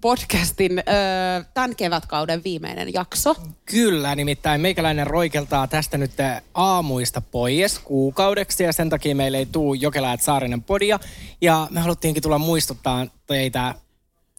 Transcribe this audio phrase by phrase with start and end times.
[0.00, 3.34] podcastin öö, tämän kevätkauden viimeinen jakso.
[3.64, 6.12] Kyllä, nimittäin meikäläinen roikeltaa tästä nyt
[6.54, 10.98] aamuista pois kuukaudeksi ja sen takia meille ei tuu Jokela et Saarinen podia.
[11.40, 13.74] Ja me haluttiinkin tulla muistuttaa teitä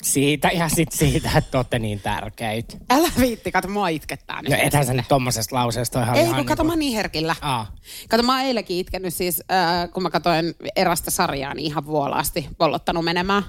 [0.03, 2.77] siitä ja sitten siitä, että olette niin tärkeitä.
[2.89, 4.51] Älä viitti, kato mua itkettää nyt.
[4.51, 6.93] No ethän sä nyt tommosesta lauseesta ihan Ei, ihan kun kato, niinku- mä oon niin
[6.95, 7.35] herkillä.
[7.41, 7.75] Aa.
[8.09, 12.47] Kato, mä oon eilenkin itkenyt siis, äh, kun mä katsoin erästä sarjaa, niin ihan vuolaasti
[12.57, 13.43] pollottanut menemään.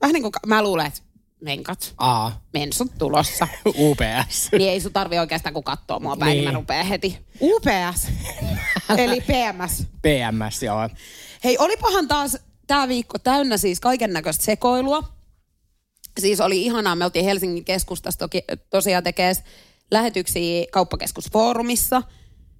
[0.00, 1.00] Vähän niin kuin mä luulen, että
[1.46, 3.48] menkat, Aa, mensut tulossa.
[3.88, 4.48] UPS.
[4.58, 6.40] niin ei sun tarvi oikeastaan kun katsoo mua päin, niin.
[6.40, 6.48] Niin.
[6.48, 7.18] mä rupean heti.
[7.40, 8.08] UPS,
[8.98, 9.86] eli PMS.
[10.02, 10.88] PMS, joo.
[11.44, 15.02] Hei, olipahan taas tämä viikko täynnä siis kaiken näköistä sekoilua.
[16.20, 19.32] Siis oli ihanaa, me oltiin Helsingin keskustassa toki, tosiaan tekee
[19.90, 22.02] lähetyksiä kauppakeskusfoorumissa.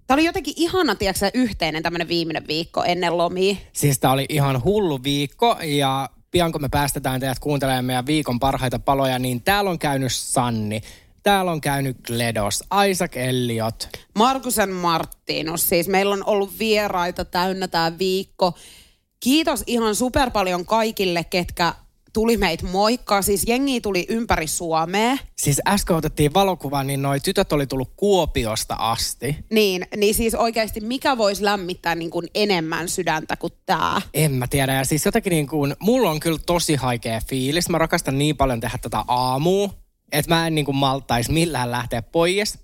[0.06, 3.56] Tämä oli jotenkin ihana, tiedätkö, yhteinen tämmöinen viimeinen viikko ennen lomia.
[3.72, 8.40] Siis tää oli ihan hullu viikko ja pian kun me päästetään teidät kuuntelemaan meidän viikon
[8.40, 10.80] parhaita paloja, niin täällä on käynyt Sanni,
[11.22, 13.88] täällä on käynyt Gledos, Isaac Elliot.
[14.14, 18.54] Markusen Marttinus, siis meillä on ollut vieraita täynnä tämä viikko.
[19.20, 21.74] Kiitos ihan super paljon kaikille, ketkä
[22.16, 23.22] tuli meitä moikkaa.
[23.22, 25.16] Siis jengi tuli ympäri Suomea.
[25.36, 29.36] Siis äsken otettiin valokuva, niin noi tytöt oli tullut Kuopiosta asti.
[29.50, 34.02] Niin, niin siis oikeasti mikä voisi lämmittää niin kuin enemmän sydäntä kuin tämä?
[34.14, 34.74] En mä tiedä.
[34.74, 37.68] Ja siis jotenkin niin kuin, mulla on kyllä tosi haikea fiilis.
[37.68, 39.70] Mä rakastan niin paljon tehdä tätä aamua,
[40.12, 42.58] että mä en niin kuin maltaisi millään lähteä pois.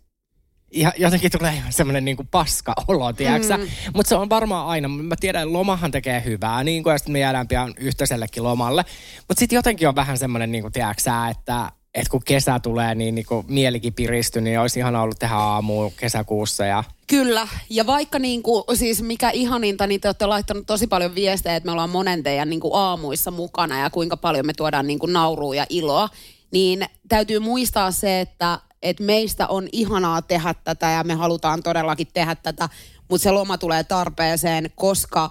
[0.75, 3.67] Ja jotenkin tulee ihan semmoinen niin paska olo, tiedätkö mm.
[3.95, 4.89] Mutta se on varmaan aina.
[4.89, 8.85] Mä tiedän, että lomahan tekee hyvää, niin kuin, ja sitten me jäädään pian yhteisellekin lomalle.
[9.29, 12.95] Mutta sitten jotenkin on vähän semmoinen, niin kuin, tiedätkö sä, että että kun kesä tulee,
[12.95, 16.65] niin, niin kun mielikin piristyy, niin olisi ihana ollut tehdä aamu kesäkuussa.
[16.65, 16.85] Ja...
[17.07, 21.57] Kyllä, ja vaikka niin kuin, siis mikä ihaninta, niin te olette laittanut tosi paljon viestejä,
[21.57, 24.99] että me ollaan monen teidän niin kuin aamuissa mukana ja kuinka paljon me tuodaan niin
[24.99, 26.09] kuin naurua ja iloa,
[26.51, 32.09] niin täytyy muistaa se, että, että meistä on ihanaa tehdä tätä ja me halutaan todellakin
[32.15, 32.69] tehdä tätä,
[33.09, 35.31] mutta se loma tulee tarpeeseen, koska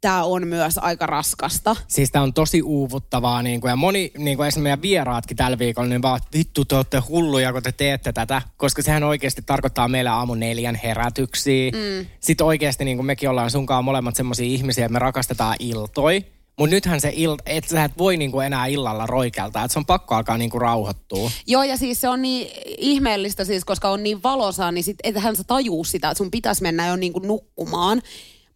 [0.00, 1.76] tämä on myös aika raskasta.
[1.88, 5.58] Siis tämä on tosi uuvuttavaa, niin kuin, ja moni, niin kuin esimerkiksi meidän vieraatkin tällä
[5.58, 9.88] viikolla, niin vaan, vittu te olette hulluja, kun te teette tätä, koska sehän oikeasti tarkoittaa
[9.88, 11.70] meille aamu neljän herätyksiä.
[11.70, 12.06] Mm.
[12.20, 16.24] Sitten oikeasti niin kuin mekin ollaan sunkaan molemmat semmoisia ihmisiä, että me rakastetaan iltoi.
[16.58, 19.86] Mutta nythän se ilta, että sä et voi niinku enää illalla roikelta, että se on
[19.86, 21.30] pakko alkaa niinku rauhoittua.
[21.46, 25.36] Joo, ja siis se on niin ihmeellistä siis, koska on niin valosaa, niin sit ethän
[25.36, 28.02] sä tajuu sitä, että sun pitäisi mennä jo niin kuin nukkumaan.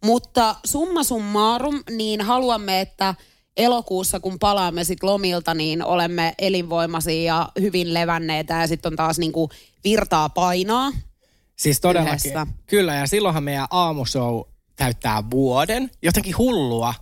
[0.05, 3.15] Mutta summa summarum, niin haluamme, että
[3.57, 9.19] elokuussa, kun palaamme sit lomilta, niin olemme elinvoimaisia ja hyvin levänneitä ja sitten on taas
[9.19, 9.51] niin kuin
[9.83, 10.91] virtaa painaa.
[11.55, 12.31] Siis todellakin.
[12.31, 12.47] Yhdessä.
[12.65, 14.41] Kyllä, ja silloinhan meidän aamushow
[14.75, 15.91] täyttää vuoden.
[16.01, 16.93] Jotenkin hullua.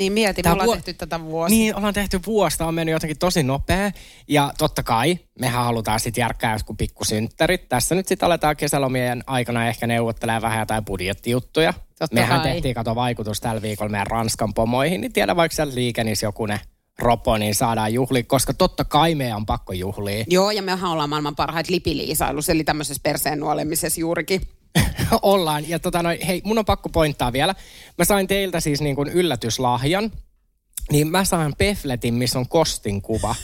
[0.00, 1.56] Niin mieti, me ollaan vuo- tehty tätä vuosia.
[1.56, 3.90] Niin, ollaan tehty vuosta, on mennyt jotenkin tosi nopea.
[4.28, 7.68] Ja totta kai, mehän halutaan sitten järkkää jotkut pikkusynttärit.
[7.68, 11.74] Tässä nyt sitten aletaan kesälomien aikana ehkä neuvottelemaan vähän jotain budjettijuttuja.
[11.98, 12.52] Totta mehän kai.
[12.52, 16.60] tehtiin kato vaikutus tällä viikolla meidän Ranskan pomoihin, niin tiedä vaikka siellä liikenissä joku ne
[16.98, 20.24] ropo, niin saadaan juhlia, koska totta kai meidän on pakko juhlia.
[20.28, 24.40] Joo, ja mehän ollaan maailman parhaita lipiliisailussa, eli tämmöisessä perseen nuolemisessa juurikin.
[25.22, 25.68] Ollaan.
[25.68, 27.54] Ja tota noin, hei, mun on pakko pointtaa vielä.
[27.98, 30.10] Mä sain teiltä siis niin kuin yllätyslahjan.
[30.92, 33.34] Niin mä saan pefletin, missä on Kostin kuva.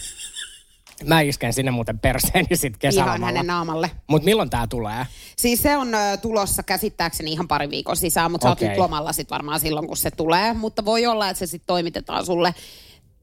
[1.05, 3.27] Mä isken sinne muuten perseeni sit Ihan kesälomalla.
[3.27, 3.91] hänen naamalle.
[4.07, 5.07] Mut milloin tää tulee?
[5.37, 9.31] Siis se on ö, tulossa käsittääkseni ihan pari viikon sisään, mutta sä oot lomalla sit
[9.31, 10.55] varmaan silloin, kun se tulee.
[10.55, 12.55] Mutta voi olla, että se sitten toimitetaan sulle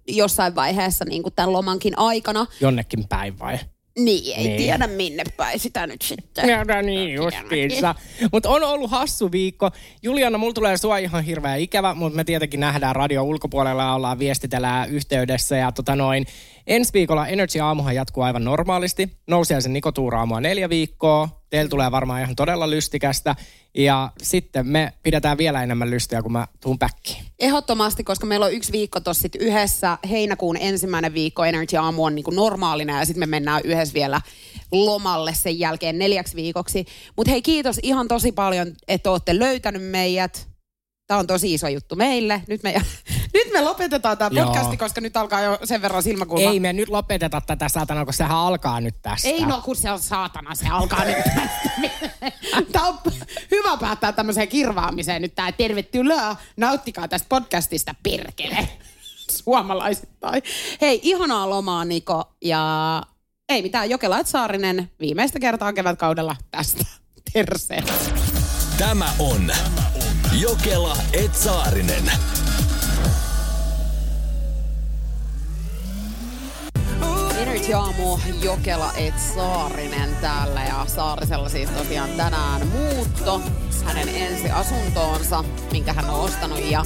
[0.08, 2.46] jossain vaiheessa niin kuin tämän lomankin aikana.
[2.60, 3.60] Jonnekin päin vai?
[4.00, 4.58] Niin, ei Niin.
[4.58, 6.50] tiedä minne päin sitä nyt sitten.
[6.50, 7.96] Ja no niin justiinsa.
[8.32, 9.70] Mutta on ollut hassu viikko.
[10.04, 14.20] Juliana, mulla tulee sua ihan hirveä ikävä, mutta me tietenkin nähdään radio ulkopuolella ja ollaan
[14.20, 15.58] viestitellään yhteydessä.
[15.58, 16.26] Ja tota noin,
[16.68, 19.12] ensi viikolla Energy Aamuhan jatkuu aivan normaalisti.
[19.28, 21.44] Nousiaisen Niko tuuraamua neljä viikkoa.
[21.50, 23.36] Teillä tulee varmaan ihan todella lystikästä.
[23.78, 27.24] Ja sitten me pidetään vielä enemmän lystiä, kun mä tuun backiin.
[27.40, 29.98] Ehdottomasti, koska meillä on yksi viikko tuossa sit yhdessä.
[30.10, 34.22] Heinäkuun ensimmäinen viikko Energy Aamu on niin kuin normaalina ja sitten me mennään yhdessä vielä
[34.72, 36.86] lomalle sen jälkeen neljäksi viikoksi.
[37.16, 40.53] Mutta hei kiitos ihan tosi paljon, että olette löytänyt meidät.
[41.08, 42.42] Tämä on tosi iso juttu meille.
[42.48, 42.74] Nyt me,
[43.34, 46.50] nyt me lopetetaan tämä podcasti, koska nyt alkaa jo sen verran silmäkulma.
[46.50, 49.28] Ei me nyt lopeteta tätä saatana, kun sehän alkaa nyt tästä.
[49.28, 51.70] Ei no, kun se on saatana, se alkaa nyt tästä.
[52.72, 53.00] Tämä on
[53.52, 58.70] hyvä päättää tämmöiseen kirvaamiseen nyt tää tervetuloa, nauttikaa tästä podcastista perkele.
[59.32, 60.44] Suomalaisittain.
[60.82, 63.04] Hei, ihanaa lomaa Niko ja
[63.50, 66.86] ei mitään, Jokela et Saarinen viimeistä kertaa kevätkaudella tästä.
[67.34, 67.84] Terse.
[68.78, 69.52] Tämä on
[70.34, 72.12] Jokela Etsaarinen.
[77.72, 83.42] Aamu, Jokela et Saarinen täällä ja Saarisella siis tosiaan tänään muutto
[83.84, 86.86] hänen ensi asuntoonsa, minkä hän on ostanut ja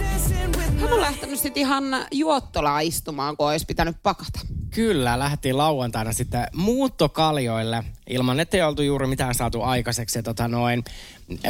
[0.80, 4.40] hän on lähtenyt sitten ihan juottolaan istumaan, kun olisi pitänyt pakata.
[4.70, 10.24] Kyllä, lähdettiin lauantaina sitten muuttokaljoille ilman, ettei oltu juuri mitään saatu aikaiseksi.
[10.24, 10.84] Tota noin,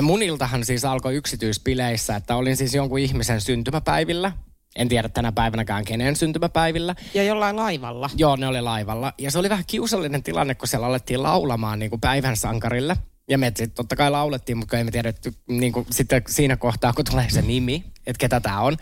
[0.01, 4.31] mun iltahan siis alkoi yksityispileissä, että olin siis jonkun ihmisen syntymäpäivillä.
[4.77, 6.95] En tiedä tänä päivänäkään kenen syntymäpäivillä.
[7.13, 8.09] Ja jollain laivalla.
[8.17, 9.13] Joo, ne oli laivalla.
[9.17, 12.97] Ja se oli vähän kiusallinen tilanne, kun siellä alettiin laulamaan niin kuin päivän sankarille.
[13.29, 16.93] Ja me sitten totta kai laulettiin, mutta ei me tiedetty niin kuin sitten siinä kohtaa,
[16.93, 18.77] kun tulee se nimi, että ketä tämä on.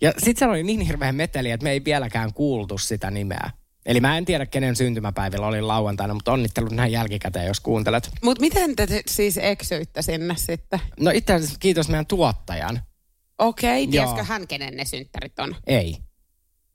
[0.00, 3.50] Ja sitten siellä oli niin hirveä meteli, että me ei vieläkään kuultu sitä nimeä.
[3.86, 8.10] Eli mä en tiedä, kenen syntymäpäivillä oli lauantaina, mutta onnittelut näin jälkikäteen, jos kuuntelet.
[8.22, 10.80] Mutta miten te siis eksyitte sinne sitten?
[11.00, 12.80] No itse asiassa kiitos meidän tuottajan.
[13.38, 15.56] Okei, okay, tiesikö hän, kenen ne synttärit on?
[15.66, 15.96] Ei.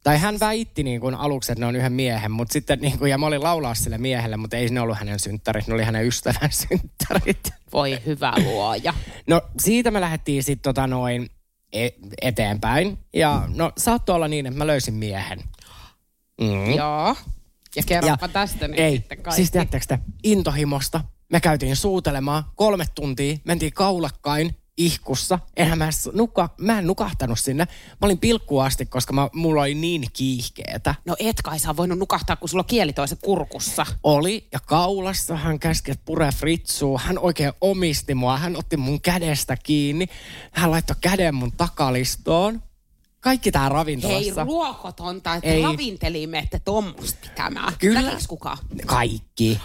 [0.04, 3.12] Tai hän väitti niin kuin aluksi, että ne on yhden miehen, mutta sitten niin kuin,
[3.12, 6.08] ja mä olin laulaa sille miehelle, mutta ei ne ollut hänen synttärit, ne oli hänen
[6.08, 7.54] ystävän synttärit.
[7.74, 8.94] Voi hyvä luoja.
[9.28, 11.30] No siitä me lähdettiin sitten tota noin
[11.74, 11.90] e-
[12.22, 12.98] eteenpäin.
[13.14, 15.40] Ja no saattoi olla niin, että mä löysin miehen.
[16.42, 16.74] Mm.
[16.75, 17.16] Joo.
[17.75, 19.36] Ja kerropa tästä nyt ei, sitten kaikki.
[19.36, 21.02] siis tiedättekö te, intohimosta.
[21.31, 25.39] Me käytiin suutelemaan kolme tuntia, mentiin kaulakkain ihkussa.
[25.57, 27.65] Enhän mä, nuka, mä en nukahtanut sinne.
[27.65, 30.95] Mä olin pilkkuun asti, koska mä, mulla oli niin kiihkeetä.
[31.06, 33.85] No et kai sä voinut nukahtaa, kun sulla on kieli toisen kurkussa.
[34.03, 36.97] Oli, ja kaulassa hän käski, että pure fritsuu.
[36.97, 40.07] Hän oikein omisti mua, hän otti mun kädestä kiinni.
[40.51, 42.63] Hän laittoi käden mun takalistoon.
[43.19, 44.44] Kaikki tää Hei, ravintolassa.
[44.44, 45.63] ruokotonta, että Ei.
[45.63, 47.73] ravintelimme, että tommosta pitämään.
[47.79, 48.18] Kyllä.
[48.27, 48.57] Kukaan?
[48.85, 49.59] Kaikki.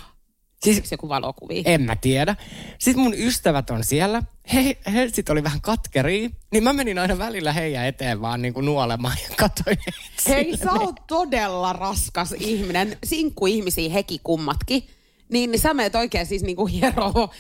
[0.63, 1.63] Siis Onko joku valokuvia?
[1.65, 2.37] En mä tiedä.
[2.79, 4.23] Sitten mun ystävät on siellä.
[4.55, 6.31] He, he sit oli vähän katkeria.
[6.53, 9.77] Niin mä menin aina välillä heidän eteen vaan niinku nuolemaan ja katsoin
[10.29, 12.99] Hei, sä oot todella raskas ihminen.
[13.05, 14.87] Sinkkuihmisiä heki kummatkin.
[15.29, 17.31] Niin, niin sä meet oikein siis niinku hieroo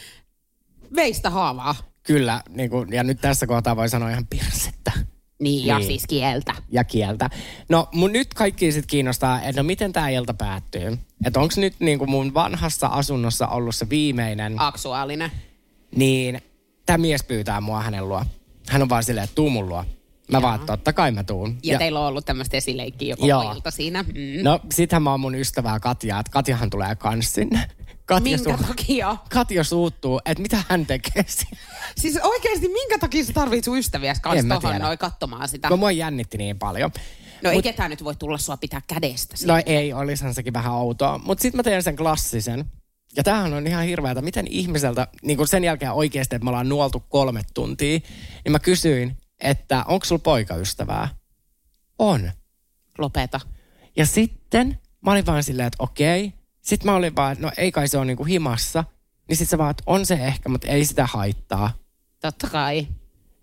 [0.96, 1.74] veistä haavaa.
[2.02, 4.92] Kyllä, niinku, ja nyt tässä kohtaa voi sanoa ihan pirsettä.
[5.38, 5.86] Niin, ja Niin.
[5.86, 6.54] siis kieltä.
[6.70, 7.30] ja kieltä.
[7.68, 10.98] No mun nyt kaikki sit kiinnostaa, että no miten tämä ilta päättyy.
[11.24, 15.30] Että onko nyt niinku mun vanhassa asunnossa ollut se viimeinen, Aksuaalinen.
[15.96, 16.40] niin
[16.86, 18.22] tämä mies pyytää mua hänen luo.
[18.68, 19.84] Hän on vaan silleen, että tuu mun luo.
[20.32, 21.58] Mä vaan, että totta kai mä tuun.
[21.62, 23.52] Ja, ja teillä on ollut tämmöistä esileikkiä joko Joo.
[23.52, 24.02] ilta siinä.
[24.02, 24.42] Mm.
[24.42, 27.60] No sittenhän mä oon mun ystävää Katjaa, että Katjahan tulee kans sinne.
[28.06, 29.16] Katja, Minkä takia?
[29.30, 31.24] Katja suuttuu, että mitä hän tekee.
[31.96, 35.68] Siis oikeasti minkä takia sä tarvit sun ystäviä kanssa tohon noin katsomaan sitä?
[35.68, 36.90] No mua jännitti niin paljon.
[37.42, 39.36] No ei Mut- ketään nyt voi tulla sua pitää kädestä.
[39.46, 41.18] No ei, olisihan sekin vähän outoa.
[41.18, 42.64] Mutta sitten mä teen sen klassisen.
[43.16, 44.22] Ja tämähän on ihan hirveätä.
[44.22, 47.98] Miten ihmiseltä, niin kuin sen jälkeen oikeasti, että me ollaan nuoltu kolme tuntia,
[48.44, 51.08] niin mä kysyin, että onko sulla poikaystävää?
[51.98, 52.32] On.
[52.98, 53.40] Lopeta.
[53.96, 56.32] Ja sitten mä olin vaan silleen, että okei.
[56.66, 58.84] Sitten mä olin vaan, että no ei kai se ole niinku himassa.
[59.28, 61.72] Niin sitten sä vaan, että on se ehkä, mutta ei sitä haittaa.
[62.20, 62.86] Totta kai.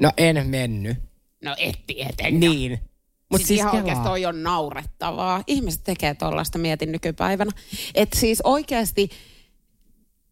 [0.02, 0.98] No en mennyt.
[1.44, 2.40] No et tietenkään.
[2.40, 2.72] Niin.
[2.72, 2.90] Mutta
[3.30, 3.84] Mut siis, siis ihan kelaa.
[3.84, 5.44] oikeasti toi on naurettavaa.
[5.48, 7.52] Ihmiset tekee tollaista, mietin nykypäivänä.
[7.96, 9.10] Että siis oikeasti,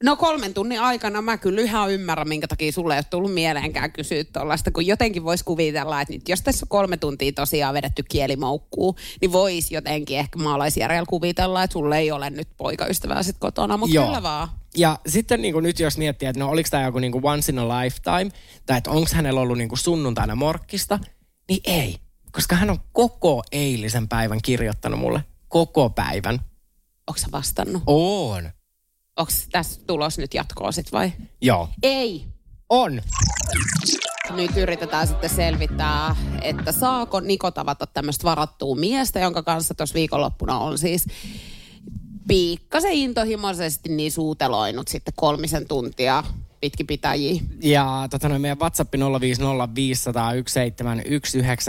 [0.04, 3.92] no kolmen tunnin aikana mä kyllä ihan ymmärrän, minkä takia sulle ei ole tullut mieleenkään
[3.92, 8.04] kysyä tollaista, kun jotenkin voisi kuvitella, että nyt jos tässä on kolme tuntia tosiaan vedetty
[8.04, 13.78] kielimoukkuu, niin voisi jotenkin ehkä maalaisjärjellä kuvitella, että sulle ei ole nyt poikaystävää sit kotona,
[13.78, 14.06] mutta Joo.
[14.06, 14.48] kyllä vaan.
[14.78, 17.52] Ja sitten niin kuin nyt jos miettii, että no oliko tämä joku niin kuin once
[17.52, 18.32] in a lifetime,
[18.66, 21.00] tai että onko hänellä ollut niin kuin sunnuntaina morkkista,
[21.50, 21.98] niin ei.
[22.32, 25.24] Koska hän on koko eilisen päivän kirjoittanut mulle.
[25.48, 26.40] Koko päivän.
[27.08, 27.84] Onko vastannut?
[27.88, 28.52] On.
[29.22, 31.12] Onko tässä tulos nyt jatkoa sit vai?
[31.42, 31.70] Joo.
[31.84, 32.26] Ei.
[32.70, 33.02] On.
[34.30, 40.60] Nyt yritetään sitten selvittää, että saako Niko tavata tämmöistä varattua miestä, jonka kanssa tuossa viikonloppuna
[40.60, 41.06] on siis
[42.28, 46.24] piikkasen intohimoisesti niin suuteloinut sitten kolmisen tuntia
[46.62, 47.42] pitkipitäjiä.
[47.64, 49.00] Ja tota, noin meidän WhatsApp 050501719,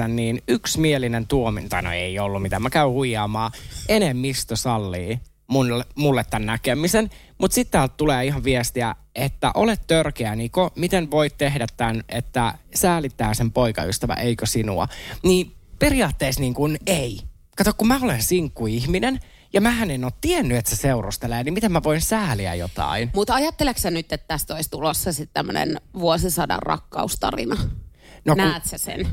[0.09, 3.53] niin yksimielinen tuomin, tai no ei ollut mitään, mä käyn huijaamaan,
[3.89, 5.21] enemmistö sallii
[5.53, 7.11] mulle, mulle tämän näkemisen.
[7.39, 12.55] Mutta sitten täältä tulee ihan viestiä, että olet törkeä Niko, miten voit tehdä tämän, että
[12.75, 14.89] säälittää sen poikaystävä, eikö sinua?
[15.23, 17.21] Niin periaatteessa niin kuin ei.
[17.57, 19.21] Kato, kun mä olen sinkkuihminen,
[19.55, 23.11] Ja mähän en ole tiennyt, että se seurustelee, niin miten mä voin sääliä jotain?
[23.15, 27.55] Mutta ajatteleksä sä nyt, että tästä olisi tulossa sitten tämmöinen vuosisadan rakkaustarina?
[28.25, 29.07] No kun- Näet sä sen?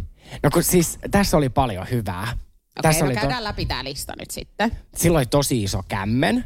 [0.44, 2.28] No kun siis tässä oli paljon hyvää.
[2.80, 4.72] Okei, tässä no oli käydään läpi tämä lista nyt sitten.
[4.96, 6.46] silloin oli tosi iso kämmen.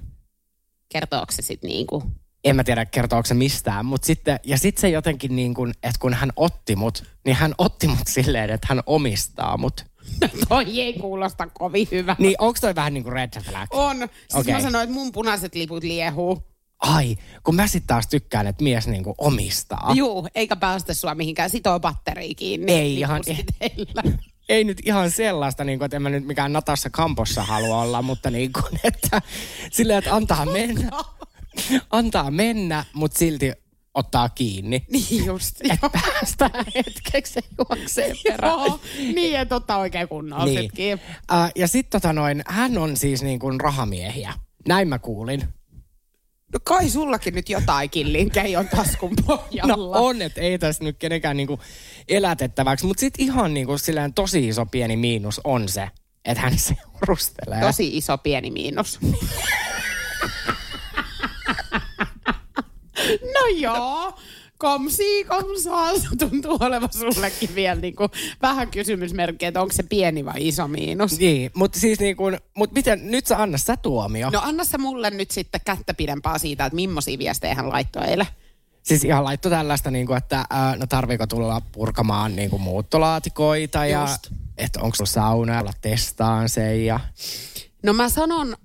[0.89, 2.03] Kertooko se sitten niinku...
[2.43, 5.99] En mä tiedä, kertooko se mistään, mutta sitten, ja sitten se jotenkin niin kuin, että
[5.99, 9.85] kun hän otti mut, niin hän otti mut silleen, että hän omistaa mut.
[10.49, 12.15] Toi ei kuulosta kovin hyvä.
[12.19, 13.67] Niin onko toi vähän niin kuin red flag?
[13.73, 13.97] On.
[13.97, 14.53] Siis Okei.
[14.53, 16.43] mä sanoin, että mun punaiset liput liehuu.
[16.79, 19.91] Ai, kun mä sitten taas tykkään, että mies niin kuin omistaa.
[19.95, 22.71] Juu, eikä päästä sua mihinkään sitoo batteria kiinni.
[22.71, 23.23] Ei ihan-.
[24.53, 28.01] Ei nyt ihan sellaista, niin kuin, että en mä nyt mikään Natassa Kampossa halua olla,
[28.01, 29.21] mutta niin kuin, että
[29.71, 30.89] silleen, että antaa mennä,
[31.89, 33.51] antaa mennä, mutta silti
[33.93, 34.85] ottaa kiinni.
[34.89, 35.55] Niin just.
[35.71, 38.53] Että päästään hetkeksi juokseen perään.
[38.53, 40.93] Joo, niin että ottaa oikein kunnolla Niin.
[40.93, 44.33] Uh, ja sitten tota noin, hän on siis niin kuin rahamiehiä.
[44.67, 45.53] Näin mä kuulin.
[46.53, 49.97] No kai sullakin nyt jotakin linkkejä on taskun No pohjalla.
[49.97, 51.59] on, että ei tässä nyt kenenkään niinku
[52.07, 52.85] elätettäväksi.
[52.85, 55.89] Mutta sitten ihan niinku silleen tosi iso pieni miinus on se,
[56.25, 57.61] että hän seurustelee.
[57.61, 58.99] Tosi iso pieni miinus.
[63.33, 64.17] no joo,
[64.63, 65.99] komsi, komsaa.
[65.99, 68.09] Se tuntuu olevan sullekin vielä niinku
[68.41, 71.19] vähän kysymysmerkki, että onko se pieni vai iso miinus.
[71.19, 72.23] Niin, mutta siis niinku,
[72.57, 74.29] mut miten, nyt sä anna sä tuomio.
[74.29, 78.27] No anna sä mulle nyt sitten kättä pidempaa siitä, että millaisia viestejä hän laittoi eilen.
[78.83, 84.31] Siis ihan laitto tällaista, niinku, että ää, no tarviiko tulla purkamaan niinku muuttolaatikoita ja Just.
[84.57, 86.99] että onko sulla sauna, olla testaan sen ja...
[87.83, 88.55] No mä sanon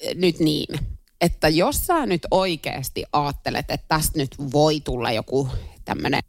[0.00, 0.78] eh, nyt niin,
[1.20, 5.48] että jos sä nyt oikeasti ajattelet, että tästä nyt voi tulla joku
[5.84, 6.20] tämmöinen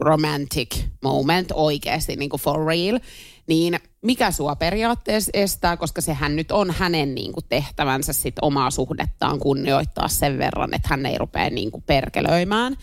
[0.00, 3.00] romantic moment oikeasti niin kuin for real,
[3.46, 8.70] niin mikä sua periaatteessa estää, koska sehän nyt on hänen niin kuin tehtävänsä sit omaa
[8.70, 12.76] suhdettaan kunnioittaa sen verran, että hän ei rupea niin kuin perkelöimään.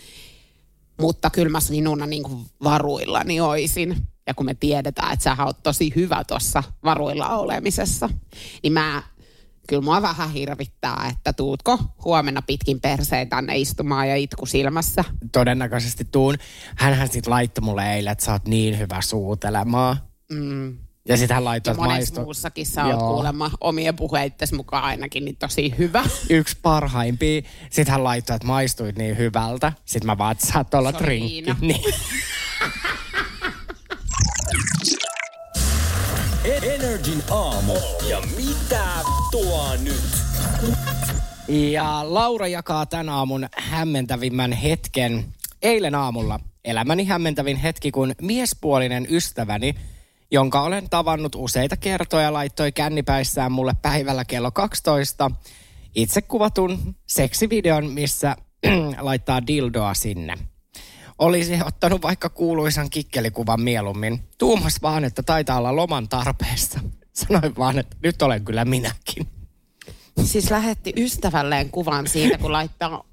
[1.02, 4.08] Mutta kyllä mä sinuna niin kuin varuillani oisin.
[4.28, 8.10] Ja kun me tiedetään, että sä oot tosi hyvä tuossa varuilla olemisessa,
[8.64, 9.04] niin mä,
[9.68, 15.04] kyllä mua vähän hirvittää, että tuutko huomenna pitkin perseen tänne istumaan ja itku silmässä.
[15.32, 16.36] Todennäköisesti tuun.
[16.76, 19.98] Hänhän sitten laittoi mulle eilen, että sä oot niin hyvä suutelemaan.
[20.32, 20.78] Mm.
[21.08, 22.22] Ja sitten hän laittoi, että maistu...
[22.22, 26.04] muussakin sä oot kuulemma omien puheittesi mukaan ainakin niin tosi hyvä.
[26.30, 27.42] yksi parhaimpia.
[27.70, 29.74] Sitten hän laittoi, että maistuit niin hyvältä.
[29.86, 31.32] Sitten mä vaan, että olla on drinkki.
[31.34, 31.56] viina.
[31.62, 31.94] Niin.
[36.52, 37.74] Energin aamu.
[38.10, 38.88] Ja mitä
[39.32, 40.04] tuo nyt?
[41.48, 45.26] Ja Laura jakaa tän aamun hämmentävimmän hetken.
[45.62, 49.76] Eilen aamulla elämäni hämmentävin hetki, kun miespuolinen ystäväni,
[50.32, 55.32] jonka olen tavannut useita kertoja, laittoi kännipäissään mulle päivällä kello 12
[55.96, 58.36] itse kuvatun seksivideon, missä
[59.00, 60.51] laittaa dildoa sinne.
[61.22, 64.24] Olisi ottanut vaikka kuuluisan kikkelikuvan mieluummin.
[64.38, 66.80] Tuumas vaan, että taitaa olla loman tarpeessa.
[67.14, 69.28] Sanoin vaan, että nyt olen kyllä minäkin.
[70.24, 73.04] Siis lähetti ystävälleen kuvan siitä, kun laittaa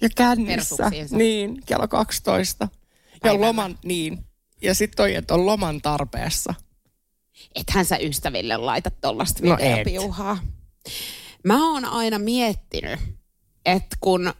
[0.00, 0.90] Ja kännissä.
[1.10, 2.68] Niin, kello 12.
[3.12, 3.46] Ja Päivällä.
[3.46, 4.24] loman, niin.
[4.62, 6.54] Ja sitten toi, että on loman tarpeessa.
[7.54, 10.38] ethän sä ystäville laita tollasta No videopiuhaa.
[11.44, 13.00] Mä oon aina miettinyt,
[13.64, 14.32] että kun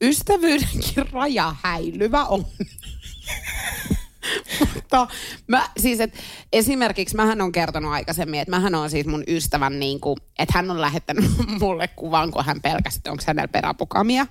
[0.00, 2.46] ystävyydenkin raja häilyvä on.
[4.74, 5.06] Mutta
[5.46, 6.14] mä, siis et,
[6.52, 10.70] esimerkiksi mähän on kertonut aikaisemmin, että mähän on siis mun ystävän niin kuin, että hän
[10.70, 11.24] on lähettänyt
[11.60, 14.26] mulle kuvan, kun hän pelkäsi, että onko hänellä peräpukamia.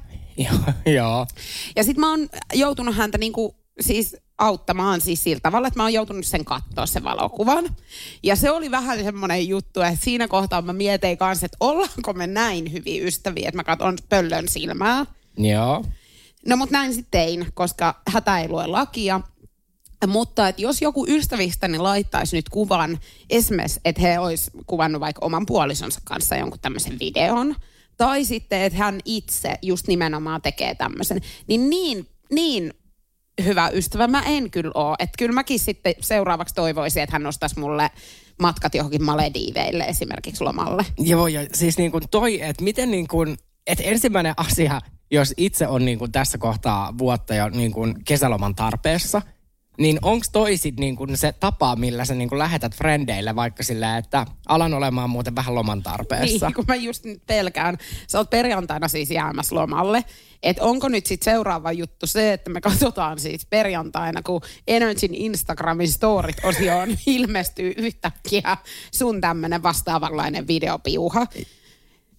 [0.86, 1.28] Joo.
[1.76, 5.94] Ja sitten mä oon joutunut häntä niinku siis auttamaan siis sillä tavalla, että mä oon
[5.94, 7.76] joutunut sen katsoa sen valokuvan.
[8.24, 12.28] Ja se oli vähän semmoinen juttu, että siinä kohtaa mä mietin kanssa, että ollaanko me
[12.28, 15.06] näin hyviä ystäviä, että mä katson pöllön silmää.
[15.40, 15.86] Joo.
[16.46, 19.22] No mutta näin sitten tein, koska hätä ei lue lakia.
[20.08, 25.46] Mutta että jos joku ystävistäni laittaisi nyt kuvan, esimerkiksi, että he olisi kuvannut vaikka oman
[25.46, 27.56] puolisonsa kanssa jonkun tämmöisen videon,
[27.98, 32.74] tai sitten, että hän itse just nimenomaan tekee tämmöisen, niin niin, niin
[33.44, 34.96] hyvä ystävä mä en kyllä ole.
[35.00, 37.92] Että kyllä mäkin sitten seuraavaksi toivoisin, että hän nostaisi mulle
[38.42, 40.86] matkat johonkin Malediiveille esimerkiksi lomalle.
[40.98, 44.82] Joo, ja siis niin kuin toi, että miten niin kuin, että ensimmäinen asia,
[45.12, 49.22] jos itse on niin kuin tässä kohtaa vuotta jo niin kuin kesäloman tarpeessa,
[49.80, 53.64] niin onko toi sit niin kuin se tapa, millä sä niin kuin lähetät frendeille vaikka
[53.64, 56.46] sillä, että alan olemaan muuten vähän loman tarpeessa?
[56.46, 57.78] Niin, kun mä just nyt pelkään.
[58.08, 60.04] Sä oot perjantaina siis jäämässä lomalle.
[60.44, 65.92] Että onko nyt sitten seuraava juttu se, että me katsotaan siis perjantaina, kun Energyn Instagramin
[65.92, 68.58] storit-osioon ilmestyy yhtäkkiä
[68.92, 71.28] sun tämmönen vastaavanlainen videopiuha.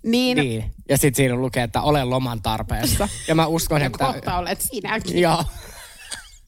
[0.02, 0.60] Niin, niin.
[0.60, 0.70] Niin.
[0.88, 3.08] Ja sitten siinä lukee, että olen loman tarpeessa.
[3.28, 4.06] Ja mä uskon, ja että...
[4.06, 5.18] kohta olet sinäkin.
[5.18, 5.44] Joo.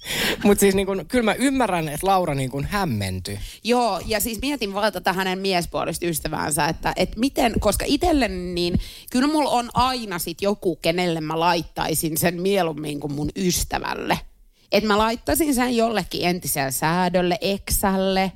[0.45, 3.39] Mutta siis niin kun, kyllä mä ymmärrän, että Laura niin kun hämmentyi.
[3.65, 8.81] Joo, ja siis mietin vaan tätä hänen miespuolista ystäväänsä, että, että miten, koska itselleni niin
[9.11, 14.19] kyllä mulla on aina sit joku, kenelle mä laittaisin sen mieluummin kuin mun ystävälle.
[14.73, 18.33] Että mä laittaisin sen jollekin entiselle säädölle, eksälle,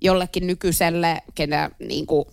[0.00, 2.26] jollekin nykyiselle, kenen, niin kuin,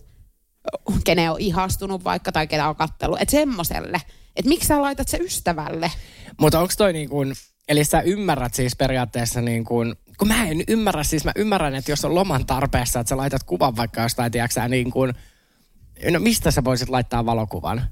[1.04, 3.22] kenen on ihastunut vaikka tai ketä on kattellut.
[3.22, 4.00] Että semmoselle.
[4.36, 5.90] Että miksi sä laitat se ystävälle?
[6.40, 7.34] Mutta onko toi niin kun,
[7.68, 11.92] eli sä ymmärrät siis periaatteessa niin kun, kun mä en ymmärrä, siis mä ymmärrän, että
[11.92, 15.14] jos on loman tarpeessa, että sä laitat kuvan vaikka jostain, tiedätkö niin kun,
[16.10, 17.82] no mistä sä voisit laittaa valokuvan?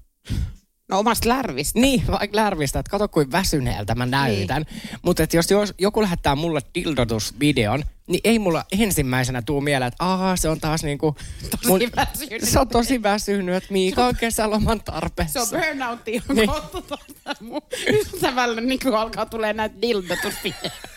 [0.88, 1.80] No omasta lärvistä.
[1.80, 4.62] Niin, vaikka lärvistä, että kato kuin väsyneeltä mä näytän.
[4.62, 4.98] Niin.
[5.02, 10.48] Mutta jos, joku lähettää mulle dildotusvideon, niin ei mulla ensimmäisenä tuu mieleen, että aah, se
[10.48, 11.16] on taas niinku...
[11.62, 12.42] Tosi väsynyt.
[12.44, 15.44] Se on tosi väsynyt, että Miika on kesäloman tarpeessa.
[15.44, 16.48] Se on burnoutti, on Niin.
[16.48, 20.88] kohta tuosta mun ystävällä niin kuin alkaa tulee näitä dildotusvideoita.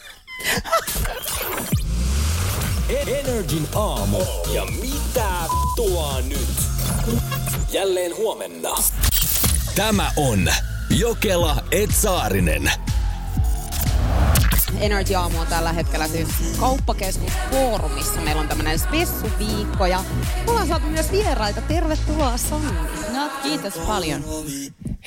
[3.08, 4.18] Energin aamu.
[4.54, 5.30] Ja mitä
[5.76, 6.50] tuo nyt?
[7.72, 8.70] Jälleen huomenna.
[9.76, 10.48] Tämä on
[10.90, 12.72] Jokela Etsaarinen.
[14.80, 16.28] Energy Aamu on tällä hetkellä siis
[16.60, 18.22] kauppakeskus Foorumissa.
[18.22, 20.04] Meillä on tämmöinen spessuviikko ja
[20.46, 21.62] me ollaan saatu myös vieraita.
[21.62, 22.80] Tervetuloa Sanni.
[23.14, 24.24] No, kiitos paljon.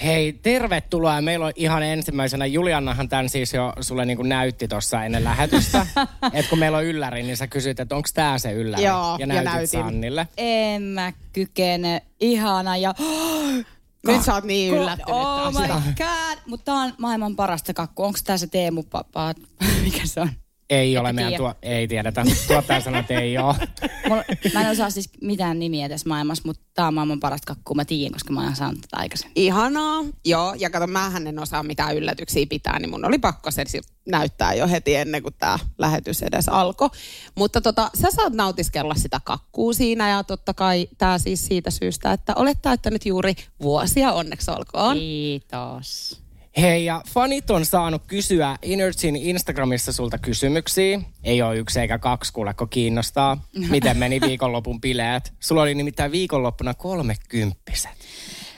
[0.03, 1.21] Hei, tervetuloa.
[1.21, 5.87] Meillä on ihan ensimmäisenä, Juliannahan tämän siis jo sulle niin kuin näytti tuossa ennen lähetystä.
[6.33, 8.85] että kun meillä on ylläri, niin sä kysyit, että onko tämä se ylläri.
[8.85, 9.69] Joo, ja ja näytit näytin.
[9.69, 10.29] Sannille.
[10.37, 12.03] En mä kykene.
[12.21, 12.95] Ihana ja...
[14.07, 15.55] Nyt sä oot niin yllättynyt Oh taas.
[15.55, 16.39] my god.
[16.47, 18.07] Mutta tää on maailman parasta kakkua.
[18.07, 19.35] Onko tää se Teemu Papa?
[19.85, 20.31] Mikä se on?
[20.71, 21.39] Ei ole meidän tiedä.
[21.39, 22.25] tuo, ei tiedetä.
[22.47, 23.55] Tuottaja sanoi, että ei ole.
[24.09, 27.75] Mulla, mä en osaa siis mitään nimiä tässä maailmassa, mutta tää on maailman parasta kakkua.
[27.75, 29.33] Mä tiedän, koska mä oon saanut tätä aikaisemmin.
[29.37, 30.05] Ihanaa.
[30.25, 33.81] Joo, ja kato, mähän en osaa mitään yllätyksiä pitää, niin mun oli pakko se si-
[34.09, 36.91] näyttää jo heti ennen kuin tämä lähetys edes alkoi.
[37.35, 42.13] Mutta tota, sä saat nautiskella sitä kakkuu siinä ja totta kai tämä siis siitä syystä,
[42.13, 44.97] että olet täyttänyt juuri vuosia, onneksi olkoon.
[44.97, 46.24] Kiitos.
[46.57, 51.01] Hei, ja fanit on saanut kysyä Energyn Instagramissa sulta kysymyksiä.
[51.25, 53.45] Ei ole yksi eikä kaksi, kuuleko kiinnostaa.
[53.71, 55.33] Miten meni viikonlopun bileet?
[55.41, 57.91] Sulla oli nimittäin viikonloppuna kolmekymppiset.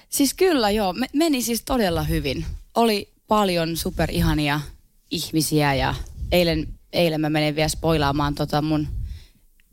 [0.09, 2.45] Siis kyllä joo, Me, meni siis todella hyvin.
[2.75, 4.61] Oli paljon superihania
[5.11, 5.95] ihmisiä ja
[6.33, 8.89] eilen, eilen mä menin vielä spoilaamaan tota mun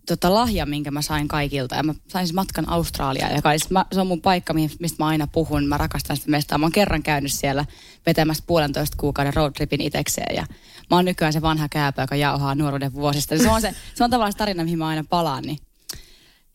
[0.07, 1.75] tota lahja, minkä mä sain kaikilta.
[1.75, 5.05] Ja mä sain siis matkan Australiaan, joka siis mä, se on mun paikka, mistä mä
[5.05, 5.65] aina puhun.
[5.65, 6.57] Mä rakastan sitä mestaa.
[6.57, 7.65] Mä oon kerran käynyt siellä
[8.05, 10.35] vetämässä puolentoista kuukauden roadtripin itekseen.
[10.35, 10.45] Ja
[10.89, 13.37] mä oon nykyään se vanha kääpä, joka jauhaa nuoruuden vuosista.
[13.37, 15.43] Se on, se, se on tavallaan se tarina, mihin mä aina palaan.
[15.43, 15.57] Niin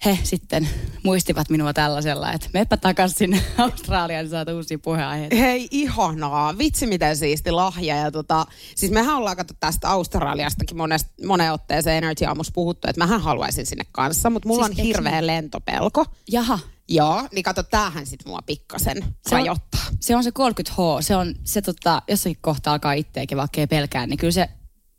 [0.05, 0.69] he sitten
[1.03, 5.37] muistivat minua tällaisella, että meppä takaisin sinne Australiaan, niin saat uusia puheenaiheita.
[5.37, 6.59] Hei, ihanaa.
[6.59, 7.97] Vitsi, miten siisti lahja.
[7.97, 13.05] Ja tota, siis mehän ollaan katso tästä Australiastakin monest, moneen otteeseen Energy Aamussa puhuttu, että
[13.05, 16.05] mähän haluaisin sinne kanssa, mutta mulla Siis on hirveä lentopelko.
[16.31, 16.59] Jaha,
[16.91, 19.81] Joo, niin kato, tämähän sit mua pikkasen se on, rajoittaa.
[20.01, 24.07] se on se 30H, se on se tota, jossakin kohtaa alkaa itseäkin vaikka ei pelkää,
[24.07, 24.49] niin kyllä se,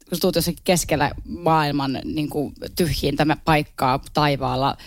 [0.09, 4.77] kun sä tuut jossakin keskellä maailman niin kuin tyhjiintä paikkaa taivaalla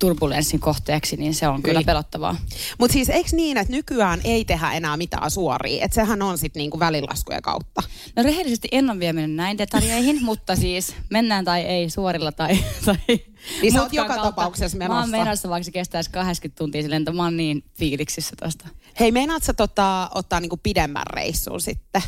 [0.00, 2.36] turbulenssin kohteeksi, niin se on kyllä pelottavaa.
[2.78, 5.84] Mutta siis eikö niin, että nykyään ei tehdä enää mitään suoria?
[5.84, 7.82] Että sehän on sitten niinku välilaskujen kautta.
[8.16, 12.58] No rehellisesti en ole vielä mennyt näin detaljeihin, mutta siis mennään tai ei suorilla tai...
[12.84, 12.96] tai
[13.62, 15.16] Niin sä oot joka tapauksessa Mä oon menossa.
[15.16, 17.12] menossa, vaikka se kestäisi 80 tuntia se lento.
[17.12, 18.68] Mä oon niin fiiliksissä tosta.
[19.00, 22.02] Hei, meinaat sä tota, ottaa niinku pidemmän reissun sitten?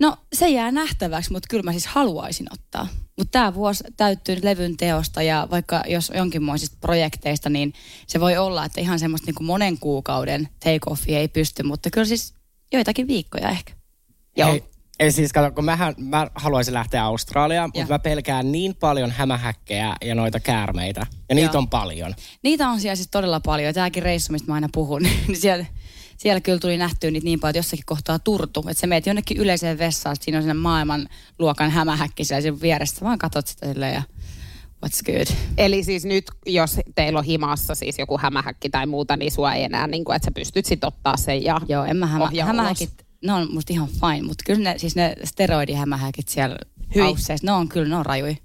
[0.00, 2.88] No se jää nähtäväksi, mutta kyllä mä siis haluaisin ottaa.
[3.18, 7.72] Mutta tämä vuosi täyttyy levyn teosta ja vaikka jos jonkinmoisista projekteista, niin
[8.06, 12.34] se voi olla, että ihan semmoista niin monen kuukauden take-offia ei pysty, mutta kyllä siis
[12.72, 13.72] joitakin viikkoja ehkä.
[14.36, 14.52] Joo.
[14.52, 14.64] Ei,
[14.98, 19.96] ei siis kato, kun mähän, mä haluaisin lähteä Australiaan, mutta mä pelkään niin paljon hämähäkkejä
[20.04, 21.06] ja noita käärmeitä.
[21.28, 21.58] Ja niitä Joo.
[21.58, 22.14] on paljon.
[22.42, 23.74] Niitä on siellä siis todella paljon.
[23.74, 25.66] Tämäkin reissu, mistä mä aina puhun, niin siellä,
[26.16, 28.60] siellä kyllä tuli nähtyä niitä niin paljon, että jossakin kohtaa turtu.
[28.60, 32.96] Että sä meet jonnekin yleiseen vessaan, siinä on sellainen maailmanluokan hämähäkki siellä sen vieressä.
[32.96, 34.02] Sä vaan katot sitä silleen ja
[34.86, 35.36] what's good.
[35.58, 39.64] Eli siis nyt, jos teillä on himassa siis joku hämähäkki tai muuta, niin sua ei
[39.64, 42.90] enää, niin kuin, että sä pystyt sit ottaa sen ja Joo, en mä hämä, hämähäkit,
[43.24, 46.56] ne on musta ihan fine, mutta kyllä ne, siis ne steroidihämähäkit siellä
[46.94, 47.02] Hyi.
[47.02, 48.36] ausseissa, ne on kyllä, ne on rajui.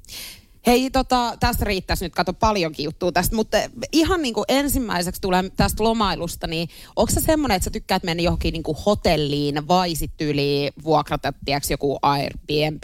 [0.67, 3.58] Hei, tota, tästä riittäisi nyt, kato paljonkin juttua tästä, mutta
[3.91, 8.24] ihan niin kuin ensimmäiseksi tulee tästä lomailusta, niin onko se semmoinen, että sä tykkäät mennä
[8.24, 12.84] johonkin niin kuin hotelliin vai sitten yli vuokrata, tiedätkö, joku Airbnb?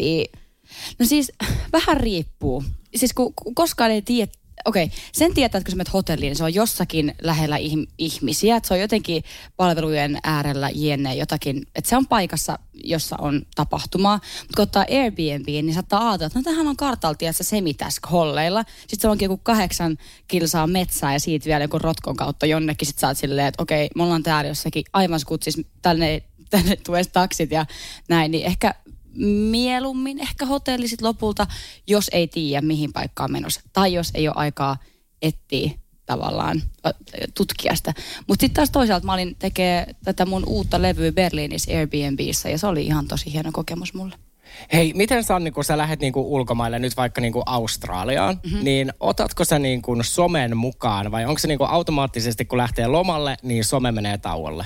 [1.00, 1.32] No siis
[1.74, 2.64] vähän riippuu.
[2.96, 4.32] Siis kun koskaan ei tiedä,
[4.66, 7.88] okei, okay, sen tietää, että kun sä menet hotelliin, niin se on jossakin lähellä ihm-
[7.98, 8.56] ihmisiä.
[8.56, 9.24] Että se on jotenkin
[9.58, 14.16] palvelujen äärellä jenne jotakin, että se on paikassa, jossa on tapahtumaa.
[14.16, 18.64] Mutta kun ottaa Airbnb, niin saattaa ajatella, että no tähän on kartalti, että semitask holleilla.
[18.80, 19.98] Sitten se onkin joku kahdeksan
[20.28, 22.88] kilsaa metsää ja siitä vielä joku rotkon kautta jonnekin.
[22.88, 27.04] Sitten sä oot silleen, että okei, me ollaan täällä jossakin aivan skutsis, tänne, tänne tulee
[27.06, 27.66] taksit ja
[28.10, 28.32] näin.
[28.32, 28.74] Niin ehkä
[29.52, 31.48] mieluummin ehkä hotelli sit lopulta,
[31.88, 33.62] jos ei tiedä mihin paikkaan menossa.
[33.74, 34.78] Tai jos ei ole aikaa
[35.22, 35.72] etsiä
[36.06, 36.62] tavallaan
[37.34, 37.94] tutkia sitä.
[38.28, 42.68] Mutta sitten taas toisaalta mä olin tekee tätä mun uutta levyä Berliinissä Airbnbissä ja se
[42.68, 44.16] oli ihan tosi hieno kokemus mulle.
[44.74, 48.64] Hei, miten Sanni, kun sä lähdet niinku ulkomaille nyt vaikka niinku Australiaan, mm-hmm.
[48.64, 53.64] niin otatko sä niinku somen mukaan vai onko se niinku automaattisesti, kun lähtee lomalle, niin
[53.64, 54.66] some menee tauolle?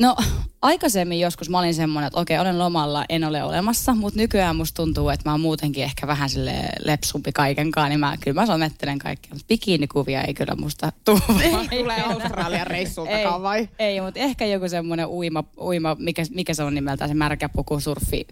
[0.00, 0.16] No
[0.62, 4.76] aikaisemmin joskus mä olin semmoinen, että okei, olen lomalla, en ole olemassa, mutta nykyään musta
[4.76, 6.52] tuntuu, että mä oon muutenkin ehkä vähän sille
[6.84, 11.20] lepsumpi kaikenkaan, niin mä, kyllä mä somettelen kaikkea, mutta bikinikuvia ei kyllä musta tule.
[11.42, 13.68] Ei tule Australian reissultakaan ei, vai?
[13.78, 17.80] Ei, mutta ehkä joku semmoinen uima, uima mikä, mikä se on nimeltään, se märkä puku,
[17.80, 18.26] surfi,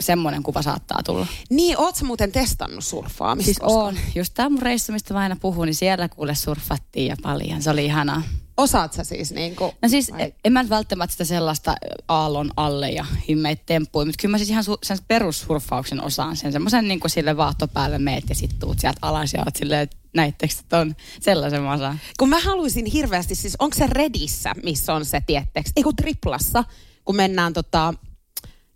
[0.00, 1.26] semmoinen kuva saattaa tulla.
[1.50, 3.46] Niin, oot muuten testannut surffaamista?
[3.46, 3.94] Siis on.
[4.14, 7.62] Just tämä mun reissu, mistä mä aina puhun, niin siellä kuule surfattiin ja paljon.
[7.62, 8.22] Se oli ihanaa.
[8.56, 9.74] Osaat sä siis niinku...
[9.82, 11.74] No siis Vai- en mä nyt välttämättä sitä sellaista
[12.08, 16.52] aallon alle ja himmeitä temppuja, mutta kyllä mä siis ihan su- sen perussurffauksen osaan sen.
[16.52, 19.80] Semmoisen niin kuin sille vaahto päälle meet ja sit tuut sieltä alas ja oot silleen,
[19.80, 22.00] että näittekö ton sellaisen mä osaan.
[22.18, 26.64] Kun mä haluaisin hirveästi, siis onko se Redissä, missä on se, tietteeks, ei kun Triplassa,
[27.04, 27.94] kun mennään tota,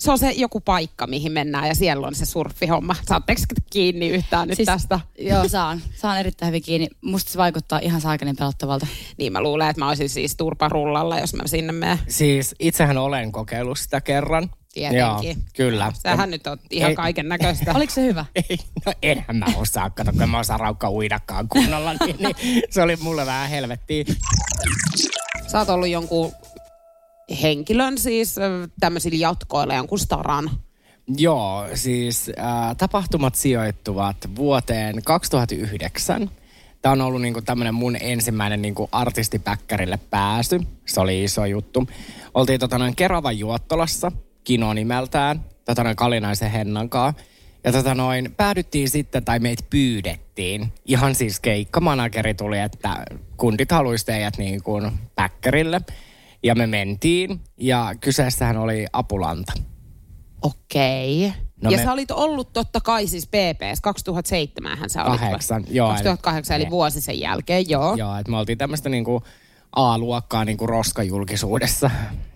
[0.01, 2.97] se on se joku paikka, mihin mennään ja siellä on se surffihomma.
[3.09, 5.01] Saatteko kiinni yhtään nyt siis, tästä?
[5.19, 5.83] Joo, saan.
[5.97, 6.89] Saan erittäin hyvin kiinni.
[7.01, 8.87] Musta se vaikuttaa ihan saakelin pelottavalta.
[9.19, 11.99] Niin mä luulen, että mä olisin siis turparullalla, jos mä sinne menen.
[12.09, 14.51] Siis itsehän olen kokeillut sitä kerran.
[14.73, 14.99] Tietenkin.
[14.99, 15.23] Joo,
[15.57, 15.93] kyllä.
[16.03, 17.73] Sähän nyt on ihan kaiken näköistä.
[17.77, 18.25] Oliko se hyvä?
[18.35, 22.63] Ei, no enhän mä osaa, kato, kun en mä osaa raukka uidakaan kunnolla, niin, niin
[22.71, 24.05] se oli mulle vähän helvettiä.
[25.47, 26.33] Sä oot ollut jonkun
[27.43, 30.51] henkilön siis ö, tämmöisillä jatkoilla, jonkun staran.
[31.17, 36.31] Joo, siis äh, tapahtumat sijoittuvat vuoteen 2009.
[36.83, 40.61] Tämä on ollut niinku tämmöinen mun ensimmäinen niinku artistipäkkärille pääsy.
[40.87, 41.89] Se oli iso juttu.
[42.35, 44.13] Oltiin tota noin Keravan Juottolassa,
[44.45, 47.15] Kino nimeltään, tota noin Kalinaisen Hennankaa.
[47.65, 50.73] Ja tota noin, päädyttiin sitten, tai meitä pyydettiin.
[50.85, 53.05] Ihan siis keikkamanageri tuli, että
[53.37, 55.81] kundit haluaisi teidät niin kuin päkkärille.
[56.43, 59.53] Ja me mentiin, ja kyseessähän oli Apulanta.
[60.43, 61.29] Okei.
[61.29, 65.11] No No ja me- sä olit ollut totta kai siis PPS, 2007 hän sä olit.
[65.11, 65.19] vai?
[65.29, 66.71] Kahdeksan, joo, eli- 2008 eli Ne.
[66.71, 67.95] vuosi sen jälkeen, joo.
[67.97, 69.23] Joo, että me oltiin tämmöistä niinku
[69.77, 71.91] A-luokkaa niinku roskajulkisuudessa.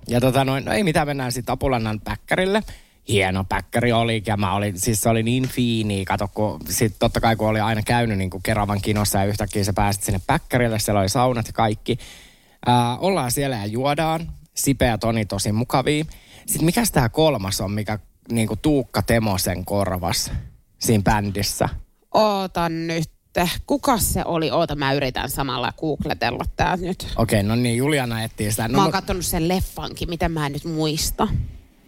[0.09, 2.63] Ja tota noin, no ei mitään, mennään sitten Apulannan päkkärille.
[3.09, 7.21] Hieno päkkäri oli, ja mä olin, siis se oli niin fiini, kato, kun sit totta
[7.21, 10.79] kai kun oli aina käynyt niin kuin Keravan kinossa ja yhtäkkiä sä pääsit sinne päkkärille,
[10.79, 11.99] siellä oli saunat ja kaikki.
[12.67, 16.05] Ää, ollaan siellä ja juodaan, Sipe ja Toni tosi mukavia.
[16.47, 17.99] Sitten mikäs tää kolmas on, mikä
[18.33, 20.33] niin kuin Tuukka Temosen korvas
[20.79, 21.69] siinä bändissä?
[22.15, 23.15] Oota nyt.
[23.67, 24.51] Kuka se oli?
[24.51, 27.07] Oota, mä yritän samalla googletella tää nyt.
[27.17, 28.69] Okei, no niin, Juliana etsii sitä.
[28.69, 31.29] No, Mä oon katsonut sen leffankin, mitä mä en nyt muista.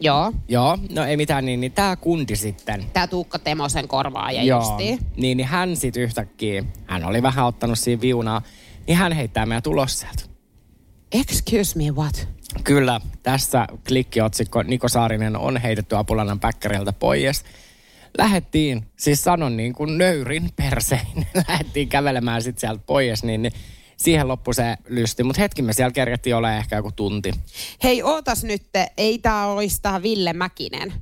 [0.00, 0.32] Joo.
[0.48, 2.84] Joo, no ei mitään, niin, niin tämä kundi sitten.
[2.92, 4.98] Tää Tuukka Temosen korvaaja Joo, justiin.
[5.16, 8.42] niin, niin hän sitten yhtäkkiä, hän oli vähän ottanut siinä viunaa,
[8.86, 10.22] niin hän heittää meidän tulos sieltä.
[11.20, 12.28] Excuse me, what?
[12.64, 17.44] Kyllä, tässä klikkiotsikko Niko Saarinen on heitetty Apulannan päkkäriltä pois.
[18.18, 23.52] Lähettiin, siis sanon niin kuin nöyrin persein, lähettiin kävelemään sitten sieltä pois, niin, niin
[23.96, 25.22] siihen loppui se lysti.
[25.22, 27.30] Mutta hetki me siellä kergettiin olla ehkä joku tunti.
[27.82, 28.62] Hei, ootas nyt,
[28.96, 30.92] ei tää olisi tää Ville Mäkinen.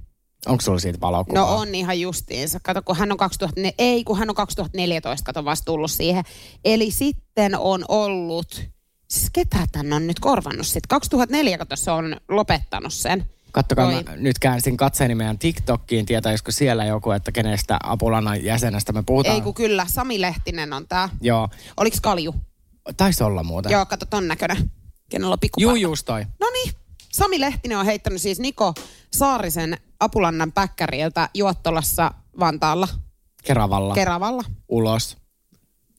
[0.46, 1.42] Onko sulla siitä valokuvaa?
[1.42, 2.61] No on ihan justiinsa.
[2.62, 6.24] Kato, kun hän on 2000, ei, kun hän on 2014, kato vasta tullut siihen.
[6.64, 8.74] Eli sitten on ollut,
[9.09, 10.88] siis ketä tän on nyt korvannut sitten?
[10.88, 13.25] 2004, kato, se on lopettanut sen.
[13.53, 14.03] Kattokaa, Oi.
[14.03, 19.35] mä nyt käänsin katseeni meidän TikTokkiin, tietäisikö siellä joku, että kenestä Apulannan jäsenestä me puhutaan.
[19.35, 21.09] Ei kun kyllä, Sami Lehtinen on tää.
[21.21, 22.35] Joo, Oliks Kalju?
[22.97, 23.73] taisi olla muuten.
[23.73, 24.71] Joo, kato ton näköinen.
[25.11, 26.25] Kenellä on pikku Juu, just toi.
[26.40, 26.73] No niin,
[27.12, 28.75] Sami Lehtinen on heittänyt siis Niko
[29.12, 32.88] Saarisen Apulannan päkkäriltä Juottolassa Vantaalla,
[33.45, 34.43] Keravalla, Keravalla.
[34.69, 35.17] ulos.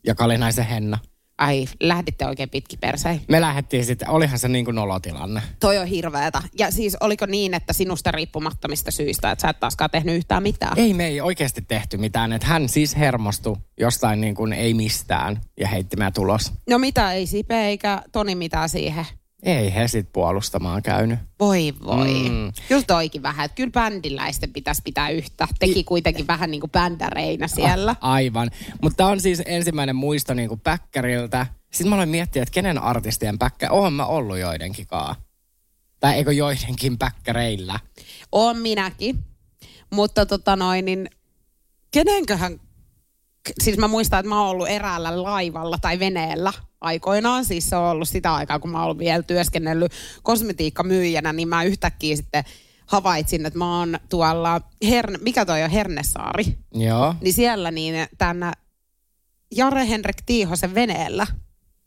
[0.06, 0.98] Ja Kalinaisen Henna.
[1.38, 3.20] Ai, lähditte oikein pitki persei.
[3.28, 5.42] Me lähdettiin sitten, olihan se niin kuin nolotilanne.
[5.60, 6.42] Toi on hirveetä.
[6.58, 10.80] Ja siis oliko niin, että sinusta riippumattomista syistä, että sä et taaskaan tehnyt yhtään mitään?
[10.80, 15.42] Ei me ei oikeasti tehty mitään, että hän siis hermostui jostain niin kuin ei mistään
[15.60, 16.54] ja heitti meidän tulos.
[16.70, 19.06] No mitä, ei Sipe eikä Toni mitään siihen.
[19.44, 21.20] Ei he sit puolustamaan käynyt.
[21.40, 22.30] Voi voi.
[22.30, 22.54] Mm.
[22.68, 25.48] Kyllä toikin vähän, että kyllä bändiläisten pitäisi pitää yhtä.
[25.60, 27.92] Teki kuitenkin vähän niin kuin bändäreinä siellä.
[27.92, 28.52] Ah, aivan.
[28.82, 31.48] Mutta tämä on siis ensimmäinen muisto niinku päkkäriltä.
[31.72, 33.72] Sitten mä olen miettinyt, että kenen artistien päkkä...
[33.72, 35.16] Oon mä ollut joidenkin kaa.
[36.00, 37.80] Tai eikö joidenkin päkkäreillä.
[38.32, 39.26] Oon minäkin.
[39.94, 41.10] Mutta tota noin, niin
[41.92, 42.60] kenenköhän...
[43.64, 47.46] Siis mä muistan, että mä oon ollut eräällä laivalla tai veneellä aikoinaan.
[47.46, 49.92] Siis se on ollut sitä aikaa, kun mä oon vielä työskennellyt
[50.24, 52.44] kosmetiikkamyyjänä, niin mä yhtäkkiä sitten
[52.86, 56.46] havaitsin, että mä oon tuolla, Herne, mikä toi on, Hernesaari.
[56.74, 57.16] Joo.
[57.22, 58.54] Niin siellä niin tänä
[59.56, 61.28] Jare Henrik Tiihosen veneellä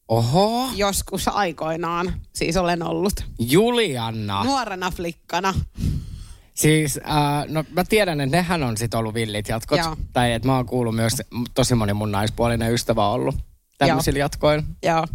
[0.09, 0.69] Oho.
[0.77, 4.45] joskus aikoinaan siis olen ollut Julianna.
[4.45, 5.55] nuorena flikkana.
[6.59, 9.79] Siis, äh, no mä tiedän, että nehän on sit ollut villit jatkot.
[9.79, 9.97] Joo.
[10.13, 11.13] Tai että mä oon kuullut myös,
[11.55, 13.35] tosi moni mun naispuolinen ystävä on ollut
[13.79, 14.65] tämmöisillä jatkoilla.
[14.83, 15.07] Joo.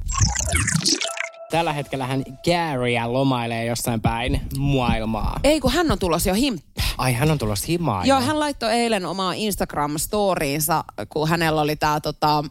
[1.52, 5.40] Tällä hetkellä hän Garya lomailee jossain päin maailmaa.
[5.44, 6.88] Ei, kun hän on tulossa jo himppään.
[6.98, 8.08] Ai, hän on tulossa himaan.
[8.08, 12.44] Joo, hän laittoi eilen omaa Instagram-storiinsa, kun hänellä oli tämä tota,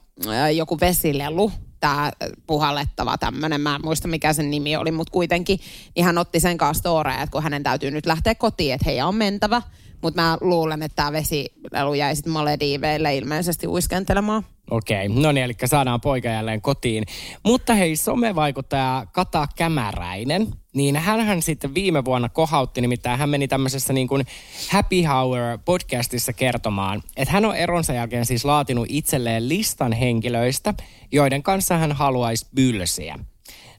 [0.55, 1.53] joku vesilelu,
[1.83, 2.13] tämä
[2.47, 5.61] puhallettava tämmöinen, mä en muista mikä sen nimi oli, mutta kuitenkin,
[5.97, 9.09] niin hän otti sen kanssa storeja, että kun hänen täytyy nyt lähteä kotiin, että heidän
[9.09, 9.63] on mentävä.
[10.03, 14.45] Mutta mä luulen, että tämä vesilelu jäi sitten Malediiveille ilmeisesti uiskentelemaan.
[14.71, 17.05] Okei, no niin, eli saadaan poika jälleen kotiin.
[17.43, 23.93] Mutta hei, somevaikuttaja Kata Kämäräinen, niin hän sitten viime vuonna kohautti, nimittäin hän meni tämmöisessä
[23.93, 24.27] niin kuin
[24.71, 30.75] Happy Hour podcastissa kertomaan, että hän on eronsa jälkeen siis laatinut itselleen listan henkilöistä,
[31.13, 33.19] joiden kanssa hän haluaisi bylsiä.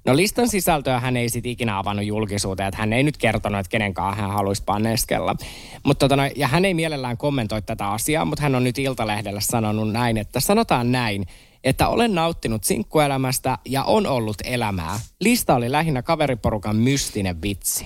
[0.06, 3.70] No listan sisältöä hän ei sitten ikinä avannut julkisuuteen, että hän ei nyt kertonut, että
[3.70, 5.36] kenenkaan hän haluaisi panneskella.
[5.84, 9.92] Mutta tota, ja hän ei mielellään kommentoi tätä asiaa, mutta hän on nyt Iltalehdellä sanonut
[9.92, 11.26] näin, että sanotaan näin,
[11.64, 15.00] että olen nauttinut sinkkuelämästä ja on ollut elämää.
[15.20, 17.86] Lista oli lähinnä kaveriporukan mystinen vitsi.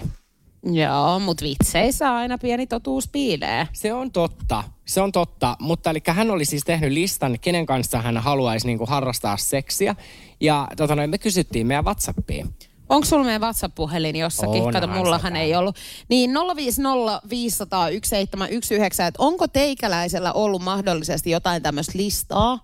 [0.63, 3.67] Joo, mutta vitseissä aina pieni totuus piilee.
[3.73, 5.55] Se on totta, se on totta.
[5.59, 9.95] Mutta eli hän oli siis tehnyt listan, kenen kanssa hän haluaisi niinku harrastaa seksiä.
[10.39, 12.55] Ja tota noin, me kysyttiin meidän Whatsappiin.
[12.89, 14.61] Onko sulla meidän WhatsApp-puhelin jossakin?
[14.61, 15.75] Onhan Kato, mullahan ei ollut.
[16.09, 22.59] Niin 050 500 1719, että onko teikäläisellä ollut mahdollisesti jotain tämmöistä listaa,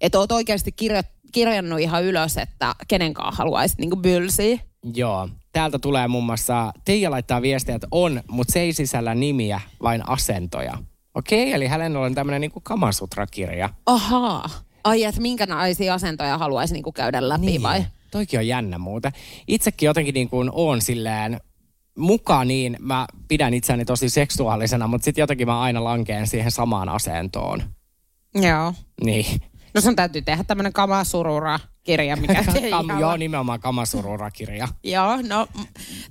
[0.00, 4.58] että oot oikeasti kirja, kirjannut ihan ylös, että kenenkaan haluaisit niinku bylsiä?
[4.94, 9.60] Joo, täältä tulee muun muassa, Teija laittaa viestiä, että on, mutta se ei sisällä nimiä,
[9.82, 10.78] vain asentoja.
[11.14, 13.68] Okei, eli hänellä on tämmöinen niinku Kamasutra-kirja.
[13.86, 14.50] Ahaa.
[14.84, 17.62] Ai, että minkä naisia asentoja haluaisi niinku käydä läpi niin.
[17.62, 17.84] vai?
[18.10, 19.12] Toikin on jännä muuta.
[19.48, 21.40] Itsekin jotenkin niin kuin on silleen,
[21.98, 26.88] mukaan niin mä pidän itseäni tosi seksuaalisena, mutta sitten jotenkin mä aina lankeen siihen samaan
[26.88, 27.62] asentoon.
[28.34, 28.74] Joo.
[29.04, 29.40] Niin.
[29.74, 34.68] No sun täytyy tehdä tämmöinen kamasurura-kirja, mikä Kam, joo, nimenomaan Kamasurura-kirja.
[34.84, 35.46] Joo, no,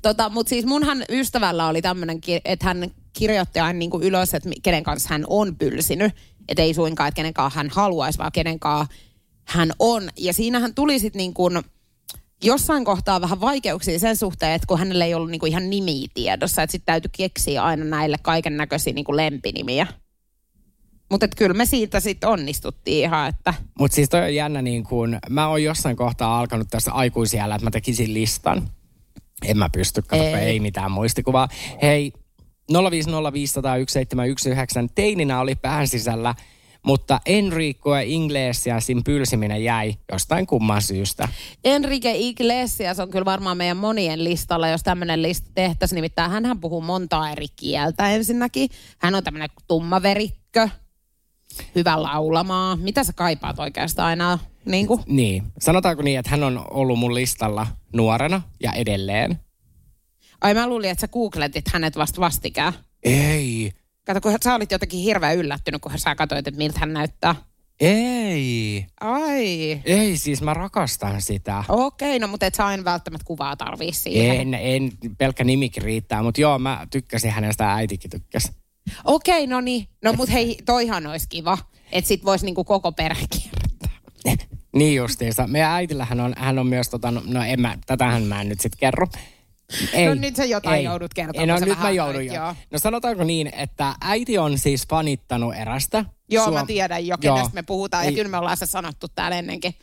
[0.01, 4.83] tota, mutta siis munhan ystävällä oli tämmöinen, että hän kirjoitti aina niinku ylös, että kenen
[4.83, 6.13] kanssa hän on pylsinyt.
[6.47, 8.93] Että ei suinkaan, että kenen kanssa hän haluaisi, vaan kenen kanssa
[9.47, 10.09] hän on.
[10.17, 11.61] Ja siinähän tuli sitten niin kuin
[12.43, 16.63] jossain kohtaa vähän vaikeuksia sen suhteen, että kun hänellä ei ollut niinku ihan nimiä tiedossa,
[16.63, 19.87] että sitten täytyy keksiä aina näille kaiken näköisiä niinku lempinimiä.
[21.11, 25.19] Mutta kyllä me siitä sitten onnistuttiin ihan, että Mutta siis toi on jännä niin kuin,
[25.29, 28.69] mä oon jossain kohtaa alkanut tässä aikuisiellä, että mä tekisin listan.
[29.45, 30.23] En mä pysty, kato.
[30.23, 30.33] Ei.
[30.33, 31.47] ei mitään muistikuvaa.
[31.81, 32.13] Hei,
[32.71, 32.75] 050501719
[34.95, 36.35] teininä oli pään sisällä,
[36.83, 41.27] mutta Enrico ja Inglesiasin pylsiminen jäi jostain kumman syystä.
[41.63, 45.95] Enrique Iglesias on kyllä varmaan meidän monien listalla, jos tämmöinen lista tehtäisiin.
[45.95, 48.69] Nimittäin hän puhuu montaa eri kieltä ensinnäkin.
[48.99, 50.69] Hän on tämmöinen tummaverikkö,
[51.75, 52.75] hyvä laulamaa.
[52.75, 54.39] Mitä sä kaipaat oikeastaan aina?
[54.65, 55.03] Niin kuin?
[55.05, 59.39] Niin, sanotaanko niin, että hän on ollut mun listalla nuorena ja edelleen.
[60.41, 62.73] Ai mä luulin, että sä googletit hänet vasta vastikään.
[63.03, 63.71] Ei,
[64.05, 67.35] Kato, kun sä olit jotenkin hirveän yllättynyt, kun sä katsoit, että miltä hän näyttää.
[67.79, 69.81] ei, Ai.
[69.85, 71.63] ei siis mä rakastan sitä.
[71.69, 74.39] Okei, no mutta et sä aina välttämättä kuvaa tarvii siihen.
[74.39, 78.51] En, en, pelkkä nimikin riittää, mutta joo, mä tykkäsin hänestä, äitikin tykkäsi.
[79.03, 79.87] Okei, no niin.
[80.03, 81.57] No mut hei, toihan olisi kiva.
[81.91, 84.01] Että sit vois niinku koko perhe kiertää.
[84.75, 85.47] Niin justiinsa.
[85.47, 88.59] Meidän äitillähän on, hän on myös, tota, no- no en mä, tätähän mä en nyt
[88.59, 89.07] sit kerro.
[89.93, 92.33] Ei, No nyt sä jotain joudut kertomaan, No sä nyt mä joudun jo.
[92.33, 92.55] joo.
[92.71, 96.05] No sanotaanko niin, että äiti on siis fanittanut erästä.
[96.29, 97.35] Joo, Suom- mä tiedän jo, Joo.
[97.35, 98.03] kenestä me puhutaan.
[98.03, 99.73] Ja Ei- kyllä me ollaan se sanottu täällä ennenkin.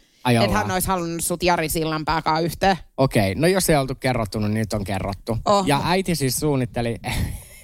[0.42, 2.76] Että hän olisi halunnut sut Jari Sillanpääkaan yhteen.
[2.96, 5.38] Okei, no jos ei oltu kerrottu, niin nyt on kerrottu.
[5.44, 5.64] Oho.
[5.66, 6.96] Ja äiti siis suunnitteli,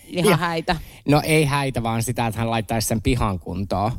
[0.07, 0.77] ihan Ja- häitä.
[1.09, 3.93] No ei häitä, vaan sitä, että hän laittaisi sen pihan kuntoon.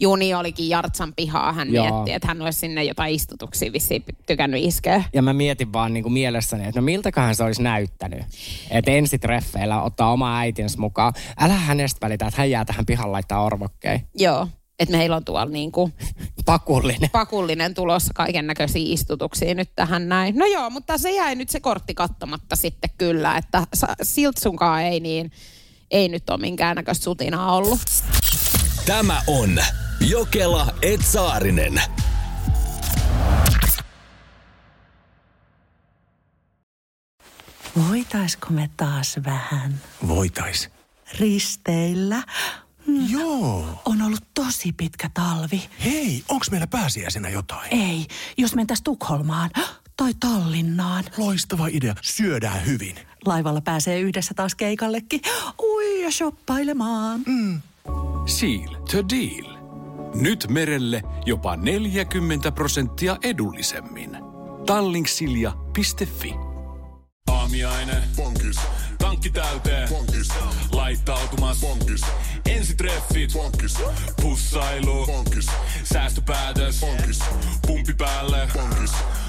[0.00, 1.52] Juni olikin Jartsan pihaa.
[1.52, 1.84] Hän Joo.
[1.84, 5.04] mietti, että hän olisi sinne jotain istutuksia vissiin tykännyt iskeä.
[5.14, 8.22] Ja mä mietin vaan niin kuin mielessäni, että no miltäköhän se olisi näyttänyt.
[8.70, 11.12] Että ensitreffeillä ottaa oma äitinsä mukaan.
[11.40, 14.00] Älä hänestä välitä, että hän jää tähän pihan laittaa orvokkeen.
[14.14, 14.48] Joo.
[14.78, 15.90] Että meillä on tuolla niinku
[16.44, 17.10] Pakullinen.
[17.12, 20.36] pakullinen tulossa kaiken näköisiä istutuksia nyt tähän näin.
[20.36, 23.62] No joo, mutta se jäi nyt se kortti kattamatta sitten kyllä, että
[24.02, 25.30] Siltsunkaan ei niin,
[25.90, 27.78] ei nyt ole minkäännäköistä sutinaa ollut.
[28.88, 29.58] Tämä on
[30.00, 31.82] Jokela Etsaarinen.
[37.88, 40.70] Voitaisko me taas vähän Voitais.
[41.18, 42.22] risteillä?
[43.10, 43.82] Joo.
[43.84, 45.68] On ollut tosi pitkä talvi.
[45.84, 47.74] Hei, onks meillä pääsiäisenä jotain?
[47.74, 48.06] Ei,
[48.38, 49.50] jos mentäis Tukholmaan
[49.96, 51.04] tai Tallinnaan.
[51.16, 51.94] Loistava idea.
[52.02, 52.96] Syödään hyvin.
[53.26, 55.20] Laivalla pääsee yhdessä taas keikallekin.
[55.62, 57.20] Ui ja shoppailemaan.
[58.28, 59.58] Seal to deal.
[60.14, 64.18] Nyt merelle jopa 40 prosenttia edullisemmin.
[64.66, 66.34] Tallingsilja.fi
[67.30, 68.02] Aamiaine.
[68.16, 68.56] Bonkis.
[68.98, 69.88] Tankki täyteen.
[69.88, 70.28] Bonkis.
[70.72, 71.60] Laittautumas.
[71.60, 72.00] Bonkis.
[72.48, 73.32] Ensitreffit.
[73.32, 73.78] Bonkis.
[74.22, 75.06] Pussailu.
[75.06, 75.46] Bonkis.
[75.84, 76.80] Säästöpäätös.
[76.80, 77.18] Bonkis.
[77.66, 78.48] Pumpi päälle.
[78.54, 78.92] Bonkis.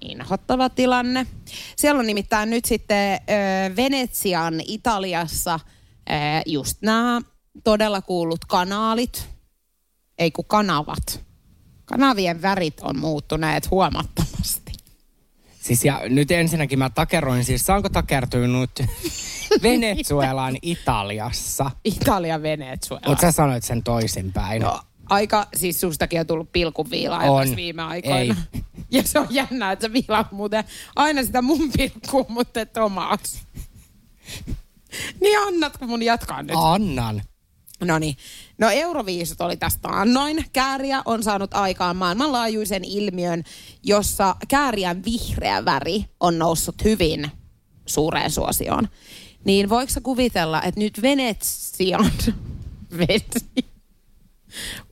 [0.00, 1.26] inhottava tilanne.
[1.76, 5.60] Siellä on nimittäin nyt sitten ö, Venetsian Italiassa
[6.10, 6.12] ö,
[6.46, 7.20] just nämä
[7.64, 9.28] todella kuullut kanaalit,
[10.18, 11.24] ei kun kanavat.
[11.84, 14.72] Kanavien värit on muuttuneet huomattavasti.
[15.60, 18.70] Siis ja nyt ensinnäkin mä takeroin, siis saanko takertua nyt
[19.62, 21.70] Venezuelan Italiassa?
[21.84, 23.08] Italia Venezuela.
[23.08, 24.62] Mutta sä sanoit sen toisinpäin.
[24.62, 26.52] No, aika, siis sustakin on tullut
[27.40, 28.18] tässä viime aikoina.
[28.54, 28.62] Ei.
[28.92, 30.64] Ja se on jännää, että sä viilaat muuten
[30.96, 33.42] aina sitä mun pilkkua, mutta et omaas.
[35.20, 36.56] Niin annatko mun jatkaa nyt?
[36.56, 37.22] Annan.
[37.84, 38.16] No niin.
[38.58, 40.44] No Euroviisut oli tästä annoin.
[40.52, 43.44] Kääriä on saanut aikaan maailmanlaajuisen ilmiön,
[43.82, 47.30] jossa kääriän vihreä väri on noussut hyvin
[47.86, 48.88] suureen suosioon.
[49.44, 52.12] Niin voiko kuvitella, että nyt Venetsian
[52.98, 53.69] vesi,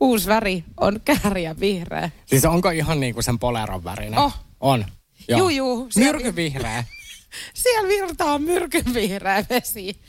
[0.00, 2.10] uusi väri on kääriä vihreä?
[2.26, 4.18] Siis onko ihan niinku sen poleron värinen?
[4.18, 4.34] Oh.
[4.60, 4.84] On.
[5.28, 6.84] Juu, juu, siellä- Myrkyvihreä.
[7.54, 10.00] Siellä virtaa myrkynvihreä vesi.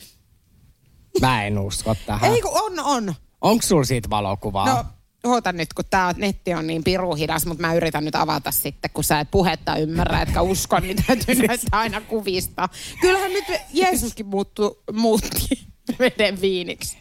[1.21, 2.31] Mä en usko tähän.
[2.33, 3.15] Ei kun on, on.
[3.41, 4.65] Onko sulla siitä valokuvaa?
[4.65, 4.85] No,
[5.31, 8.91] oota nyt, kun tää netti on niin piru hidas, mutta mä yritän nyt avata sitten,
[8.93, 12.69] kun sä et puhetta ymmärrä, etkä usko, niin täytyy näyttää aina kuvista.
[13.01, 15.67] Kyllähän nyt Jeesuskin muuttu, muutti
[15.99, 16.97] veden viiniksi.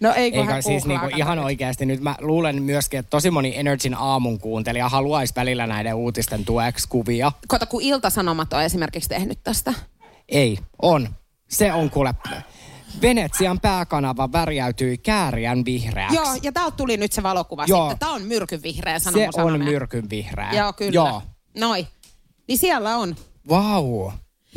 [0.00, 3.52] No ei Eikä hän siis niinku ihan oikeasti nyt mä luulen myöskin, että tosi moni
[3.56, 7.32] Energin aamun kuuntelija haluaisi välillä näiden uutisten tueksi kuvia.
[7.48, 9.74] Kato, kun Ilta-Sanomat on esimerkiksi tehnyt tästä.
[10.28, 11.08] Ei, on.
[11.48, 12.14] Se on kuule.
[13.02, 16.16] Venetsian pääkanava värjäytyi kääriän vihreäksi.
[16.16, 17.90] Joo, ja täältä tuli nyt se valokuva Joo.
[17.90, 17.98] sitten.
[17.98, 20.52] Tää on myrkynvihreä, sanoo Se on myrkyn vihreä.
[20.52, 20.94] Joo, kyllä.
[20.94, 21.22] Joo.
[21.58, 21.86] Noi.
[22.48, 23.16] Niin siellä on.
[23.48, 24.10] Vau.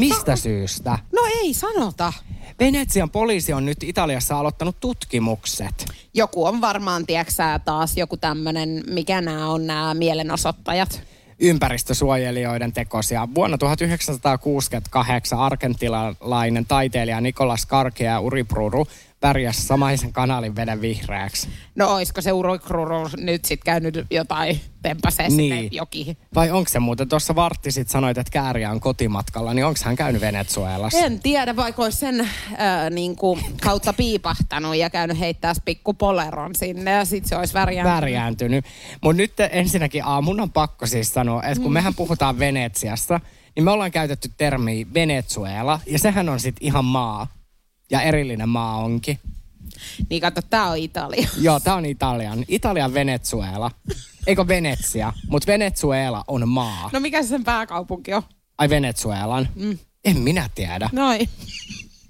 [0.10, 1.00] Mistä syystä?
[1.14, 2.14] No ei sanota.
[2.60, 5.86] Venetsian poliisi on nyt Italiassa aloittanut tutkimukset.
[6.14, 11.02] Joku on varmaan, tieksää taas joku tämmönen, mikä nämä on nämä mielenosoittajat.
[11.40, 13.28] ympäristösuojelijoiden tekosia.
[13.36, 18.88] Vuonna 1968 argentilalainen taiteilija Nicolas Karkea ja Uri Pruru
[19.22, 21.48] pärjäsi samaisen kanalin veden vihreäksi.
[21.76, 25.54] No oisko se urokruru nyt sitten käynyt jotain tempasee Niin.
[25.56, 26.18] sinne jokin?
[26.36, 29.96] Vai onko se muuten, tuossa Vartti sit sanoit, että Kääriä on kotimatkalla, niin onko hän
[29.96, 31.00] käynyt Venezuelassa?
[31.00, 32.28] En tiedä, vaikka olisi sen äh,
[32.92, 37.94] niin kuin, kautta piipahtanut ja käynyt heittää pikku poleron sinne ja sitten se olisi värjännyt.
[37.96, 38.66] värjääntynyt.
[39.02, 43.20] Mutta nyt ensinnäkin aamun on pakko siis sanoa, että kun mehän puhutaan Venetsiasta,
[43.56, 47.28] niin me ollaan käytetty termiä Venezuela, ja sehän on sitten ihan maa.
[47.92, 49.20] Ja erillinen maa onkin.
[50.10, 51.28] Niin kato, tää on Italia.
[51.42, 52.46] Joo, tää on Italian.
[52.48, 53.72] Italian Venezuela.
[54.28, 55.14] Eikö Venetsia?
[55.30, 56.90] Mutta Venezuela on maa.
[56.94, 58.24] No mikä se sen pääkaupunki on?
[58.58, 59.48] Ai Venezuelan?
[59.56, 59.78] Mm.
[60.06, 60.90] En minä tiedä.
[60.92, 61.30] Noin.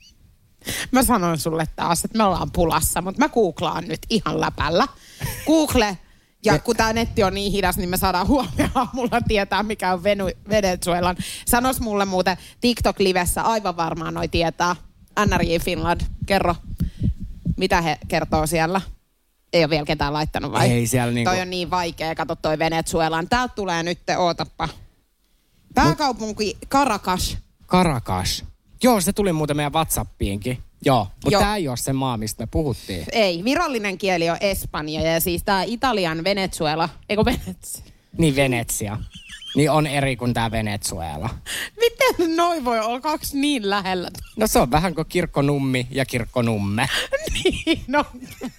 [0.91, 4.87] Mä sanon sulle taas, että me ollaan pulassa, mutta mä googlaan nyt ihan läpällä.
[5.45, 5.97] Google,
[6.45, 10.03] ja kun tämä netti on niin hidas, niin me saadaan huomenna aamulla tietää, mikä on
[10.03, 11.15] Venu- Venezuelan.
[11.47, 14.75] Sanos mulle muuten TikTok-livessä, aivan varmaan noi tietää.
[15.25, 16.55] NRJ Finland, kerro,
[17.57, 18.81] mitä he kertoo siellä?
[19.53, 20.71] Ei ole vielä ketään laittanut vai?
[20.71, 23.29] Ei siellä niinku- Toi on niin vaikea, kato toi Venezuelan.
[23.29, 24.69] Täältä tulee nyt, ootappa.
[25.73, 27.37] Pääkaupunki Caracas.
[27.67, 28.45] Caracas.
[28.83, 30.57] Joo, se tuli muuten meidän Whatsappiinkin.
[30.85, 33.05] Joo, mutta tämä ei ole se maa, mistä me puhuttiin.
[33.11, 37.83] Ei, virallinen kieli on Espanja ja siis tämä Italian Venezuela, eikö Venetsia?
[38.17, 38.97] Niin Venetsia.
[39.55, 41.29] Niin on eri kuin tämä Venezuela.
[41.79, 44.09] Miten noi voi olla kaksi niin lähellä?
[44.37, 46.89] No se on vähän kuin kirkkonummi ja kirkkonumme.
[47.43, 48.05] niin, no,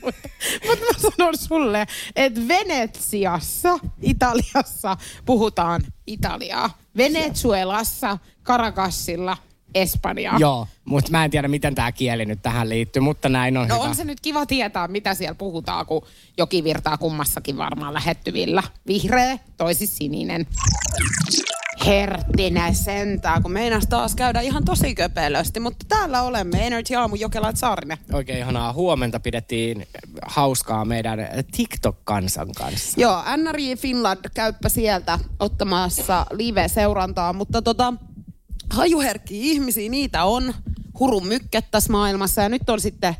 [0.03, 0.28] mutta,
[0.66, 1.86] mutta mä sanon sulle,
[2.16, 6.78] että Venetsiassa, Italiassa puhutaan Italiaa.
[6.97, 9.36] Venezuelassa, Caracasilla,
[9.75, 10.39] Espanjaa.
[10.39, 13.75] Joo, mutta mä en tiedä, miten tämä kieli nyt tähän liittyy, mutta näin on No
[13.75, 13.85] hyvä.
[13.85, 16.03] on se nyt kiva tietää, mitä siellä puhutaan, kun
[16.39, 18.62] joki virtaa kummassakin varmaan lähettyvillä.
[18.87, 20.47] Vihreä, toisi sininen.
[21.87, 27.53] Herttinä sentää, kun meinas taas käydä ihan tosi köpelösti, mutta täällä olemme, Energy Aamu Jokela
[27.55, 27.99] Saarinen.
[28.12, 29.87] Oikein ihanaa huomenta pidettiin
[30.27, 31.18] hauskaa meidän
[31.57, 33.01] TikTok-kansan kanssa.
[33.01, 37.95] Joo, NRJ Finland käyppä sieltä ottamassa live-seurantaa, mutta tota,
[38.73, 40.55] hajuherkkiä ihmisiä, niitä on
[40.99, 43.16] hurun mykket tässä maailmassa ja nyt on sitten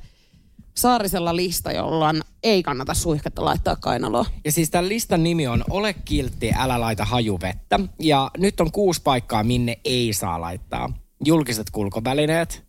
[0.77, 4.27] Saarisella lista, jolla ei kannata suihketta laittaa kainaloon.
[4.45, 7.81] Ja siis tämän listan nimi on Ole kiltti, älä laita hajuvettä.
[7.99, 10.93] Ja nyt on kuusi paikkaa, minne ei saa laittaa.
[11.25, 12.65] Julkiset kulkovälineet,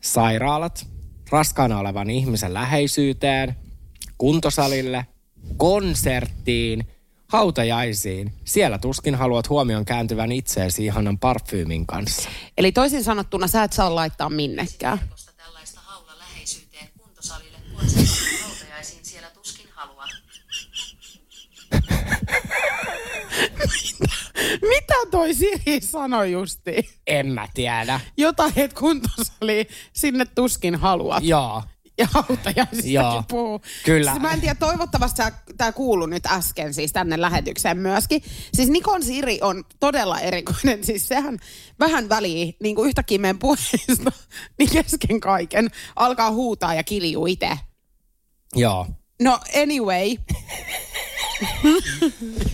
[0.00, 0.86] sairaalat,
[1.30, 3.56] raskaana olevan ihmisen läheisyyteen,
[4.18, 5.06] kuntosalille,
[5.56, 6.86] konserttiin,
[7.26, 8.32] hautajaisiin.
[8.44, 12.28] Siellä tuskin haluat huomion kääntyvän itseesi ihanan parfyymin kanssa.
[12.58, 14.98] Eli toisin sanottuna sä et saa laittaa minnekään.
[15.36, 17.58] tällaista haula läheisyyteen kuntosalille
[18.42, 20.08] hautajaisiin siellä tuskin haluaa.
[24.68, 27.00] Mitä toi Siri sanoi justi?
[27.06, 28.00] En mä tiedä.
[28.16, 31.24] Jotain, että kuntosali sinne tuskin haluat.
[31.24, 31.62] Joo.
[31.98, 33.60] Ja hautajaisistakin puhuu.
[33.84, 34.10] kyllä.
[34.10, 35.22] Siis mä en tiedä, toivottavasti
[35.56, 38.22] tämä kuuluu nyt äsken siis tänne lähetykseen myöskin.
[38.54, 40.84] Siis Nikon Siri on todella erikoinen.
[40.94, 41.38] Siis sehän
[41.80, 44.12] vähän väliä niin kuin yhtäkkiä meidän puheista,
[44.58, 47.58] niin kesken kaiken alkaa huutaa ja kiljuu itse.
[48.54, 48.86] Joo.
[49.22, 50.08] No anyway.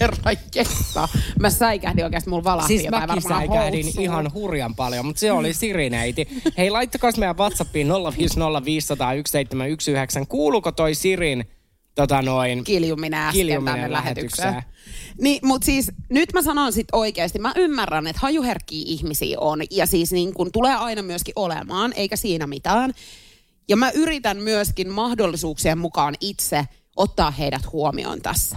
[0.00, 1.08] Herra jesta.
[1.40, 4.04] Mä säikähdin oikeasti, mulla valahti Siis jotain mäkin varmaan säikähdin housuun.
[4.04, 6.28] ihan hurjan paljon, mutta se oli Sirineiti.
[6.58, 7.92] Hei, laittakaa meidän Whatsappiin 050501719.
[10.28, 11.44] Kuuluuko toi Sirin
[11.94, 14.48] tota noin, kiljuminen äsken kiljuminen tänne lähetykseen.
[14.48, 14.80] lähetykseen?
[15.20, 19.86] Niin, mutta siis nyt mä sanon sit oikeasti, mä ymmärrän, että hajuherkkiä ihmisiä on ja
[19.86, 22.92] siis niin kun tulee aina myöskin olemaan, eikä siinä mitään.
[23.68, 28.56] Ja mä yritän myöskin mahdollisuuksien mukaan itse ottaa heidät huomioon tässä.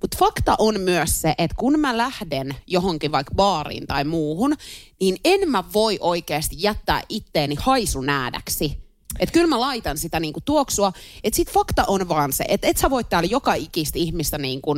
[0.00, 4.56] Mutta fakta on myös se, että kun mä lähden johonkin vaikka baariin tai muuhun,
[5.00, 8.82] niin en mä voi oikeasti jättää itteeni haisunäädäksi.
[9.20, 10.92] Että kyllä mä laitan sitä niinku tuoksua.
[11.24, 14.74] Että sit fakta on vaan se, että et sä voit täällä joka ikistä ihmistä niinku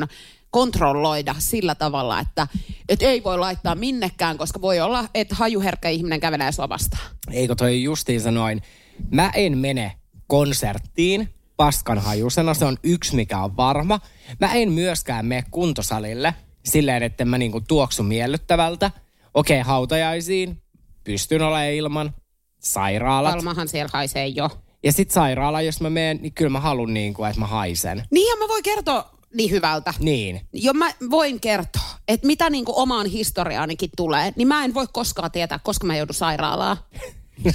[0.51, 2.49] kontrolloida sillä tavalla, että
[2.89, 7.03] et ei voi laittaa minnekään, koska voi olla, että hajuherkkä ihminen kävelee sua vastaan.
[7.31, 8.63] Eikö toi justiinsa noin?
[9.11, 9.93] Mä en mene
[10.27, 14.01] konserttiin paskanhajusena, se on yksi mikä on varma.
[14.41, 16.35] Mä en myöskään mene kuntosalille
[16.65, 18.91] silleen, että mä niinku tuoksu miellyttävältä.
[19.35, 20.63] Okei, hautajaisiin,
[21.05, 22.15] pystyn olemaan ilman.
[22.59, 23.35] Sairaalat.
[23.35, 24.51] Almahan siellä haisee jo.
[24.83, 28.03] Ja sit sairaala, jos mä menen, niin kyllä mä haluan niinku, että mä haisen.
[28.11, 29.95] Niin ja mä voin kertoa niin hyvältä.
[29.99, 30.41] Niin.
[30.53, 35.31] Jo mä voin kertoa, että mitä niinku omaan historiaanikin tulee, niin mä en voi koskaan
[35.31, 36.77] tietää, koska mä joudun sairaalaan.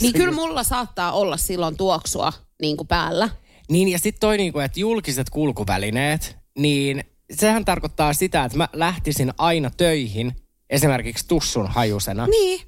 [0.01, 3.29] Niin kyllä mulla saattaa olla silloin tuoksua niinku päällä.
[3.69, 7.03] Niin ja sitten toi niinku, että julkiset kulkuvälineet, niin
[7.33, 10.35] sehän tarkoittaa sitä, että mä lähtisin aina töihin
[10.69, 12.27] esimerkiksi tussun hajusena.
[12.27, 12.61] Niin.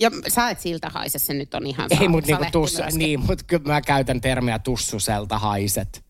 [0.00, 3.42] Ja sä et siltä haise, se nyt on ihan Ei, mutta niinku tussu, niin, mut
[3.42, 6.04] kyllä mä käytän termiä tussuselta haiset.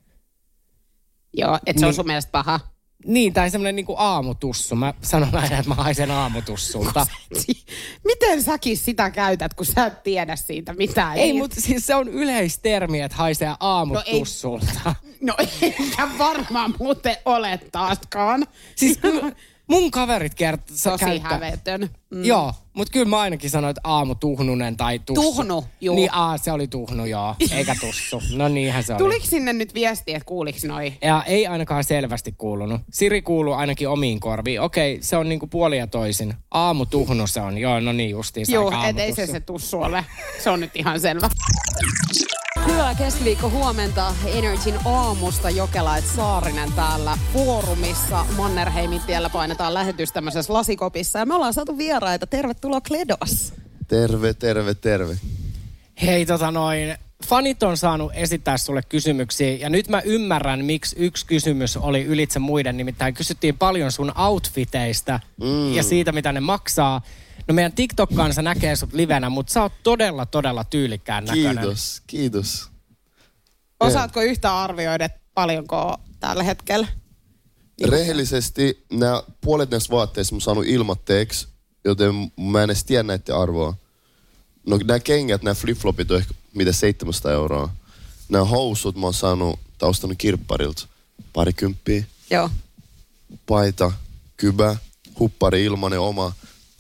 [1.36, 1.96] Joo, että se on Niin.
[1.96, 2.60] sun mielestä paha.
[3.06, 4.76] Niin, tai semmoinen niinku aamutussu.
[4.76, 7.06] Mä sanon aina, että mä haisen aamutussulta.
[8.04, 11.16] Miten säkin sitä käytät, kun sä et tiedä siitä mitään?
[11.16, 14.94] Ei, mutta siis se on yleistermi, että haisee aamutussulta.
[15.20, 18.46] No eikä varmaan muuten ole taaskaan.
[18.76, 19.32] Siis kyllä,
[19.68, 21.90] Mun kaverit kertoo, Tosi hävetön.
[22.10, 22.24] Mm.
[22.24, 25.22] Joo, mutta kyllä mä ainakin sanoin, että aamu tuhnunen tai tussu.
[25.22, 25.96] Tuhnu, juu.
[25.96, 28.22] Niin, aa, se oli tuhnu, joo, eikä tussu.
[28.36, 28.98] No niinhän se oli.
[28.98, 30.92] Tuliko sinne nyt viesti, että kuuliks noi?
[31.02, 32.80] Ja ei ainakaan selvästi kuulunut.
[32.92, 34.60] Siri kuuluu ainakin omiin korviin.
[34.60, 36.34] Okei, se on niinku puoli ja toisin.
[36.50, 37.58] Aamu tuhnu se on.
[37.58, 38.52] Joo, no niin justiinsa.
[38.52, 40.04] Joo, et ei se se tussu ole.
[40.42, 41.30] Se on nyt ihan selvä.
[42.62, 48.26] Hyvää keskiviikko huomenta Energyn aamusta Jokelait Saarinen täällä foorumissa.
[48.36, 52.26] Mannerheimin tiellä painetaan lähetys tämmöisessä lasikopissa ja me ollaan saatu vieraita.
[52.26, 53.52] Tervetuloa Kledos.
[53.88, 55.16] Terve, terve, terve.
[56.02, 56.96] Hei tota noin,
[57.26, 62.38] fanit on saanut esittää sulle kysymyksiä ja nyt mä ymmärrän, miksi yksi kysymys oli ylitse
[62.38, 62.76] muiden.
[62.76, 65.74] Nimittäin kysyttiin paljon sun outfiteista mm.
[65.74, 67.00] ja siitä, mitä ne maksaa.
[67.48, 71.58] No meidän TikTok-kansa näkee sut livenä, mutta sä oot todella, todella tyylikkään näköinen.
[71.58, 72.68] Kiitos, kiitos.
[73.80, 76.86] Osaatko yhtä arvioida, että paljonko tällä hetkellä?
[77.84, 81.48] Rehellisesti nämä puolet näistä vaatteista mä oon saanut ilmatteeksi,
[81.84, 83.74] joten mä en edes tiedä näiden arvoa.
[84.66, 87.70] No nämä kengät, nämä flip-flopit on ehkä mitä 700 euroa.
[88.28, 90.86] Nämä housut mä oon saanut, tai ostanut kirpparilta
[91.32, 92.04] parikymppiä.
[92.30, 92.50] Joo.
[93.46, 93.92] Paita,
[94.36, 94.76] kybä,
[95.18, 96.32] huppari ilmanen oma.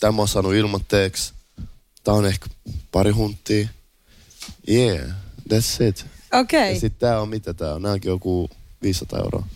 [0.04, 1.32] Tämä on saanut ilmatteeksi.
[2.04, 2.46] Tää on ehkä
[2.92, 3.68] pari hunttia.
[4.68, 5.10] Yeah,
[5.48, 6.06] that's it.
[6.32, 6.74] Okei.
[6.74, 7.82] Ja sitten tää on mitä tää on?
[7.82, 8.50] Nääkin joku
[8.82, 9.46] 500 euroa.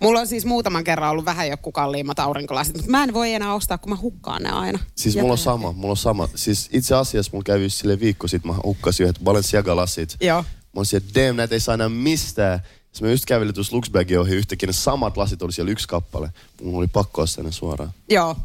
[0.00, 3.54] Mulla on siis muutaman kerran ollut vähän joku kalliimmat aurinkolasit, mutta mä en voi enää
[3.54, 4.78] ostaa, kun mä hukkaan ne aina.
[4.94, 6.28] Siis mulla on sama, mulla on sama.
[6.34, 10.16] Siis itse asiassa mulla kävi sille viikko sitten, mä hukkasin yhdet Balenciaga-lasit.
[10.20, 10.42] Joo.
[10.42, 10.46] Mä
[10.76, 12.60] olin siellä, damn, näitä ei saa enää mistään.
[12.92, 16.30] Sitten mä just kävelin tuossa Luxbagin ohi yhtäkkiä, ne samat lasit oli siellä yksi kappale.
[16.62, 17.90] Mulla oli pakko ostaa ne suoraan.
[18.10, 18.36] Joo.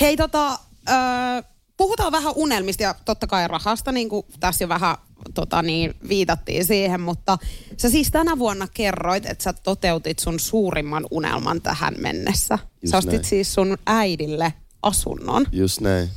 [0.00, 0.52] Hei tota,
[0.88, 1.42] ö,
[1.76, 4.96] puhutaan vähän unelmista ja totta kai rahasta, niin kuin tässä jo vähän
[5.34, 7.38] tota, niin, viitattiin siihen, mutta
[7.76, 12.58] sä siis tänä vuonna kerroit, että sä toteutit sun suurimman unelman tähän mennessä.
[12.82, 13.24] Just sä ostit näin.
[13.24, 15.46] siis sun äidille asunnon.
[15.52, 16.08] Just näin.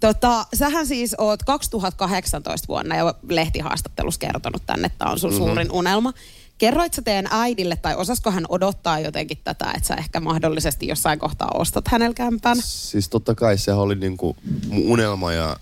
[0.00, 5.38] Tota, sähän siis oot 2018 vuonna jo lehtihaastattelussa kertonut tänne, että tää on sun Mhm.
[5.40, 5.48] mm-hmm.
[5.50, 6.12] suurin unelma.
[6.58, 11.18] Kerroit sä teidän äidille, tai osasko hän odottaa jotenkin tätä, että sä ehkä mahdollisesti jossain
[11.18, 12.56] kohtaa ostat hänellä kämpän?
[12.62, 14.36] Siis totta kai se oli niinku
[14.68, 15.56] mun unelma ja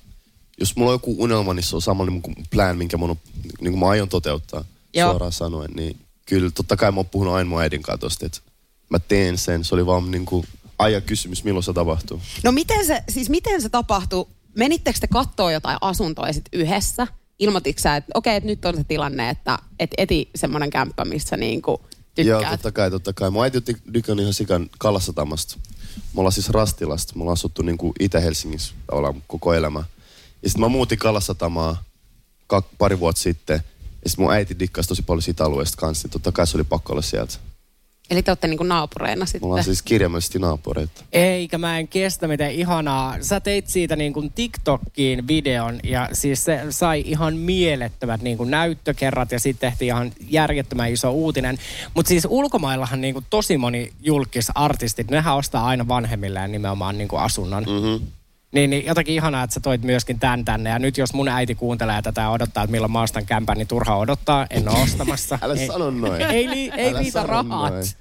[0.60, 3.16] jos mulla on joku unelma, niin se on sama niinku plan, minkä mun on,
[3.60, 5.10] niinku mä aion toteuttaa Joo.
[5.10, 5.70] suoraan sanoen.
[5.74, 8.40] Niin kyllä totta kai mä oon puhunut aina mun äidin kanssa että
[8.88, 9.64] mä teen sen.
[9.64, 10.44] Se oli vaan niinku
[10.78, 12.20] ajan kysymys, milloin se tapahtuu.
[12.44, 14.26] No miten se, siis miten se tapahtui?
[14.54, 17.06] Menittekö te kattoo jotain asuntoa sit yhdessä?
[17.38, 21.36] Ilmoititko sä, että okei, että nyt on se tilanne, että et eti semmoinen kämppä, missä
[21.36, 21.80] niinku
[22.16, 22.50] Joo, tykkäät?
[22.50, 23.30] totta kai, totta kai.
[23.30, 25.58] Mun äiti dykän ihan sikan Kallasatamasta.
[25.96, 27.12] Me ollaan siis Rastilasta.
[27.16, 29.84] Me ollaan asuttu niinku Itä-Helsingissä tavallaan koko elämä.
[30.42, 31.84] Ja sitten mä muutin Kallasatamaa
[32.46, 33.62] kak, pari vuotta sitten.
[34.04, 36.06] Ja sitten mun äiti dikkasi tosi paljon siitä alueesta kanssa.
[36.06, 37.34] Niin totta kai se oli pakko olla sieltä.
[38.10, 39.46] Eli te olette niinku naapureina sitten.
[39.46, 41.04] ollaan siis kirjaimellisesti naapureita.
[41.12, 43.16] Eikä mä en kestä miten ihanaa.
[43.20, 48.50] Sä teit siitä niin kuin TikTokkiin videon ja siis se sai ihan mielettömät niin kuin
[48.50, 51.58] näyttökerrat ja sitten tehtiin ihan järjettömän iso uutinen.
[51.94, 57.22] Mutta siis ulkomaillahan niin kuin tosi moni julkisartistit, nehän ostaa aina vanhemmilleen nimenomaan niin kuin
[57.22, 57.64] asunnon.
[57.64, 58.06] Mm-hmm.
[58.56, 60.70] Niin, niin jotakin ihanaa, että sä toit myöskin tän tänne.
[60.70, 63.68] Ja nyt jos mun äiti kuuntelee tätä ja odottaa, että milloin mä ostan kämpän, niin
[63.68, 64.46] turha odottaa.
[64.50, 65.38] En ole ostamassa.
[65.42, 66.22] Älä ei, sano noin.
[66.36, 67.74] Ei, li, ei Älä riitä sano rahat.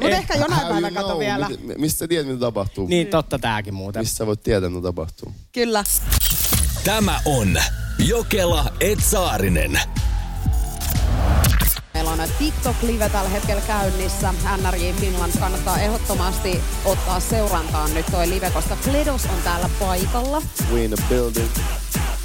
[0.00, 1.18] Mutta ehkä jonain you päivänä kato know?
[1.18, 1.48] vielä.
[1.78, 2.86] Mistä sä tiedät, mitä tapahtuu?
[2.86, 4.02] Niin totta tääkin muuten.
[4.02, 5.32] Mistä sä voit tietää, mitä tapahtuu?
[5.52, 5.84] Kyllä.
[6.84, 7.58] Tämä on
[7.98, 9.80] Jokela Etsaarinen.
[12.06, 14.34] Meillä on TikTok-live tällä hetkellä käynnissä.
[14.62, 20.42] NRJ Finland kannattaa ehdottomasti ottaa seurantaan nyt toi live, koska Kledos on täällä paikalla.
[20.72, 21.48] We in the building.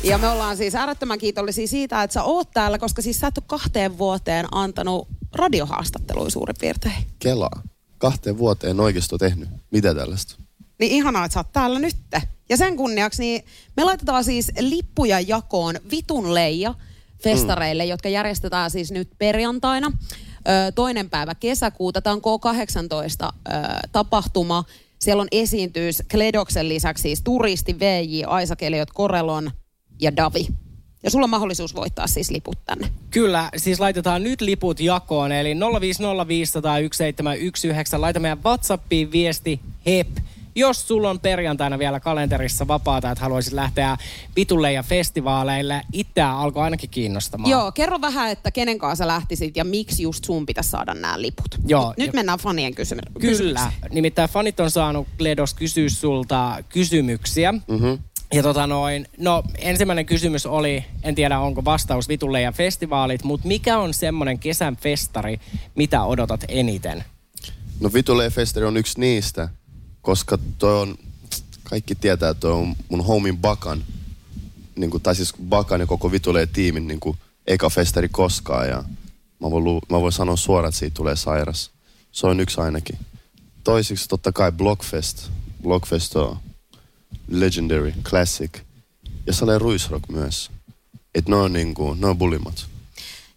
[0.03, 3.37] Ja me ollaan siis äärettömän kiitollisia siitä, että sä oot täällä, koska siis sä et
[3.37, 7.05] ole kahteen vuoteen antanut radiohaastattelua suurin piirtein.
[7.19, 7.61] Kelaa.
[7.97, 9.49] Kahteen vuoteen en oikeasti tehnyt.
[9.71, 10.35] Mitä tällaista?
[10.79, 12.21] Niin ihanaa, että sä oot täällä nytte.
[12.49, 13.45] Ja sen kunniaksi niin
[13.77, 16.75] me laitetaan siis lippuja jakoon Vitun Leija
[17.23, 17.89] festareille, mm.
[17.89, 19.91] jotka järjestetään siis nyt perjantaina.
[20.47, 22.01] Ö, toinen päivä kesäkuuta.
[22.01, 23.31] Tämä on K18 ö,
[23.91, 24.63] tapahtuma.
[24.99, 29.51] Siellä on esiintyys Kledoksen lisäksi siis turisti, VJ, Aisa Keliot, Korelon
[30.01, 30.47] ja Davi.
[31.03, 32.89] Ja sulla on mahdollisuus voittaa siis liput tänne.
[33.09, 35.57] Kyllä, siis laitetaan nyt liput jakoon, eli 050501719.
[37.97, 40.07] Laita meidän WhatsAppiin viesti HEP.
[40.55, 43.97] Jos sulla on perjantaina vielä kalenterissa vapaata, että haluaisit lähteä
[44.35, 47.51] vitulle ja festivaaleille, itseä alkoi ainakin kiinnostamaan.
[47.51, 51.21] Joo, kerro vähän, että kenen kanssa sä lähtisit ja miksi just sun pitäisi saada nämä
[51.21, 51.55] liput.
[51.67, 53.71] Joo, Mut Nyt jo- mennään fanien kysymy- Kyllä, kysymyksiin.
[53.91, 57.51] nimittäin fanit on saanut Kledos kysyä sulta kysymyksiä.
[57.51, 57.99] Mm-hmm.
[58.33, 63.47] Ja tota noin, no ensimmäinen kysymys oli, en tiedä onko vastaus vitulle ja festivaalit, mutta
[63.47, 65.39] mikä on semmoinen kesän festari,
[65.75, 67.03] mitä odotat eniten?
[67.79, 69.49] No Vitule Festeri on yksi niistä.
[70.01, 70.95] Koska toi on,
[71.63, 73.83] kaikki tietää, että toi on mun homin Bakan,
[74.75, 78.67] niin kuin, tai siis Bakan ja koko Vituleen tiimin niin kuin, eka festari koskaan.
[78.67, 78.83] Ja
[79.39, 81.71] mä voin, mä voin sanoa suoraan, että siitä tulee sairas.
[82.11, 82.99] Se on yksi ainakin.
[83.63, 85.29] Toisiksi totta kai Blockfest.
[85.61, 86.37] Blockfest on
[87.27, 88.59] legendary, classic.
[89.27, 90.51] Ja Sale Ruisrock myös.
[91.15, 92.70] Et ne on niinku, ne on bulimmat.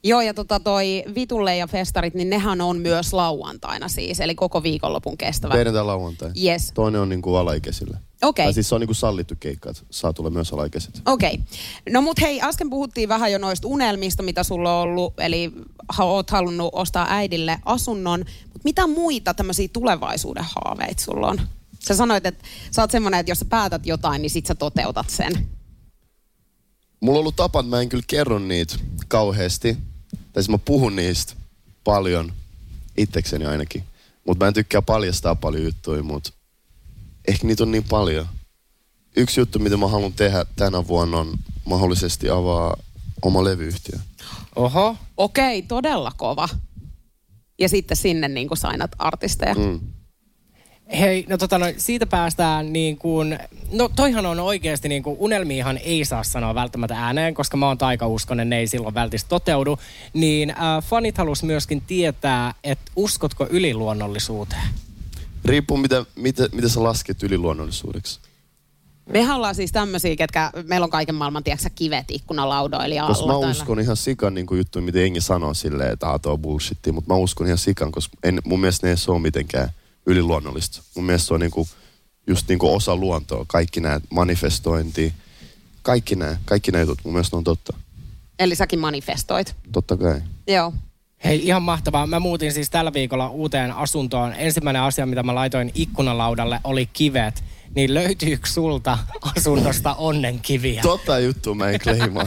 [0.06, 4.62] Joo, ja tota toi Vitulle ja festarit, niin nehän on myös lauantaina siis, eli koko
[4.62, 5.54] viikonlopun kestävä.
[5.54, 6.30] Perjantai lauantai.
[6.44, 6.72] Yes.
[6.74, 7.98] Toinen on niinku alaikäisille.
[8.22, 8.46] Okei.
[8.46, 11.02] Tai siis se on niinku sallittu keikka, että saa tulla myös alaikäiset.
[11.06, 11.34] Okei.
[11.34, 11.46] Okay.
[11.90, 15.52] No mut hei, äsken puhuttiin vähän jo noista unelmista, mitä sulla on ollut, eli
[15.98, 18.24] oot halunnut ostaa äidille asunnon.
[18.52, 21.40] Mut mitä muita tämmöisiä tulevaisuuden haaveita sulla on?
[21.88, 25.10] Sä sanoit, että sä oot semmonen, että jos sä päätät jotain, niin sit sä toteutat
[25.10, 25.48] sen.
[27.00, 28.76] Mulla on ollut tapa, että mä en kyllä kerro niitä
[29.08, 29.76] kauheasti.
[30.34, 31.34] Tai siis mä puhun niistä
[31.84, 32.32] paljon,
[32.96, 33.84] itsekseni ainakin.
[34.26, 36.30] Mutta mä en tykkää paljastaa paljon juttuja, mutta
[37.28, 38.26] ehkä niitä on niin paljon.
[39.16, 42.76] Yksi juttu, mitä mä haluan tehdä tänä vuonna on mahdollisesti avaa
[43.22, 43.98] oma levyyhtiö.
[44.56, 44.96] Oho.
[45.16, 46.48] Okei, okay, todella kova.
[47.58, 49.54] Ja sitten sinne niin kuin sainat artisteja.
[49.54, 49.80] Mm.
[50.92, 53.38] Hei, no tota no, siitä päästään niin kuin,
[53.72, 57.78] no toihan on oikeasti niin kuin, unelmiihan ei saa sanoa välttämättä ääneen, koska mä oon
[57.78, 59.78] taikauskonen, ne ei silloin välttämättä toteudu.
[60.12, 64.68] Niin äh, fanit halus myöskin tietää, että uskotko yliluonnollisuuteen?
[65.44, 68.20] Riippuu, mitä, mitä, mitä sä lasket yliluonnollisuudeksi.
[69.06, 73.36] Mehän ollaan siis tämmöisiä, ketkä, meillä on kaiken maailman, tiedätkö, kivet ikkunalaudoilla ja Koska mä
[73.36, 77.14] uskon ihan sikan niin juttuja, mitä jengi sanoo silleen, että ah, tuo on bullshittia, mutta
[77.14, 79.68] mä uskon ihan sikan, koska en, mun mielestä ne ei se ole mitenkään
[80.06, 80.82] yliluonnollista.
[80.96, 81.68] Mun mielestä se on niinku,
[82.26, 83.44] just niinku osa luontoa.
[83.48, 85.14] Kaikki nämä manifestointi,
[85.82, 87.76] kaikki nämä, kaikki nämä jutut mun mielestä ne on totta.
[88.38, 89.56] Eli säkin manifestoit.
[89.72, 90.20] Totta kai.
[90.46, 90.72] Joo.
[91.24, 92.06] Hei, ihan mahtavaa.
[92.06, 94.32] Mä muutin siis tällä viikolla uuteen asuntoon.
[94.32, 97.44] Ensimmäinen asia, mitä mä laitoin ikkunalaudalle, oli kivet.
[97.74, 98.98] Niin löytyykö sulta
[99.36, 100.82] asunnosta onnenkiviä?
[100.82, 102.24] Tota juttu mä en kleimaa.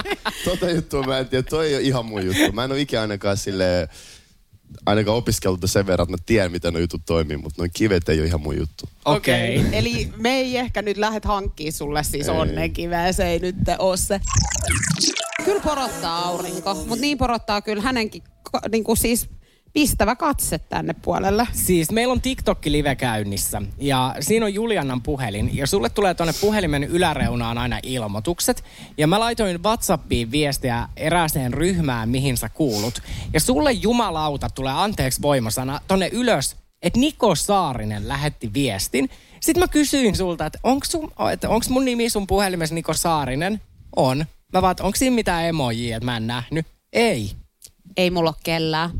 [0.44, 1.42] tota juttu mä en tiedä.
[1.42, 2.52] Toi ei ole ihan mun juttu.
[2.52, 3.88] Mä en ole ikinä ainakaan silleen,
[4.86, 8.18] ainakaan opiskeltu sen verran, että mä tiedän, miten nuo jutut toimii, mutta noin kivet ei
[8.18, 8.88] ole ihan mun juttu.
[9.04, 9.58] Okei.
[9.58, 9.70] Okay.
[9.72, 12.34] Eli me ei ehkä nyt lähdet hankkiin sulle siis Ei.
[12.34, 14.20] onnenkiveä, se ei nyt ole se.
[15.44, 18.22] Kyllä porottaa aurinko, mutta niin porottaa kyllä hänenkin
[18.72, 19.28] niin kuin siis
[19.74, 21.48] pistävä katse tänne puolelle.
[21.52, 26.84] Siis meillä on TikTok-live käynnissä ja siinä on Juliannan puhelin ja sulle tulee tuonne puhelimen
[26.84, 28.64] yläreunaan aina ilmoitukset.
[28.98, 33.02] Ja mä laitoin Whatsappiin viestiä erääseen ryhmään, mihin sä kuulut.
[33.32, 39.10] Ja sulle jumalauta tulee anteeksi voimasana tonne ylös, että Niko Saarinen lähetti viestin.
[39.40, 40.86] Sitten mä kysyin sulta, että onko
[41.32, 43.60] että onks mun nimi sun puhelimessa Niko Saarinen?
[43.96, 44.26] On.
[44.52, 46.66] Mä vaan, onko siinä mitään emojia, että mä en nähnyt?
[46.92, 47.30] Ei.
[47.96, 48.90] Ei mulla ole kellään.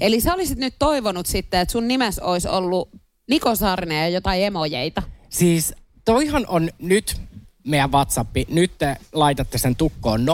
[0.00, 2.88] Eli sä olisit nyt toivonut sitten, että sun nimes olisi ollut
[3.28, 5.02] Niko Saarinen ja jotain emojeita.
[5.28, 5.74] Siis
[6.04, 7.16] toihan on nyt
[7.64, 8.46] meidän WhatsAppi.
[8.50, 10.26] Nyt te laitatte sen tukkoon 050501719.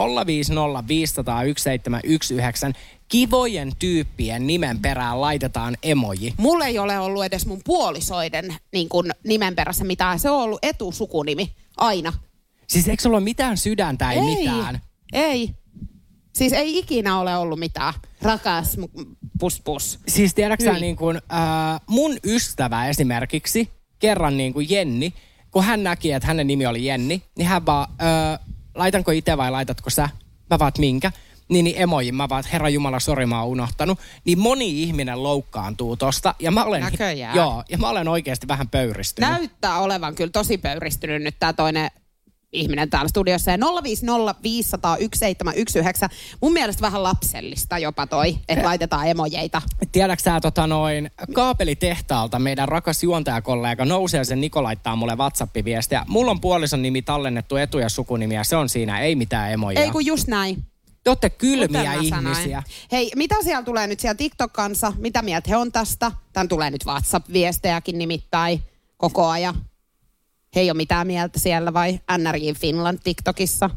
[3.07, 6.33] Kivojen tyyppien nimen perään laitetaan emoji.
[6.37, 10.19] Mulla ei ole ollut edes mun puolisoiden niin kun, nimen perässä mitään.
[10.19, 11.51] Se on ollut etusukunimi.
[11.77, 12.13] Aina.
[12.67, 14.79] Siis eikö sulla ole mitään sydäntä, ei, mitään?
[15.13, 15.55] Ei.
[16.33, 17.93] Siis ei ikinä ole ollut mitään.
[18.21, 18.77] Rakas
[19.39, 19.99] pus pus.
[20.07, 20.81] Siis tiedätkö sä Hyi.
[20.81, 23.69] niin kuin, äh, mun ystävä esimerkiksi,
[23.99, 25.13] kerran niin kuin Jenni,
[25.51, 28.39] kun hän näki, että hänen nimi oli Jenni, niin hän vaan, äh,
[28.75, 30.09] laitanko itse vai laitatko sä?
[30.49, 31.11] Mä vaan, "Et minkä?
[31.49, 33.99] Niin, niin emojin, mä vaan, "Et herra Jumala, sori, mä oon unohtanut.
[34.25, 36.35] Niin moni ihminen loukkaantuu tosta.
[36.39, 37.35] Ja mä olen, Näköjään.
[37.35, 39.29] joo, ja mä olen oikeasti vähän pöyristynyt.
[39.29, 41.91] Näyttää olevan kyllä tosi pöyristynyt nyt tää toinen
[42.51, 43.51] ihminen täällä studiossa.
[43.51, 43.61] Ja 050501719.
[46.41, 49.61] Mun mielestä vähän lapsellista jopa toi, että laitetaan emojeita.
[49.91, 56.05] Tiedätkö sä tota noin kaapelitehtaalta meidän rakas juontajakollega nousee sen Niko laittaa mulle WhatsApp-viestiä.
[56.07, 59.81] Mulla on puolison nimi tallennettu etu- ja sukunimi ja se on siinä, ei mitään emoja.
[59.81, 60.63] Ei kun just näin.
[61.03, 62.27] Te olette kylmiä mä sanoin.
[62.35, 62.63] ihmisiä.
[62.91, 64.93] Hei, mitä siellä tulee nyt siellä TikTok kanssa?
[64.97, 66.11] Mitä mieltä he on tästä?
[66.33, 68.63] Tän tulee nyt WhatsApp-viestejäkin nimittäin
[68.97, 69.68] koko ajan.
[70.55, 73.69] He ei ole mitään mieltä siellä vai NRJ Finland TikTokissa?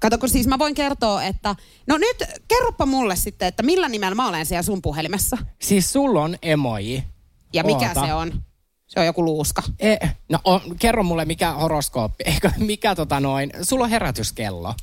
[0.00, 1.56] Kato, kun siis mä voin kertoa, että...
[1.86, 5.38] No nyt kerropa mulle sitten, että millä nimellä mä olen siellä sun puhelimessa.
[5.60, 7.04] Siis sulla on emoji.
[7.52, 8.06] Ja mikä Oota.
[8.06, 8.42] se on?
[8.86, 9.62] Se on joku luuska.
[9.80, 9.96] E,
[10.28, 14.74] no on, kerro mulle mikä horoskooppi, eikö mikä tota noin, sulla on herätyskello.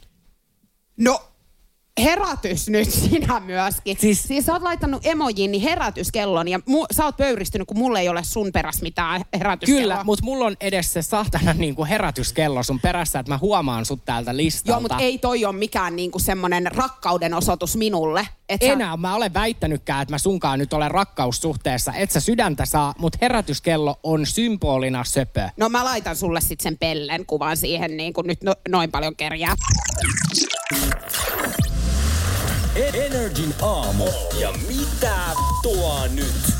[0.98, 1.22] No,
[2.04, 3.98] herätys nyt sinä myöskin.
[4.00, 8.00] Siis, siis sä oot laittanut emojiin niin herätyskellon ja mu, sä oot pöyristynyt, kun mulla
[8.00, 9.82] ei ole sun peräs mitään herätyskelloa.
[9.82, 14.06] Kyllä, mutta mulla on edes se saatana niinku herätyskello sun perässä, että mä huomaan sut
[14.06, 14.72] täältä listalta.
[14.72, 18.28] Joo, mutta ei toi ole mikään niinku semmoinen rakkauden osoitus minulle.
[18.50, 21.94] Et sä- Enää mä olen väittänytkään, että mä sunkaan nyt olen rakkaussuhteessa.
[21.94, 25.50] Et sä sydäntä saa, mutta herätyskello on symbolina söpö.
[25.58, 29.16] No mä laitan sulle sitten sen pellen kuvan siihen niin kuin nyt no, noin paljon
[29.16, 29.56] kerjää.
[32.94, 34.06] Energin aamu.
[34.40, 35.16] Ja mitä
[35.64, 36.59] tuo nyt?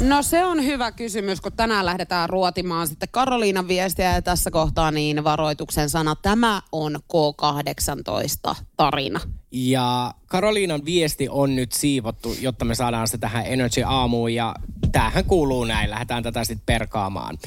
[0.00, 4.90] No se on hyvä kysymys, kun tänään lähdetään ruotimaan sitten Karoliinan viestiä ja tässä kohtaa
[4.90, 6.16] niin varoituksen sana.
[6.16, 9.20] Tämä on K18 tarina.
[9.52, 14.54] Ja Karoliinan viesti on nyt siivottu, jotta me saadaan se tähän Energy aamuun ja
[14.92, 17.38] tämähän kuuluu näin, lähdetään tätä sitten perkaamaan.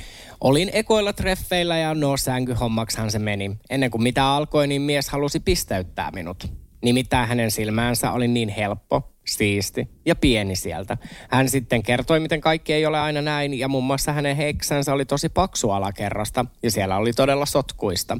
[0.41, 3.58] Olin ekoilla treffeillä ja no sänkyhommaksihan se meni.
[3.70, 6.52] Ennen kuin mitä alkoi, niin mies halusi pisteyttää minut.
[6.84, 10.98] Nimittäin hänen silmäänsä oli niin helppo, siisti ja pieni sieltä.
[11.30, 15.06] Hän sitten kertoi, miten kaikki ei ole aina näin ja muun muassa hänen heksänsä oli
[15.06, 18.18] tosi paksu alakerrasta ja siellä oli todella sotkuista.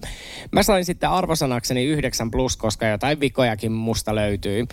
[0.51, 4.66] Mä sain sitten arvosanakseni 9 plus, koska jotain vikojakin musta löytyi.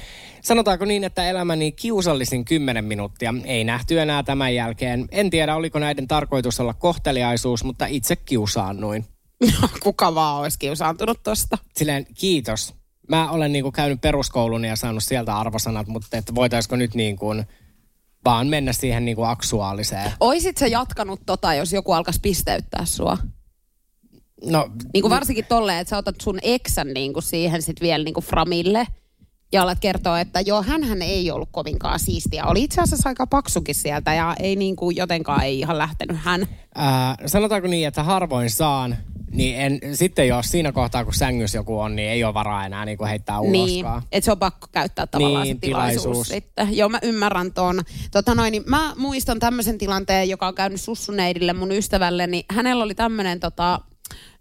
[0.43, 5.09] Sanotaanko niin, että elämäni kiusallisin 10 minuuttia ei nähty enää tämän jälkeen.
[5.11, 9.05] En tiedä, oliko näiden tarkoitus olla kohteliaisuus, mutta itse kiusaannuin.
[9.83, 11.59] Kuka vaan olisi kiusaantunut tosta.
[11.76, 12.80] Silleen kiitos.
[13.11, 17.46] Mä olen niinku käynyt peruskoulun ja saanut sieltä arvosanat, mutta että voitaisiko nyt niin kuin
[18.24, 20.12] vaan mennä siihen niinku aksuaaliseen.
[20.20, 23.18] Oisit sä jatkanut tota, jos joku alkaisi pisteyttää sua?
[24.44, 28.04] No, Niin kuin varsinkin tolleen, että sä otat sun eksän niin kuin siihen sit vielä
[28.04, 28.86] niin kuin framille
[29.52, 32.44] ja alat kertoa, että joo, hän ei ollut kovinkaan siistiä.
[32.44, 36.46] Oli itse asiassa aika paksukin sieltä ja ei niin kuin jotenkaan ei ihan lähtenyt hän.
[36.74, 38.96] ää, sanotaanko niin, että harvoin saan,
[39.33, 42.85] niin en, sitten jos siinä kohtaa, kun sängyssä joku on, niin ei ole varaa enää
[42.85, 44.03] niinku heittää Niin, uloskaan.
[44.12, 46.28] että se on pakko käyttää tavallaan Niin, se tilaisuus, tilaisuus.
[46.28, 46.76] sitten.
[46.76, 47.83] Joo, mä ymmärrän ton.
[48.11, 52.85] Tota noin, niin mä muistan tämmöisen tilanteen, joka on käynyt sussuneidille mun ystävälle, niin hänellä
[52.85, 53.81] oli tämmöinen tota,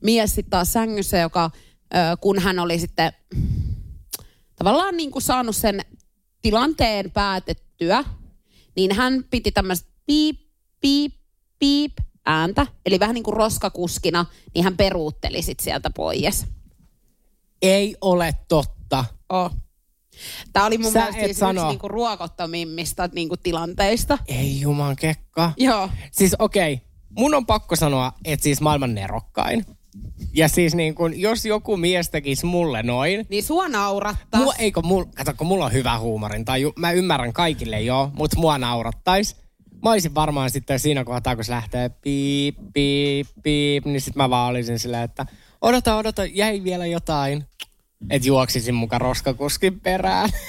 [0.01, 1.51] mies sitten taas sängyssä, joka
[2.21, 3.13] kun hän oli sitten
[4.55, 5.81] tavallaan niin kuin saanut sen
[6.41, 8.03] tilanteen päätettyä,
[8.75, 10.39] niin hän piti tämmöistä piip,
[10.81, 11.13] piip,
[11.59, 11.91] piip
[12.29, 14.25] ääntä, eli vähän niin kuin roskakuskina,
[14.55, 16.45] niin hän peruutteli sit sieltä pois.
[17.61, 19.05] Ei ole totta.
[19.29, 19.51] Oh.
[20.53, 21.61] Tämä oli mun Sä mielestä siis sano.
[21.61, 24.17] yksi niinku ruokottomimmista niinku tilanteista.
[24.27, 25.51] Ei juman kekka.
[25.57, 25.89] Joo.
[26.11, 29.65] Siis okei, okay, mun on pakko sanoa, että siis maailman nerokkain.
[30.33, 34.41] Ja siis niin kun, jos joku mies tekisi mulle noin, Niin sua naurattaa.
[34.41, 38.39] Mua, eikö mul, kato, kun mulla on hyvä huumorin, tai mä ymmärrän kaikille joo, mutta
[38.39, 39.35] mua naurattais.
[39.83, 44.29] Mä olisin varmaan sitten siinä kohtaa, kun se lähtee piip, piip, piip, niin sit mä
[44.29, 45.25] vaan olisin silleen, että
[45.61, 47.45] odota, odota, jäi vielä jotain.
[48.09, 50.29] Et juoksisin muka roskakuskin perään.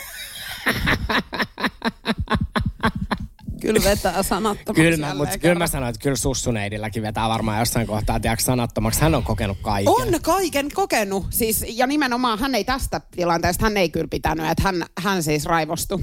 [3.61, 4.83] Kyllä vetää sanattomaksi.
[4.83, 9.01] kyllä, mä, mutta kyllä mä sanoin, että kyllä sussuneidilläkin vetää varmaan jossain kohtaa, tiedätkö, sanattomaksi.
[9.01, 9.93] Hän on kokenut kaiken.
[9.93, 11.27] On kaiken kokenut.
[11.31, 15.45] Siis, ja nimenomaan hän ei tästä tilanteesta, hän ei kyllä pitänyt, että hän, hän siis
[15.45, 15.99] raivostui.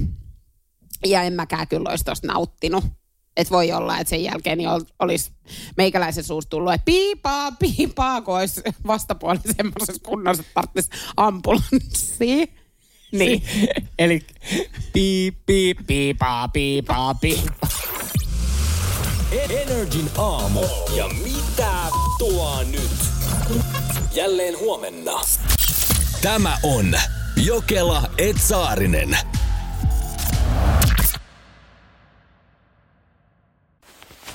[1.06, 2.84] Ja en mäkään kyllä olisi tosta nauttinut.
[3.38, 5.32] Että voi olla, että sen jälkeen niin ol- olisi
[5.76, 12.46] meikäläisen suusta tullut, että piipaa, piipaa, kun olisi vastapuoli semmoisessa kunnossa, että tarvitsisi ambulanssia.
[13.12, 13.42] Niin.
[13.98, 14.26] Eli
[14.92, 17.68] piip, piip, piipaa, piipaa, piipaa.
[19.48, 20.60] Energin aamu.
[20.96, 21.72] Ja mitä
[22.18, 22.90] tuo nyt?
[24.14, 25.20] Jälleen huomenna.
[26.22, 26.94] Tämä on
[27.36, 29.18] Jokela Etsaarinen.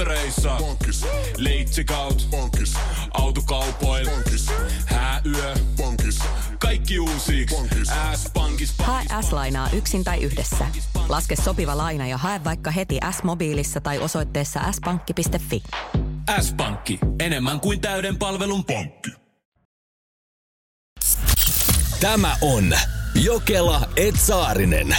[0.00, 0.56] Polttereissa.
[0.58, 1.06] Bonkis.
[1.36, 2.26] Leitsikaut.
[2.30, 2.74] Bonkis.
[3.10, 4.10] Autokaupoil.
[4.10, 4.46] Bonkis.
[4.86, 5.54] Hääyö.
[5.76, 6.18] Bonkis.
[6.58, 7.46] Kaikki uusi.
[8.16, 8.74] S-pankis.
[8.78, 10.66] Hae S-lainaa yksin tai yhdessä.
[11.08, 15.62] Laske sopiva laina ja hae vaikka heti S-mobiilissa tai osoitteessa s-pankki.fi.
[16.40, 16.98] S-pankki.
[17.18, 19.10] Enemmän kuin täyden palvelun pankki.
[22.00, 22.72] Tämä on
[23.14, 24.96] Jokela Etsaarinen.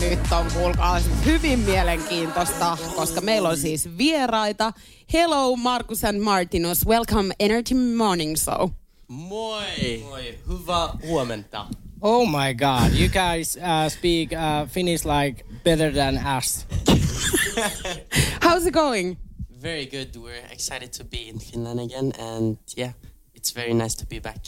[0.00, 4.72] Nyt on kuulkaa hyvin mielenkiintoista, koska meillä on siis vieraita.
[5.12, 8.70] Hello Markus and Martinus, welcome Energy Morning Show.
[9.08, 9.64] Moi!
[10.08, 11.66] Moi, hyvää huomenta.
[12.00, 16.66] Oh my god, you guys uh, speak uh, Finnish like better than us.
[18.44, 19.16] How's it going?
[19.62, 20.16] Very good.
[20.16, 22.92] We're excited to be in Finland again, and yeah,
[23.34, 24.38] it's very nice to be back.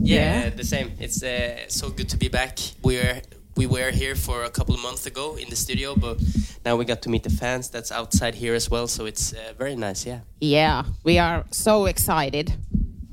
[0.00, 0.90] Yeah, the same.
[1.00, 2.58] It's uh, so good to be back.
[2.84, 3.22] We're
[3.58, 6.16] we were here for a couple of months ago in the studio, but
[6.64, 8.86] now we got to meet the fans that's outside here as well.
[8.86, 10.06] So it's uh, very nice.
[10.06, 10.20] Yeah.
[10.40, 12.52] Yeah, we are so excited.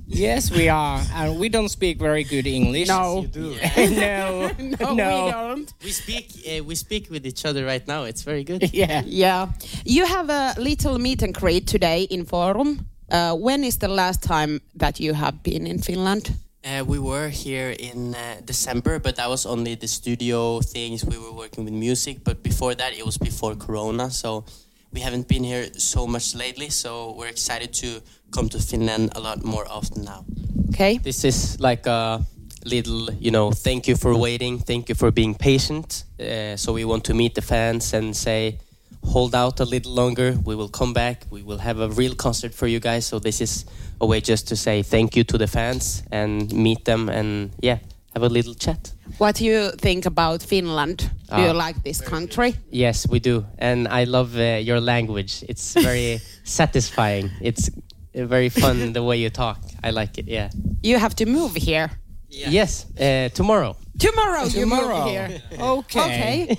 [0.07, 2.87] Yes, we are, and we don't speak very good English.
[2.87, 3.21] No.
[3.21, 3.55] You do.
[3.77, 4.51] no,
[4.93, 5.73] No, we don't.
[5.83, 8.03] We speak uh, we speak with each other right now.
[8.03, 8.69] It's very good.
[8.73, 9.01] Yeah.
[9.05, 9.47] Yeah.
[9.83, 12.85] You have a little meet and greet today in Forum.
[13.09, 16.35] Uh, when is the last time that you have been in Finland?
[16.65, 21.05] Uh, we were here in uh, December, but that was only the studio things.
[21.05, 24.09] We were working with music, but before that, it was before Corona.
[24.09, 24.45] So
[24.91, 26.69] we haven't been here so much lately.
[26.69, 28.01] So we're excited to
[28.31, 30.25] come to Finland a lot more often now.
[30.69, 30.97] Okay.
[30.97, 32.25] This is like a
[32.65, 36.03] little, you know, thank you for waiting, thank you for being patient.
[36.19, 38.57] Uh, so we want to meet the fans and say,
[39.05, 40.37] hold out a little longer.
[40.45, 41.25] We will come back.
[41.29, 43.05] We will have a real concert for you guys.
[43.05, 43.65] So this is
[44.01, 47.77] a way just to say thank you to the fans and meet them and yeah,
[48.13, 48.91] have a little chat.
[49.17, 50.97] What do you think about Finland?
[51.29, 51.67] Do you Ah.
[51.67, 52.53] like this country?
[52.71, 55.43] Yes, we do, and I love uh, your language.
[55.47, 57.29] It's very satisfying.
[57.41, 57.69] It's
[58.15, 59.57] uh, very fun the way you talk.
[59.83, 60.27] I like it.
[60.27, 60.49] Yeah.
[60.83, 61.89] You have to move here.
[62.29, 63.75] Yes, uh, tomorrow.
[63.97, 64.97] Tomorrow, you Tomorrow.
[65.03, 65.41] move here.
[65.59, 65.99] Okay.
[66.01, 66.57] Okay.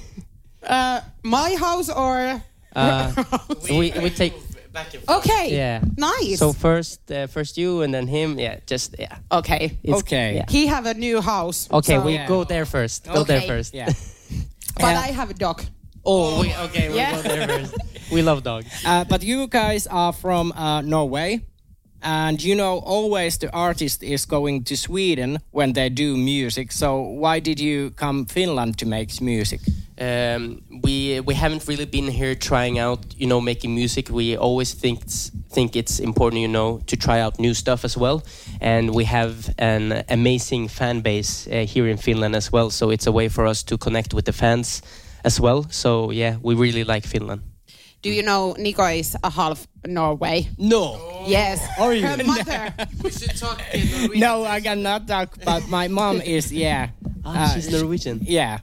[0.66, 2.42] Uh, my house or
[2.76, 3.12] Uh,
[3.70, 4.34] we we take.
[5.08, 5.48] okay.
[5.56, 5.80] Yeah.
[5.96, 6.38] Nice.
[6.38, 8.38] So first, uh, first you, and then him.
[8.38, 9.16] Yeah, just yeah.
[9.32, 9.78] okay.
[9.82, 10.36] It's- Okay.
[10.36, 10.44] yeah.
[10.50, 11.68] He have a new house.
[11.72, 12.28] Okay, so- we Yeah.
[12.28, 13.04] go there first.
[13.08, 13.48] Go there Okay.
[13.48, 13.72] first.
[13.74, 13.88] Yeah.
[14.76, 15.08] But Yeah.
[15.08, 15.62] I have a dog.
[16.04, 17.14] Oh, we, okay, we Yeah.
[17.16, 17.74] go there first.
[18.12, 18.66] We love dogs.
[18.84, 21.40] Uh, but you guys are from uh, Norway,
[22.06, 26.72] and you know always the artist is going to Sweden when they do music.
[26.72, 29.60] So why did you come Finland to make music?
[29.98, 34.08] Um, we we haven't really been here trying out, you know, making music.
[34.08, 35.00] We always think
[35.50, 38.22] think it's important, you know, to try out new stuff as well.
[38.60, 42.70] And we have an amazing fan base uh, here in Finland as well.
[42.70, 44.82] So it's a way for us to connect with the fans
[45.24, 45.66] as well.
[45.70, 47.40] So yeah, we really like Finland.
[48.02, 50.48] Do you know Nico is a half Norway?
[50.58, 51.24] No.
[51.26, 51.58] Yes.
[51.78, 52.06] Are you?
[52.06, 52.74] Her mother.
[53.02, 53.60] We should talk
[54.14, 55.36] No, I cannot talk.
[55.44, 56.90] But my mom is yeah,
[57.24, 58.20] Ah, she's Norwegian.
[58.22, 58.60] yeah,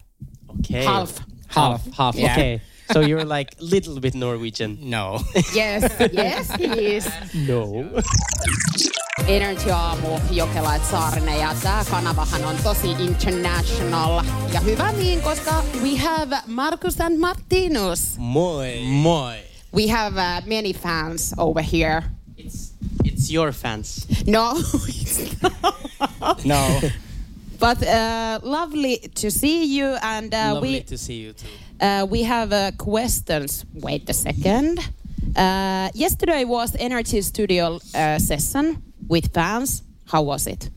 [0.60, 0.86] Okay.
[0.86, 1.20] Half.
[1.50, 2.16] half, Half.
[2.16, 2.32] Yeah.
[2.34, 2.62] Okay.
[2.94, 4.78] So you're like little bit Norwegian.
[4.82, 5.20] No.
[5.56, 5.84] Yes.
[6.14, 7.10] Yes, he is.
[7.34, 7.90] No.
[9.28, 14.24] Energy Aamu, Jokela et Saarinen ja tämä kanavahan on tosi international.
[14.54, 18.18] Ja hyvä niin, koska we have Markus and Martinus.
[18.18, 18.84] Moi.
[18.84, 19.36] Moi.
[19.76, 22.04] We have uh, many fans over here.
[22.38, 22.74] It's
[23.04, 24.08] it's your fans.
[24.28, 24.54] No,
[24.88, 26.46] it's not.
[26.46, 26.82] No.
[27.60, 31.63] But uh, lovely to see you and uh, Lovely we to see you too.
[31.80, 33.66] Uh, we have uh, questions.
[33.74, 34.80] Wait a second.
[35.36, 39.84] Uh, yesterday was Energy Studio uh, session with fans.
[40.06, 40.70] How was it?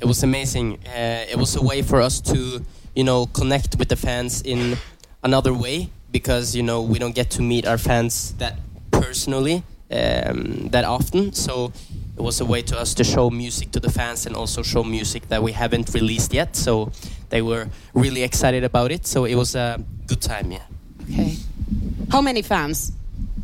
[0.00, 0.78] It was amazing.
[0.86, 4.76] Uh, it was a way for us to, you know, connect with the fans in
[5.22, 8.54] another way because you know we don't get to meet our fans that
[8.90, 11.32] personally um, that often.
[11.32, 11.72] So
[12.16, 14.82] it was a way to us to show music to the fans and also show
[14.82, 16.56] music that we haven't released yet.
[16.56, 16.90] So
[17.28, 19.06] they were really excited about it.
[19.06, 20.50] So it was a good time.
[20.52, 20.62] Yeah.
[21.02, 21.36] Okay.
[22.10, 22.92] How many fans?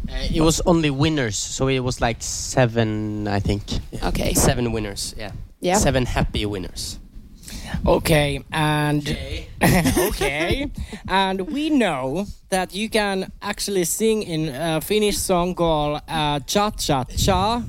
[0.09, 3.63] Uh, it was only winners, so it was like seven, I think.
[3.91, 4.09] Yeah.
[4.09, 4.35] Okay.
[4.35, 5.15] Seven winners.
[5.19, 5.33] Yeah.
[5.61, 5.79] Yeah.
[5.79, 6.99] Seven happy winners.
[7.87, 9.17] Okay, and
[10.09, 10.71] okay,
[11.09, 16.71] and we know that you can actually sing in a Finnish song called uh, "Cha
[16.71, 17.63] Cha Cha"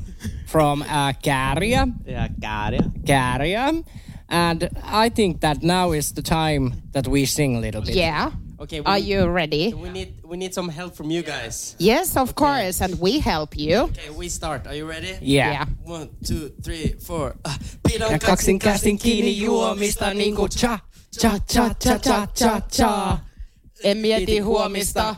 [0.47, 0.87] from uh,
[1.23, 1.87] Kääriä.
[2.07, 2.83] Yeah, Kääriä.
[3.05, 3.73] Kääriä.
[4.27, 4.61] And
[5.05, 7.95] I think that now is the time that we sing a little bit.
[7.95, 8.31] Yeah.
[8.59, 8.79] Okay.
[8.79, 9.73] we Are need- you ready?
[9.73, 11.75] We need we need some help from you guys.
[11.79, 13.77] Yes, of course, and we help you.
[13.83, 14.67] Okay, we start.
[14.67, 15.17] Are you ready?
[15.21, 15.51] Yeah.
[15.51, 15.65] Yeah.
[15.85, 17.35] One, two, three, four.
[17.45, 17.53] Uh,
[17.87, 20.79] pidon Ja kaksin käsin kiinni juomista niinku cha,
[21.19, 23.19] cha, cha, cha, cha, cha, cha.
[23.83, 25.15] En mieti huomista,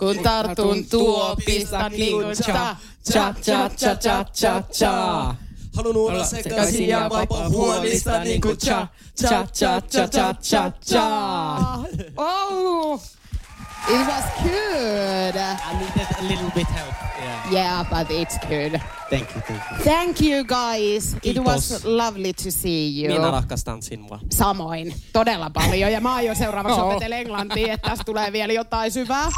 [0.00, 2.76] kun tartun tuopista niin kuin cha,
[3.12, 5.34] cha, cha, cha, cha, cha, cha.
[5.76, 8.86] Haluan olla sekaisin ja vapaa huomista niin kuin cha,
[9.20, 11.06] cha, cha, cha, cha, cha, cha.
[12.16, 13.00] Oh,
[13.88, 15.36] it was good.
[15.36, 16.94] I needed a little bit help.
[17.52, 18.80] Yeah, but it's good.
[19.10, 19.84] Thank you, thank you.
[19.84, 21.14] Thank you guys.
[21.14, 21.44] It Kiitos.
[21.44, 23.12] was lovely to see you.
[23.14, 24.18] Minä rakastan sinua.
[24.32, 25.92] Samoin, todella paljon.
[25.92, 26.88] Ja mä aion seuraavaksi No.
[26.88, 29.28] opetella englantia, että tästä tulee vielä jotain syvää.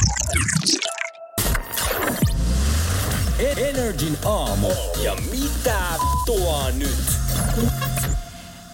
[3.56, 4.68] Energin aamu.
[5.02, 5.78] Ja mitä
[6.26, 7.04] tuo nyt?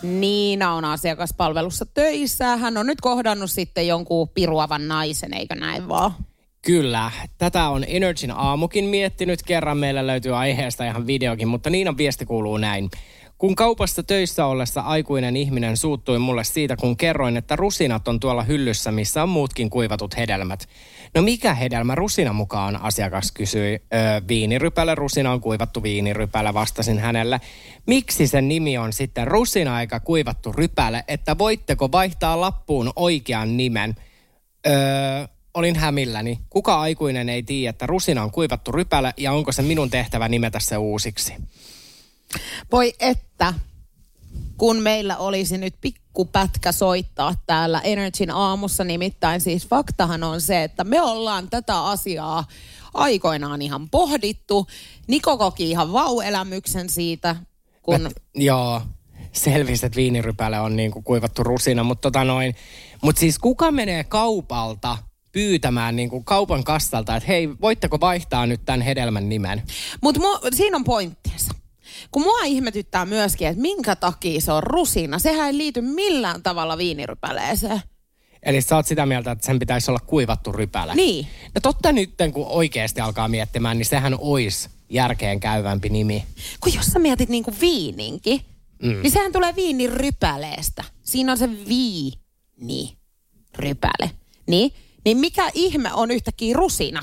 [0.02, 2.56] Niina on asiakaspalvelussa töissä.
[2.56, 6.12] Hän on nyt kohdannut sitten jonkun piruavan naisen, eikö näin vaan?
[6.62, 9.42] Kyllä, tätä on Energyn aamukin miettinyt.
[9.42, 12.90] Kerran meillä löytyy aiheesta ihan videokin, mutta Niinan viesti kuuluu näin.
[13.38, 18.42] Kun kaupassa töissä ollessa aikuinen ihminen suuttui mulle siitä, kun kerroin, että rusinat on tuolla
[18.42, 20.68] hyllyssä, missä on muutkin kuivatut hedelmät.
[21.14, 23.82] No mikä hedelmä rusina mukaan, asiakas kysyi.
[23.94, 27.40] Öö, viinirypäle, rusina on kuivattu viinirypäle, vastasin hänelle.
[27.86, 33.96] Miksi sen nimi on sitten rusina eikä kuivattu rypäle, että voitteko vaihtaa lappuun oikean nimen?
[34.66, 36.38] Öö, olin hämilläni.
[36.50, 40.60] Kuka aikuinen ei tiedä, että rusina on kuivattu rypäle ja onko se minun tehtävä nimetä
[40.60, 41.34] se uusiksi?
[42.72, 43.54] Voi että,
[44.56, 50.84] kun meillä olisi nyt pikkupätkä soittaa täällä Energyn aamussa, nimittäin siis faktahan on se, että
[50.84, 52.44] me ollaan tätä asiaa
[52.94, 54.66] aikoinaan ihan pohdittu.
[55.06, 57.36] Niko koki ihan vau-elämyksen siitä,
[57.82, 58.00] kun...
[58.00, 58.82] Mä, joo,
[59.32, 62.54] selvisi, että viinirypäle on niin kuin kuivattu rusina, mutta tota noin.
[63.02, 64.98] Mutta siis kuka menee kaupalta
[65.32, 69.62] pyytämään niin kuin kaupan kassalta, että hei, voitteko vaihtaa nyt tämän hedelmän nimen?
[70.00, 70.20] Mutta
[70.54, 71.47] siinä on pointtinsa.
[72.10, 75.18] Kun mua ihmetyttää myöskin, että minkä takia se on rusina.
[75.18, 77.80] Sehän ei liity millään tavalla viinirypäleeseen.
[78.42, 80.94] Eli sä oot sitä mieltä, että sen pitäisi olla kuivattu rypäle.
[80.94, 81.26] Niin.
[81.54, 86.24] No totta nyt, kun oikeasti alkaa miettimään, niin sehän olisi järkeen käyvämpi nimi.
[86.60, 88.40] Kun jos sä mietit niinku viininkin,
[88.82, 89.02] mm.
[89.02, 90.84] niin sehän tulee viinirypäleestä.
[91.02, 94.10] Siinä on se viinirypäle.
[94.46, 94.72] Niin?
[95.04, 97.02] Niin mikä ihme on yhtäkkiä rusina?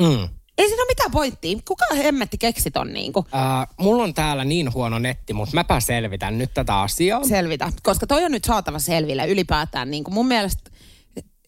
[0.00, 0.28] Mm.
[0.58, 1.58] Ei siinä ole mitään pointtia.
[1.68, 3.18] Kuka hemmetti keksi ton niinku?
[3.18, 7.24] Uh, mulla on täällä niin huono netti, mutta mäpä selvitän nyt tätä asiaa.
[7.24, 9.90] Selvitä, koska toi on nyt saatava selville ylipäätään.
[9.90, 10.70] Niin kuin mun mielestä,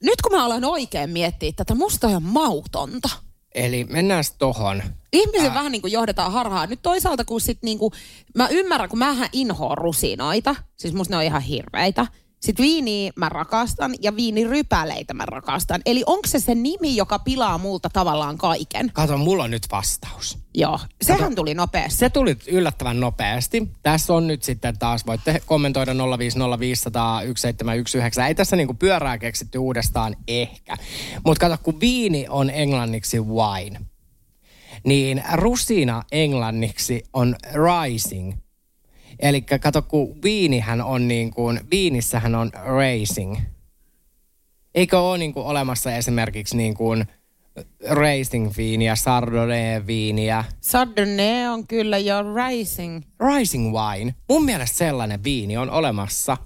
[0.02, 3.08] nyt kun mä alan oikein miettiä tätä, musta on mautonta.
[3.54, 4.82] Eli mennään tohon.
[5.12, 5.54] Ihmisen äh.
[5.54, 6.68] vähän niin kuin johdetaan harhaan.
[6.68, 7.92] Nyt toisaalta kun sit niin kuin,
[8.34, 12.06] mä ymmärrän, kun mähän inhoon rusinoita, siis musta ne on ihan hirveitä.
[12.40, 15.80] Sitten viiniä mä rakastan ja viinirypäleitä mä rakastan.
[15.86, 18.90] Eli onko se se nimi, joka pilaa multa tavallaan kaiken?
[18.92, 20.38] Kato, mulla on nyt vastaus.
[20.54, 21.98] Joo, sehän Kato, tuli nopeasti.
[21.98, 23.68] Se tuli yllättävän nopeasti.
[23.82, 25.96] Tässä on nyt sitten taas, voitte kommentoida 050501719.
[28.28, 30.76] Ei tässä niinku pyörää keksitty uudestaan ehkä.
[31.24, 33.80] Mutta kato, kun viini on englanniksi wine,
[34.84, 37.36] niin rusina englanniksi on
[37.84, 38.32] rising.
[39.20, 43.36] Eli kato, kun viinihän on niin kuin, viinissähän on racing.
[44.74, 47.04] Eikö ole niin kuin olemassa esimerkiksi niin kuin
[47.88, 50.44] racing-viiniä, Chardonnay-viiniä?
[50.62, 53.02] Chardonnay on kyllä jo rising.
[53.36, 54.14] Rising wine.
[54.28, 56.36] Mun mielestä sellainen viini on olemassa.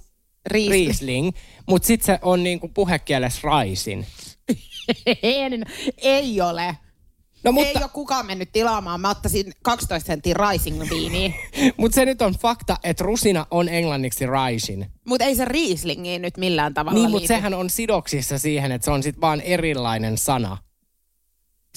[0.46, 0.86] Riesling.
[0.86, 1.30] Riesling.
[1.66, 4.04] Mutta sitten se on niin kuin puhekielessä rising.
[6.02, 6.76] ei ole.
[7.44, 7.68] No, mutta...
[7.68, 9.00] Ei ole kukaan mennyt tilaamaan.
[9.00, 11.32] Mä ottaisin 12 senttiä rising viiniä.
[11.76, 14.84] mutta se nyt on fakta, että rusina on englanniksi rising.
[15.04, 18.90] Mutta ei se Rieslingiin nyt millään tavalla Niin, mutta sehän on sidoksissa siihen, että se
[18.90, 20.58] on sitten vaan erilainen sana.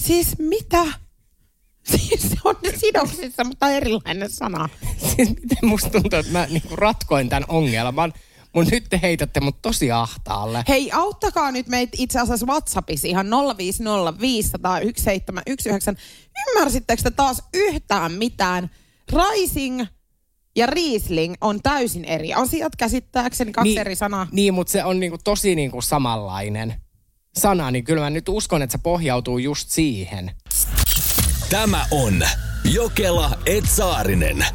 [0.01, 0.83] Siis mitä?
[1.91, 4.69] Siis se on sidoksissa, mutta erilainen sana.
[5.15, 8.13] Siis miten musta tuntuu, että mä niinku ratkoin tämän ongelman.
[8.57, 10.63] Mutta nyt te heitätte mut tosi ahtaalle.
[10.67, 13.31] Hei, auttakaa nyt meitä itse asiassa WhatsAppissa ihan 050501719.
[16.49, 18.69] Ymmärsittekö te taas yhtään mitään?
[19.13, 19.85] Rising
[20.55, 24.27] ja Riesling on täysin eri asiat käsittääkseni, kaksi niin, eri sanaa.
[24.31, 26.73] Niin, mutta se on niinku tosi niinku samanlainen
[27.37, 30.31] sana, niin kyllä mä nyt uskon, että se pohjautuu just siihen.
[31.49, 32.21] Tämä on
[32.63, 34.45] Jokela Etsaarinen.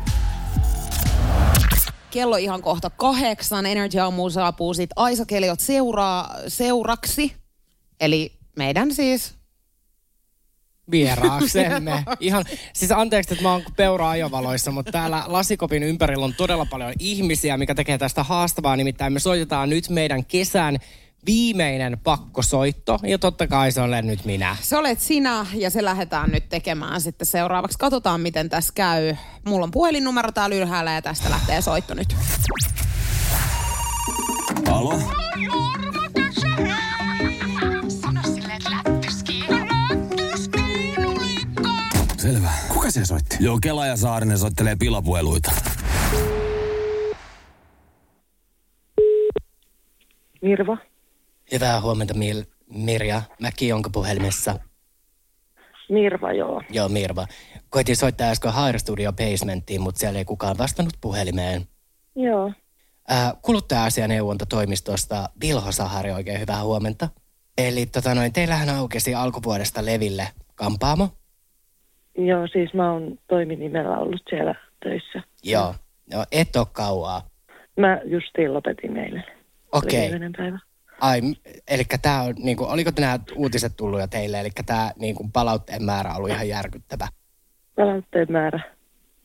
[2.13, 3.67] Kello ihan kohta kahdeksan.
[3.67, 7.33] Energy Aamu saapuu sit Aisa Keliot seuraa, seuraksi.
[8.01, 9.35] Eli meidän siis
[10.91, 12.05] vieraaksemme.
[12.21, 16.93] Ihan, siis anteeksi, että mä oon peura ajovaloissa, mutta täällä lasikopin ympärillä on todella paljon
[16.99, 18.77] ihmisiä, mikä tekee tästä haastavaa.
[18.77, 20.79] Nimittäin me soitetaan nyt meidän kesän
[21.27, 24.57] viimeinen pakkosoitto, ja totta kai se olen nyt minä.
[24.61, 27.79] Se olet sinä, ja se lähdetään nyt tekemään sitten seuraavaksi.
[27.79, 29.17] Katsotaan, miten tässä käy.
[29.47, 32.17] Mulla on puhelinnumero täällä ylhäällä, ja tästä lähtee soitto nyt.
[34.71, 35.03] Alo?
[42.17, 42.51] Selvä.
[42.69, 43.37] Kuka se soitti?
[43.41, 45.53] Joo, Kela ja Saarinen soittelee pilapueluita.
[50.43, 50.92] Mirva.
[51.53, 53.23] Hyvää huomenta, Mil- Mirja.
[53.41, 54.59] Mäki onko puhelimessa?
[55.89, 56.63] Mirva, joo.
[56.71, 57.27] Joo, Mirva.
[57.71, 61.63] Koitin soittaa äsken Hair Studio Basementtiin, mutta siellä ei kukaan vastannut puhelimeen.
[62.17, 62.53] Joo.
[63.09, 67.09] Ää, kuluttaja-asianeuvontatoimistosta Vilho Sahari, oikein hyvää huomenta.
[67.59, 71.09] Eli tota noin, teillähän aukesi alkuvuodesta Leville kampaamo.
[72.19, 75.23] Joo, siis mä oon toiminimellä ollut siellä töissä.
[75.43, 75.75] Joo.
[76.13, 77.23] No, et ole kauaa.
[77.77, 79.25] Mä justiin lopetin eilen.
[79.73, 80.01] Okei.
[80.01, 80.59] Viimeinen päivä.
[81.03, 81.21] Ai,
[81.69, 84.41] eli tämä on, niin kuin, oliko nämä uutiset tullut jo teille?
[84.41, 87.09] Eli tämä niin kuin, palautteen määrä ollut ihan järkyttävä.
[87.77, 88.61] Palautteen määrä.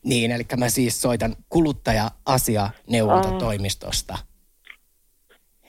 [0.03, 4.17] Niin, eli mä siis soitan kuluttaja-asianeuvontatoimistosta.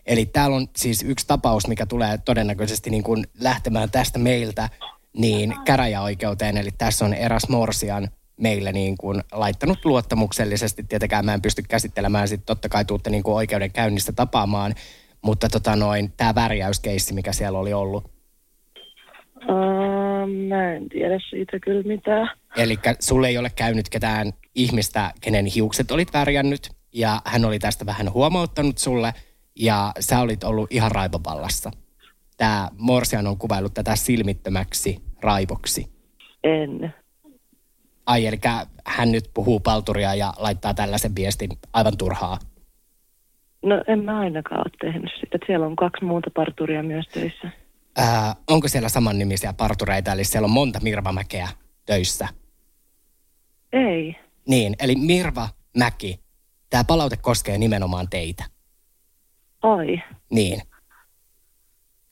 [0.06, 4.68] Eli täällä on siis yksi tapaus, mikä tulee todennäköisesti niin kuin lähtemään tästä meiltä
[5.16, 6.56] niin käräjäoikeuteen.
[6.56, 10.82] Eli tässä on eräs Morsian meille niin kuin laittanut luottamuksellisesti.
[10.82, 14.74] Tietenkään mä en pysty käsittelemään, sitten totta kai tuutte niin kuin oikeudenkäynnistä tapaamaan.
[15.22, 18.04] Mutta tota noin, tämä värjäyskeissi, mikä siellä oli ollut.
[19.42, 22.30] Uh, mä en tiedä siitä kyllä mitään.
[22.56, 27.86] Eli sulle ei ole käynyt ketään ihmistä, kenen hiukset olit värjännyt, ja hän oli tästä
[27.86, 29.14] vähän huomauttanut sulle,
[29.56, 31.70] ja sä olit ollut ihan raivovallassa.
[32.36, 35.92] Tämä Morsian on kuvaillut tätä silmittömäksi raivoksi.
[36.44, 36.94] En.
[38.06, 38.38] Ai, eli
[38.86, 42.38] hän nyt puhuu palturia ja laittaa tällaisen viestin aivan turhaa.
[43.62, 45.38] No en mä ainakaan ole tehnyt sitä.
[45.46, 47.50] Siellä on kaksi muuta parturia myös töissä.
[47.96, 51.48] Ää, onko siellä samannimisiä partureita, eli siellä on monta Mirvamäkeä
[51.86, 52.28] töissä?
[53.72, 54.16] Ei.
[54.48, 56.20] Niin, eli Mirva Mäki,
[56.70, 58.44] tämä palaute koskee nimenomaan teitä.
[59.62, 60.02] Ai.
[60.30, 60.62] Niin.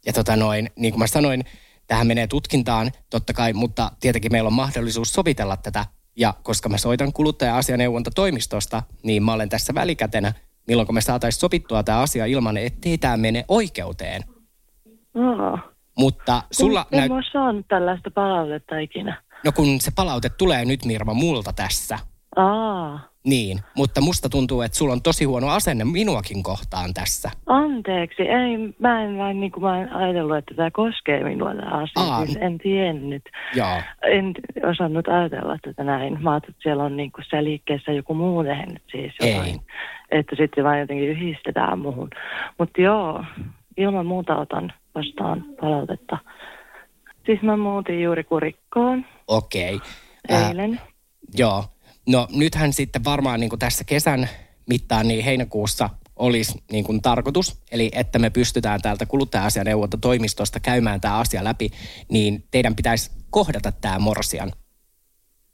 [0.07, 1.44] Ja tota noin, niin kuin mä sanoin,
[1.86, 5.84] tähän menee tutkintaan totta kai, mutta tietenkin meillä on mahdollisuus sovitella tätä.
[6.16, 10.32] Ja koska mä soitan kuluttaja-asianeuvontatoimistosta, niin mä olen tässä välikätenä,
[10.67, 14.23] milloin me saataisiin sovittua tämä asia ilman, ettei tämä mene oikeuteen.
[15.14, 15.59] Aa.
[15.99, 16.87] Mutta sulla...
[16.93, 19.23] En mä ole saanut tällaista palautetta ikinä.
[19.45, 21.99] No kun se palaute tulee nyt Mirva multa tässä.
[22.37, 23.09] Aa.
[23.27, 27.31] Niin, mutta musta tuntuu, että sulla on tosi huono asenne minuakin kohtaan tässä.
[27.47, 31.70] Anteeksi, ei, mä en vain niin kuin mä en ajatellut, että tämä koskee minua tämä
[31.70, 32.12] asia.
[32.12, 32.27] Aa.
[32.27, 33.22] Siis en tiennyt.
[33.55, 33.81] Joo.
[34.03, 34.35] En
[34.70, 36.22] osannut ajatella tätä näin.
[36.22, 39.47] Mä ajattelin, että siellä on niin kuin siellä liikkeessä joku muu tehnyt siis jotain.
[39.47, 39.61] Ei.
[40.11, 42.11] Että sitten vain jotenkin yhdistetään muuhun.
[42.59, 43.24] Mutta joo,
[43.77, 46.18] ilman muuta otan vastaan palautetta.
[47.27, 49.81] Siis mä muutin juuri kurikkoon Okei.
[50.29, 50.81] eilen.
[51.39, 51.64] Joo.
[52.07, 54.29] No nythän sitten varmaan niin kuin tässä kesän
[54.69, 61.19] mittaan niin heinäkuussa olisi niin kuin tarkoitus, eli että me pystytään täältä kuluttaja-asianeuvontatoimistosta käymään tämä
[61.19, 61.71] asia läpi,
[62.11, 64.53] niin teidän pitäisi kohdata tämä morsian.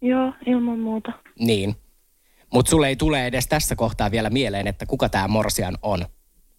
[0.03, 1.13] Joo, ilman muuta.
[1.39, 1.77] Niin.
[2.53, 6.07] Mutta sulle ei tule edes tässä kohtaa vielä mieleen, että kuka tämä morsian on.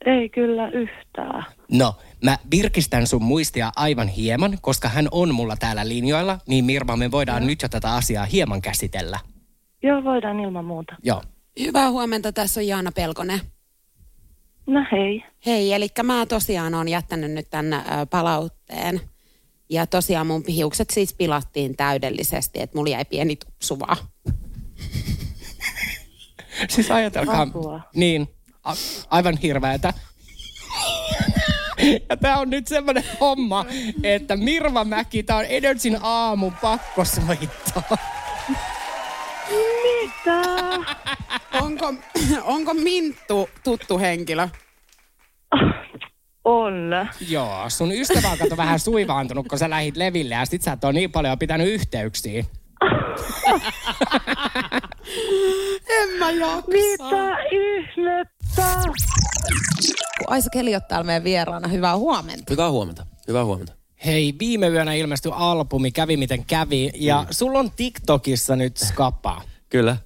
[0.05, 1.45] Ei kyllä yhtään.
[1.71, 6.97] No, mä virkistän sun muistia aivan hieman, koska hän on mulla täällä linjoilla, niin Mirva,
[6.97, 9.19] me voidaan nyt jo tätä asiaa hieman käsitellä.
[9.83, 10.95] Joo, voidaan ilman muuta.
[11.03, 11.21] Joo.
[11.59, 13.39] Hyvää huomenta, tässä on Jaana Pelkonen.
[14.67, 15.23] No hei.
[15.45, 19.01] Hei, eli mä tosiaan on jättänyt nyt tämän palautteen.
[19.69, 23.97] Ja tosiaan mun hiukset siis pilattiin täydellisesti, että mulla jäi pieni tupsu vaan.
[26.69, 27.41] Siis ajatelkaa.
[27.41, 27.79] Apua.
[27.95, 28.27] Niin,
[28.63, 28.73] a-
[29.09, 29.93] aivan hirveätä.
[32.09, 33.65] Ja tää on nyt semmonen homma,
[34.03, 37.97] että Mirva Mäki, tää on Energyn aamu pakko soittaa.
[39.83, 40.41] Mitä?
[41.61, 41.93] onko,
[42.43, 44.47] onko Minttu tuttu henkilö?
[46.45, 46.91] On.
[47.29, 50.83] Joo, sun ystävä on kato vähän suivaantunut, kun sä lähit leville ja sit sä et
[50.83, 52.45] ole niin paljon pitänyt yhteyksiä.
[55.89, 56.67] En mä jaksa.
[56.67, 58.91] Mitä ihmettä?
[60.27, 61.67] Aisa Keli on täällä meidän vieraana.
[61.67, 62.43] Hyvää huomenta.
[62.49, 63.05] Hyvää huomenta.
[63.27, 63.82] Hyvää huomenta.
[64.05, 67.27] Hei, viime yönä ilmestyi albumi Kävi miten kävi ja mm.
[67.31, 69.41] sulla on TikTokissa nyt skapa.
[69.69, 69.97] Kyllä.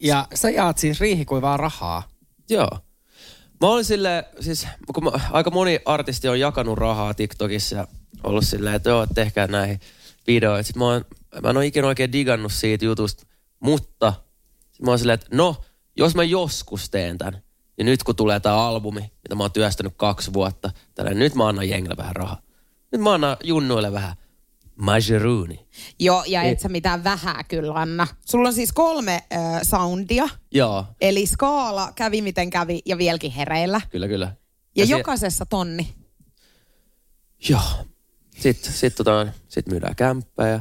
[0.00, 2.02] Ja sä jaat siis riihikuivaa rahaa.
[2.50, 2.70] Joo.
[3.60, 7.86] Mä olin silleen, siis kun mä, aika moni artisti on jakanut rahaa TikTokissa ja
[8.24, 9.80] ollut silleen, että joo, tehkää näihin
[10.26, 10.64] videoihin.
[10.64, 11.04] Sitten mä, oon,
[11.42, 13.26] mä en ole ikinä oikein digannut siitä jutusta,
[13.60, 14.12] mutta
[14.82, 15.56] mä oon silleen, että no,
[15.96, 17.42] jos mä joskus teen tämän,
[17.76, 21.48] niin nyt kun tulee tää albumi, mitä mä oon työstänyt kaksi vuotta, tällainen, nyt mä
[21.48, 22.45] annan jengille vähän rahaa.
[22.96, 24.16] Nyt mä annan junnuille vähän
[24.76, 25.66] majeruuni.
[25.98, 26.50] Joo, ja Ei.
[26.50, 28.06] et sä mitään vähää kyllä, Anna.
[28.24, 30.28] Sulla on siis kolme äh, soundia.
[30.50, 33.80] Joo, Eli skaala, kävi miten kävi ja vieläkin hereillä.
[33.90, 34.32] kyllä, kyllä.
[34.76, 35.94] Ja, se- jokaisessa tonni.
[37.48, 37.60] Joo.
[38.38, 40.60] Sitten sit, tota, sit myydään kämppää ja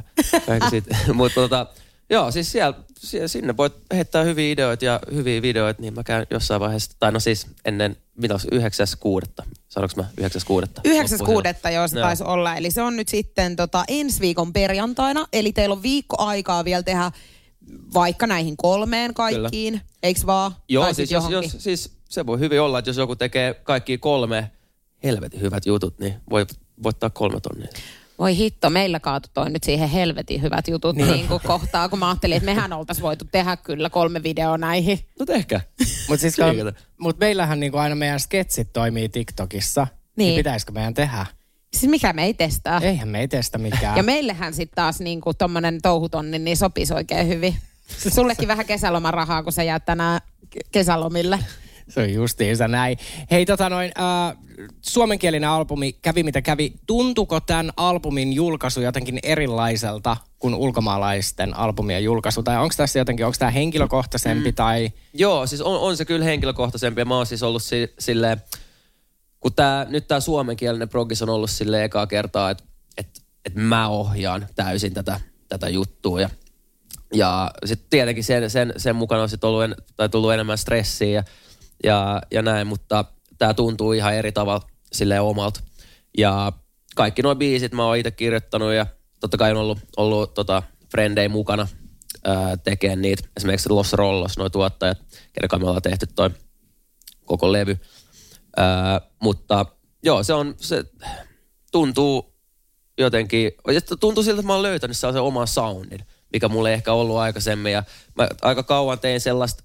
[0.70, 0.86] sit.
[1.14, 1.68] Mutta tota,
[2.10, 6.28] joo, siis siellä, siellä, sinne voit heittää hyviä ideoita ja hyviä videoita, niin mä käyn
[6.32, 9.46] jossain vaiheessa, tai no siis ennen mitä olisi, 9.6.
[9.68, 10.28] Sanoinko mä 9.6.?
[11.68, 11.72] 9.6.
[11.72, 12.56] joo se taisi olla.
[12.56, 15.26] Eli se on nyt sitten tota, ensi viikon perjantaina.
[15.34, 17.12] Eli teillä on viikko aikaa vielä tehdä
[17.94, 19.82] vaikka näihin kolmeen kaikkiin.
[20.04, 20.56] Eiks vaan?
[20.70, 24.52] Joo, siis, jos, jos, siis se voi hyvin olla, että jos joku tekee kaikki kolme
[25.04, 26.46] helvetin hyvät jutut, niin voi
[26.84, 27.68] voittaa kolme tonnia.
[28.20, 31.12] Voi hitto, meillä kaatu toi nyt siihen helvetin hyvät jutut niin.
[31.12, 35.00] niin kuin kohtaa, kun mä ajattelin, että mehän oltaisiin voitu tehdä kyllä kolme videoa näihin.
[35.20, 35.62] No tehkää.
[36.08, 36.38] Mutta siis,
[36.98, 39.88] mut meillähän niinku aina meidän sketsit toimii TikTokissa.
[40.16, 40.28] Niin.
[40.28, 40.38] Niin.
[40.38, 41.26] pitäisikö meidän tehdä?
[41.74, 42.82] Siis mikä me ei testaa.
[42.82, 43.98] Eihän me ei testa mikään.
[43.98, 47.56] Ja meillähän sitten taas niin kuin tommonen touhutonni, niin sopisi oikein hyvin.
[48.16, 50.22] Sullekin vähän kesälomarahaa, kun sä jäät tänään
[50.56, 51.40] ke- kesälomille.
[51.90, 52.98] Se on justiinsa näin.
[53.32, 54.38] Hei tota noin, äh,
[54.82, 56.74] suomenkielinen albumi kävi mitä kävi.
[56.88, 62.44] Tuntuko tämän albumin julkaisu jotenkin erilaiselta kuin ulkomaalaisten albumien julkaisu?
[62.44, 64.56] Tai onko tässä jotenkin, onko tämä henkilökohtaisempi mm.
[64.56, 64.92] tai...
[65.14, 68.42] Joo, siis on, on se kyllä henkilökohtaisempi ja mä oon siis ollut si, silleen,
[69.40, 72.64] kun tää, nyt tämä suomenkielinen progis on ollut sille ekaa kertaa, että
[72.98, 76.30] et, et mä ohjaan täysin tätä, tätä juttua ja,
[77.14, 81.10] ja sitten tietenkin sen, sen, sen mukana on sit ollut, en, tai tullut enemmän stressiä
[81.10, 81.24] ja,
[81.84, 83.06] ja, ja näin, mutta
[83.38, 85.60] tämä tuntuu ihan eri tavalla sille omalta.
[86.18, 86.52] Ja
[86.96, 88.86] kaikki nuo biisit mä oon itse kirjoittanut ja
[89.20, 91.68] totta kai on ollut, ollut tota, frendei mukana
[92.24, 93.28] ää, tekemään niitä.
[93.38, 94.98] Esimerkiksi Los Rollos, nuo tuottajat,
[95.34, 96.30] kenen kanssa me ollaan tehty toi
[97.26, 97.78] koko levy.
[98.58, 99.66] Ää, mutta
[100.04, 100.84] joo, se on, se
[101.72, 102.36] tuntuu
[102.98, 103.52] jotenkin,
[104.00, 106.00] tuntuu siltä, että mä oon löytänyt sellaisen oman soundin,
[106.34, 107.72] mikä mulla ei ehkä ollut aikaisemmin.
[107.72, 107.84] Ja
[108.16, 109.64] mä aika kauan tein sellaista,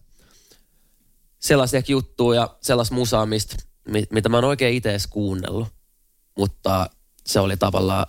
[1.41, 3.57] sellaista ehkä juttua ja sellaista musaa, mistä,
[3.89, 5.69] mi- mitä mä en oikein itse edes kuunnellut.
[6.39, 6.91] Mutta
[7.27, 8.07] se oli tavallaan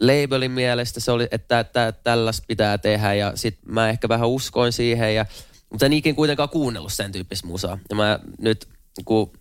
[0.00, 4.72] labelin mielestä, se oli, että, että tällaista pitää tehdä ja sit mä ehkä vähän uskoin
[4.72, 5.26] siihen, ja,
[5.70, 7.78] mutta en ikin kuitenkaan kuunnellut sen tyyppistä musaa.
[7.90, 8.68] Ja mä nyt,
[9.04, 9.32] kun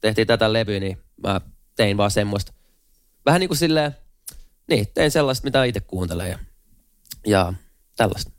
[0.00, 1.40] tehtiin tätä levyä, niin mä
[1.76, 2.52] tein vaan semmoista,
[3.26, 3.96] vähän niin kuin silleen,
[4.68, 6.38] niin, tein sellaista, mitä itse kuuntelen ja,
[7.26, 7.52] ja
[7.96, 8.30] tällaista.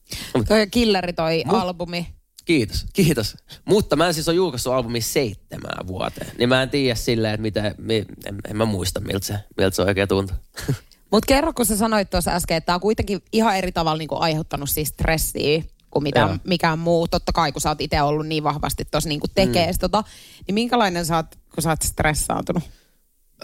[0.48, 2.19] Toi killeri toi Mut- albumi.
[2.50, 3.38] Kiitos, kiitos.
[3.66, 6.32] Mutta mä en siis ole julkaissut albumin seitsemään vuoteen.
[6.38, 9.76] Niin mä en tiedä silleen, että mitä, mi, en, en mä muista, miltä se, miltä
[9.76, 10.36] se oikein tuntuu.
[11.12, 14.16] Mutta kerro, kun sä sanoit tuossa äsken, että tämä on kuitenkin ihan eri tavalla niinku
[14.20, 16.38] aiheuttanut siis stressiä kuin mitä, Joo.
[16.44, 17.08] mikään muu.
[17.08, 19.78] Totta kai, kun sä oot itse ollut niin vahvasti tuossa niinku tekee Mm.
[19.80, 20.04] tota,
[20.48, 22.64] niin minkälainen sä oot, kun sä oot stressaantunut?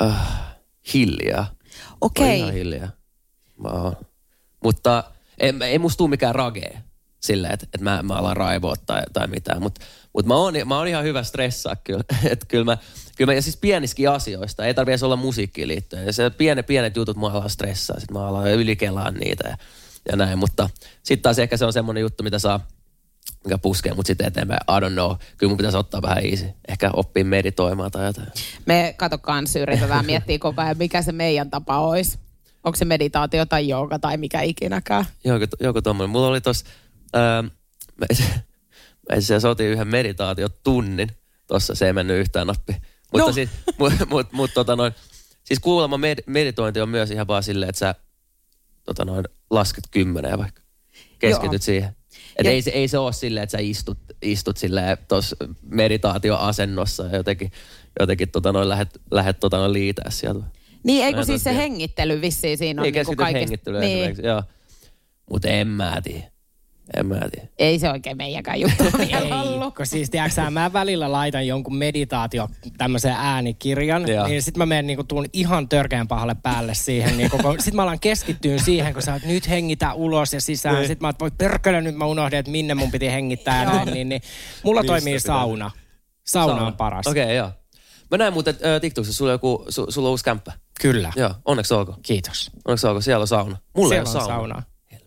[0.02, 0.14] Uh,
[0.94, 1.48] hiljaa.
[2.02, 2.30] Okei.
[2.30, 2.90] Oon Ihan hiljaa.
[3.58, 3.96] Mä oon.
[4.64, 5.04] Mutta
[5.38, 6.84] ei, ei musta tuu mikään ragee
[7.26, 9.62] silleen, että, että mä, mä alan raivoa tai, tai mitään.
[9.62, 9.82] Mutta
[10.14, 12.04] mut mä, oon, mä oon ihan hyvä stressaa kyllä.
[12.32, 12.78] Et kyllä, mä,
[13.18, 16.06] kyllä mä, ja siis pieniskin asioista, ei tarvitse olla musiikkiin liittyen.
[16.06, 19.58] Ja se pienet, pienet jutut mua alan stressaa, sitten mä alan ylikelaan niitä ja,
[20.12, 20.40] ja näin.
[20.40, 20.70] Mutta
[21.04, 22.60] sitten taas ehkä se on semmoinen juttu, mitä saa
[23.44, 24.60] mikä puskee mut sitten eteenpäin.
[24.70, 25.12] I don't know.
[25.38, 26.46] Kyllä mun pitäisi ottaa vähän easy.
[26.68, 28.28] Ehkä oppia meditoimaan tai jotain.
[28.66, 32.20] Me kato kans yritetään miettiä koko ajan, mikä se meidän tapa olisi.
[32.64, 35.06] Onko se meditaatio tai jooga tai mikä ikinäkään.
[35.24, 36.10] Joku, joku tommonen.
[36.10, 36.64] Mulla oli tos,
[37.20, 38.06] mä,
[39.10, 41.10] mä itse asiassa otin yhden meditaatiotunnin.
[41.48, 42.76] Tossa se ei mennyt yhtään nappi.
[43.12, 43.34] Mutta No.
[43.34, 44.94] siis, mut, mut, mut, tota noin,
[45.44, 47.96] siis kuulemma med, meditointi on myös ihan vaan silleen, että sä
[48.86, 50.62] tota noin, lasket kymmeneen vaikka.
[51.20, 51.60] Keskityt Joo.
[51.66, 51.96] siihen.
[52.36, 55.36] Et Ja- ei, se, ei se ole silleen, että sä istut, istut silleen tuossa
[55.70, 57.52] meditaatioasennossa ja jotenkin,
[58.00, 60.46] jotenkin tota noin, lähet, lähet tota noin liitää sieltä.
[60.84, 63.82] Niin, ei Mä kun en siis se hengittely vissiin siinä on Niin, niinku keskityt hengittelyyn
[63.82, 63.98] niin.
[63.98, 64.44] esimerkiksi, joo.
[65.30, 66.32] Mutta en mä tiedä.
[66.94, 67.48] En mä tiedä.
[67.58, 69.64] Ei se oikein meidänkään juttu vielä ollut.
[69.64, 74.28] Ei, kun siis tiedätkö, sä, mä välillä laitan jonkun meditaatio tämmöisen äänikirjan, Joo.
[74.28, 77.18] niin sit mä menen niinku tuun ihan törkeän pahalle päälle siihen.
[77.18, 80.76] Niin koko, sit mä alan keskittyä siihen, kun sä oot nyt hengitä ulos ja sisään.
[80.76, 80.88] Niin.
[80.88, 83.88] Sit mä oot, voi perkele, nyt mä unohdin, että minne mun piti hengittää ja näin.
[83.88, 84.22] Niin, niin.
[84.64, 85.36] Mulla Mistä toimii pitää?
[85.36, 85.72] sauna.
[86.26, 87.08] Sauna, on paras.
[87.08, 87.52] Okei, okay, joo.
[88.12, 90.52] Mä näin muuten äh, TikTokissa, sulla on, joku, su, sulla on uusi kämppä.
[90.82, 91.14] Kyllä.
[91.16, 91.98] Joo, onneksi olkoon.
[92.02, 92.52] Kiitos.
[92.66, 93.58] Onneksi olkoon, siellä on sauna.
[93.76, 94.36] Mulla Siellä ei ole on sauna.
[94.36, 94.64] sauna.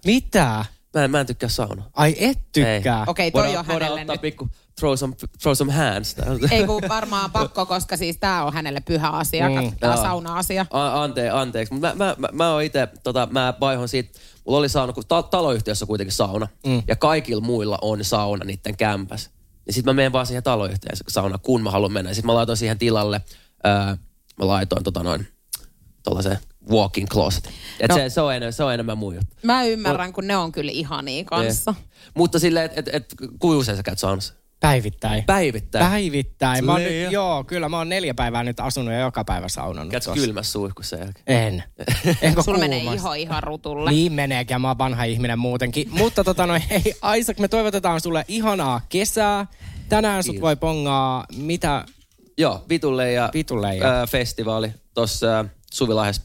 [0.07, 0.65] Mitä?
[0.99, 1.91] Mä en, mä en tykkää saunaa.
[1.95, 3.05] Ai et tykkää?
[3.07, 4.21] Okei, toi voidaan, on voidaan hänelle ottaa nyt.
[4.21, 4.49] pikku
[4.81, 6.17] throw some, throw some hands.
[6.51, 9.73] Ei kun varmaan pakko, koska siis tää on hänelle pyhä asia, Mm.
[9.81, 10.03] tää Joo.
[10.03, 10.67] sauna-asia.
[10.71, 11.75] A- ante, anteeksi.
[11.75, 15.23] Mä, mä, mä, mä oon itse, tota, mä vaihon siitä, mulla oli sauna, kun ta-
[15.23, 16.83] taloyhtiössä on kuitenkin sauna, Mm.
[16.89, 19.31] ja kaikilla muilla on sauna niiden kämpäs.
[19.67, 22.15] Niin sit mä menen vaan siihen taloyhtiön sauna, kun mä haluan mennä.
[22.15, 23.21] Sitten mä laitoin siihen tilalle,
[23.65, 23.97] ää,
[24.39, 25.29] mä laitoin tota noin,
[26.03, 26.39] tollasen
[26.71, 27.51] walk-in closet.
[27.81, 27.97] Et No.
[27.97, 29.37] se, se, on enemmän, se on enemmän mun juttu.
[29.43, 31.75] Mä ymmärrän, kun ne on kyllä ihania kanssa.
[32.15, 34.35] Mutta silleen, että et, et, kuinka usein sä käyt saunassa?
[34.61, 35.25] Päivittäin.
[35.25, 35.87] Päivittäin?
[35.91, 36.65] Päivittäin.
[36.65, 37.05] Mä oon Leija.
[37.05, 39.91] nyt, joo, kyllä mä oon neljä päivää nyt asunut ja joka päivva saunannut.
[39.93, 41.25] Käytkö kylmässä suihkussa sen jälkeen?
[41.47, 41.65] En.
[42.23, 43.01] Enkä Sulla menee kuumassa.
[43.09, 43.91] iho ihan rutulle.
[43.91, 45.89] Niin meneekin, ja mä oon vanha ihminen muutenkin.
[45.99, 49.47] Mutta tota noin, hei Isaac, me toivotetaan sulle ihanaa kesää.
[49.89, 50.43] Tänään sut Kiitos.
[50.47, 51.85] voi pongaa mitä
[52.39, 53.87] Joo, Vituleija, Vituleija.
[53.89, 56.23] Ää, festivaali tuossa Suvilahdessa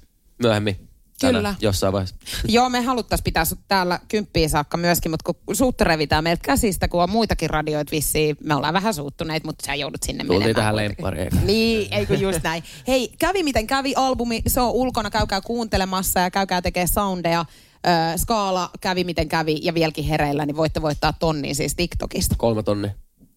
[0.48, 0.90] myöhemmin.
[1.22, 1.42] Kyllä.
[1.42, 2.16] Tänä, jossain vaiheessa.
[2.48, 6.88] Joo, me haluttais pitää sut täällä kymppiin saakka myöskin, mutta kun suutta revitään meiltä käsistä,
[6.88, 10.56] kun on muitakin radioita vissiin, me ollaan vähän suuttuneet, mutta sä joudut sinne Tultiin menemään.
[10.56, 11.30] tähän lemppariin.
[11.46, 12.64] Niin, eikö just näin.
[12.88, 17.46] Hei, kävi miten kävi albumi, se on ulkona, käykää kuuntelemassa ja käykää tekee soundeja.
[17.88, 22.36] Ö, Skaala kävi miten kävi ja vieläkin hereillä, niin voitte voittaa tonnin siis TikTokista.
[22.38, 22.92] Kolme tonnia.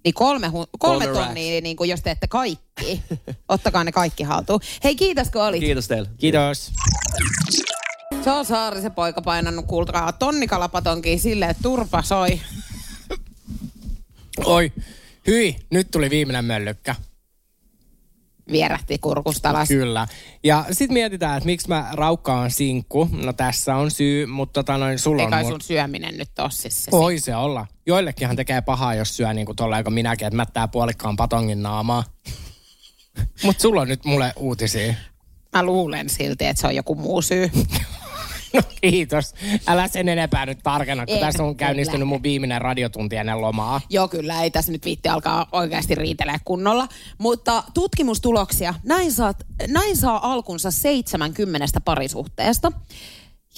[0.07, 3.03] Niin kolme, hu- kolme, Kolme tonnia, niin kuin jos teette kaikki.
[3.49, 4.61] Ottakaa ne kaikki haltuun.
[4.85, 5.61] Hei, kiitos kun olit.
[5.61, 6.09] Kiitos teille.
[6.19, 6.73] Kiitos.
[8.25, 12.41] Se on Saarisen poika painanut kuulkaa tonnikalapatonkin silleen, että turpa soi.
[14.45, 14.73] Oi,
[15.27, 16.95] hyi, nyt tuli viimeinen möllykkä.
[18.53, 19.69] Vierähti kurkusta alas.
[19.69, 20.09] Kyllä.
[20.45, 23.09] Ja sitten mietitään, että miksi mä raukkaan sinkku.
[23.25, 25.33] No tässä on syy, mutta tota noin, sulla Ei on...
[25.33, 26.91] mul- sun syöminen nyt ole siis se.
[26.91, 27.67] Voi se olla.
[27.87, 32.05] Joillekinhan tekee pahaa, jos syö niin kuin tolleen kuin minäkin, että mättää puolikkaan patongin naamaa.
[33.45, 34.95] Mutta sulla on nyt mulle uutisia.
[35.53, 37.51] Mä luulen silti, että se on joku muu syy.
[38.55, 39.35] No kiitos.
[39.67, 41.59] Älä sen enempää nyt tarkenna, kun En, tässä on kyllä.
[41.67, 43.81] käynnistynyt mun viimeinen radiotunti ennen lomaa.
[43.91, 46.89] Joo, kyllä, ei tässä nyt viitti alkaa oikeasti riitelee kunnolla.
[47.19, 48.75] Mutta tutkimustuloksia.
[48.85, 49.37] Näin, saat,
[49.69, 52.73] näin saa alkunsa 70 parisuhteesta.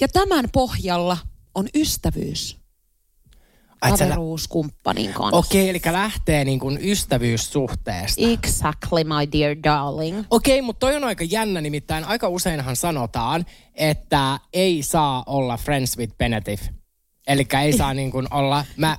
[0.00, 1.18] Ja tämän pohjalla
[1.54, 2.57] on ystävyys.
[3.82, 5.36] Ai, et sä- Kaveruus kumppanin kanssa.
[5.36, 8.22] Okei, eli lähtee niin kuin ystävyyssuhteesta.
[8.32, 10.24] Exactly, my dear darling.
[10.30, 15.98] Okei, mutta toi on aika jännä, nimittäin aika useinhan sanotaan, että ei saa olla friends
[15.98, 16.70] with benefit.
[17.26, 18.98] Eli ei saa niin kuin olla, mä,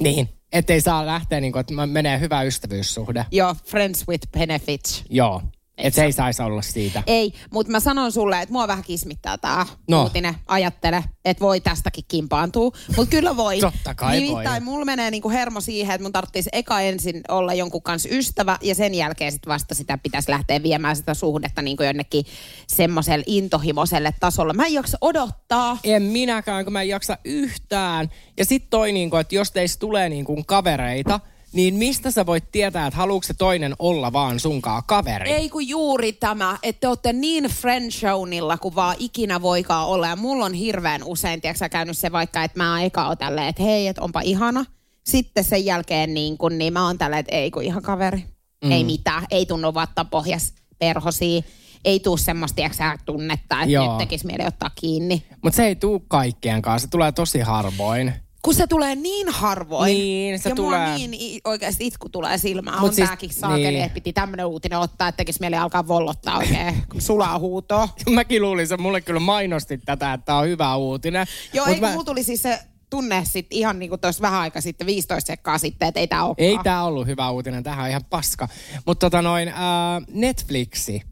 [0.00, 3.26] niin, ettei saa lähteä niin kuin, että menee hyvä ystävyyssuhde.
[3.30, 5.04] Joo, friends with benefits.
[5.10, 5.42] Joo,
[5.78, 7.02] että se ei saisi olla siitä.
[7.06, 10.02] Ei, mutta mä sanon sulle, että mua vähän kismittää tää No.
[10.02, 10.34] uutinen.
[10.46, 12.70] Ajattele, että voi tästäkin kimpaantua.
[12.96, 13.60] Mutta kyllä voi.
[13.60, 14.72] Totta kai Nimittäin voi.
[14.72, 18.74] mulla menee niinku hermo siihen, että mun tarvitsisi eka ensin olla jonkun kanssa ystävä ja
[18.74, 22.24] sen jälkeen sit vasta sitä pitäisi lähteä viemään sitä suhdetta niinku jonnekin
[22.66, 24.52] semmoiselle intohimoiselle tasolle.
[24.52, 25.78] Mä en jaksa odottaa.
[25.84, 28.08] En minäkään, kun mä en jaksa yhtään.
[28.36, 31.20] Ja sit toi, niin kuin, että jos teistä tulee niin kuin kavereita,
[31.52, 35.30] niin mistä sä voit tietää, että haluuko se toinen olla vaan sunkaan kaveri?
[35.30, 40.06] Ei kun juuri tämä, että te olette niin friendzonilla kuin vaan ikinä voikaan olla.
[40.08, 43.62] Ja mulla on hirveän usein, tiedätkö käynyt se vaikka, että mä eka oon tälleen, että
[43.62, 44.64] hei, että onpa ihana.
[45.04, 48.24] Sitten sen jälkeen niin, kun, niin mä oon tälleen, että ei kun ihan kaveri.
[48.64, 48.72] Mm.
[48.72, 51.42] Ei mitään, ei tunnu vattapohjas perhosia.
[51.84, 52.62] Ei tuu semmoista,
[53.04, 53.88] tunnetta, että Joo.
[53.88, 55.22] nyt tekisi mieli ottaa kiinni.
[55.42, 58.12] Mutta se ei tuu kaikkien kanssa, se tulee tosi harvoin.
[58.42, 59.86] Kun se tulee niin harvoin.
[59.94, 60.78] Niin, se ja tulee.
[60.86, 62.80] mulla niin oikeasti itku tulee silmään.
[62.80, 63.82] Mut on siis- tääkin saakeli, niin.
[63.84, 67.88] että piti tämmönen uutinen ottaa, että tekisi mieli alkaa vollottaa oikein sulaa huutoa.
[68.10, 71.26] Mäkin luulin, että mulle kyllä mainosti tätä, että tää on hyvä uutinen.
[71.52, 72.58] Joo, Mut ei, mä- mulla tuli siis se
[72.90, 76.24] tunne sit ihan niin kuin tuossa vähän aika sitten, 15 sekkaa sitten, että ei tää
[76.24, 76.48] olekaan.
[76.48, 78.48] Ei tää ollut hyvä uutinen, tähän on ihan paska.
[78.86, 81.02] Mutta tota noin, ää, Netflixi.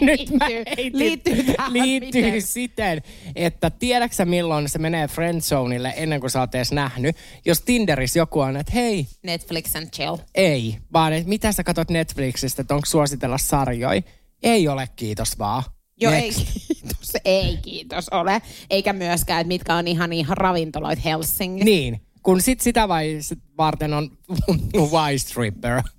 [0.00, 2.42] Nyt mä heitin, liittyy tähän liittyy miten?
[2.42, 3.02] siten,
[3.36, 7.16] että tiedäksä milloin se menee friendzoneille ennen kuin sä oot edes nähnyt.
[7.44, 10.16] Jos Tinderissä joku on, että hei, Netflix and chill.
[10.34, 14.02] ei, vaan että mitä sä katsot Netflixistä, että onko suositella sarjoja.
[14.42, 15.62] Ei ole, kiitos vaan.
[16.00, 16.38] Joo, Next.
[16.38, 18.42] ei kiitos, ei kiitos ole.
[18.70, 21.64] Eikä myöskään, että mitkä on ihan ihan ravintoloit Helsingissä.
[21.64, 24.10] Niin, kun sit sitä vai sit varten on
[24.92, 25.82] Wise Stripper.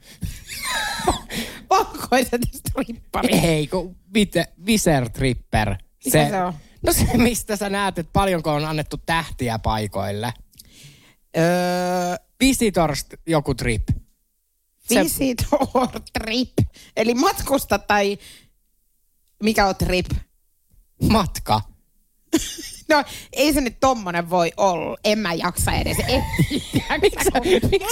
[1.77, 3.43] Valkoiset stripparit.
[3.43, 5.75] Ei, kun vite, Viser Tripper.
[6.05, 6.53] Mikä se on?
[6.85, 10.33] No se, mistä sä näet, että paljonko on annettu tähtiä paikoille.
[11.37, 11.43] Öö,
[12.39, 13.83] Visitors joku trip.
[14.79, 16.53] Se- Visit or trip.
[16.97, 18.17] Eli matkusta tai
[19.43, 20.05] mikä on trip?
[21.09, 21.61] Matka.
[22.89, 23.03] No
[23.33, 24.97] ei se nyt tommonen voi olla.
[25.03, 26.83] En mä jaksa edes etsiä.
[27.01, 27.29] Miksi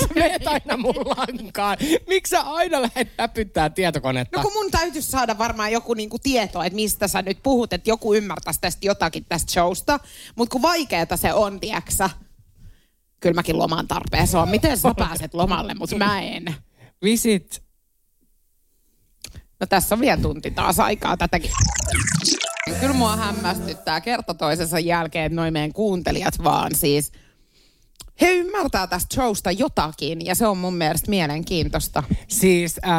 [0.01, 1.77] sä menet aina mun lankaan?
[2.07, 4.37] Miksi sä aina lähdet näpyttää tietokonetta?
[4.37, 7.89] No kun mun täytyisi saada varmaan joku niinku tieto, että mistä sä nyt puhut, että
[7.89, 9.99] joku ymmärtäisi tästä jotakin tästä showsta.
[10.35, 12.09] Mutta kun vaikeeta se on, tiedäksä.
[13.19, 14.49] Kyllä mäkin loman tarpeessa on.
[14.49, 16.55] Miten sä pääset lomalle, mutta mä en.
[17.03, 17.63] Visit.
[19.59, 21.51] No tässä on vielä tunti taas aikaa tätäkin.
[22.65, 27.11] Kyllä mua hämmästyttää kerta toisensa jälkeen, että noin meidän kuuntelijat vaan siis...
[28.21, 32.03] He ymmärtää tästä showsta jotakin ja se on mun mielestä mielenkiintoista.
[32.27, 32.91] Siis äh,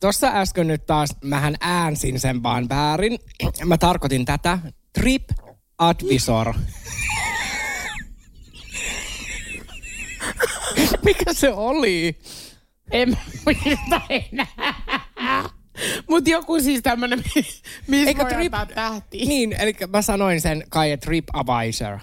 [0.00, 3.18] tuossa äsken nyt taas mähän äänsin sen vaan väärin.
[3.64, 4.58] Mä tarkoitin tätä.
[4.92, 5.24] Trip
[5.78, 6.54] Advisor.
[11.04, 12.18] Mikä se oli?
[12.90, 14.84] En muista enää.
[16.08, 17.24] Mutta joku siis tämmönen,
[17.88, 19.24] missä Eikö voi trip- tähtiä.
[19.26, 21.98] Niin, eli mä sanoin sen kai, että Trip Advisor.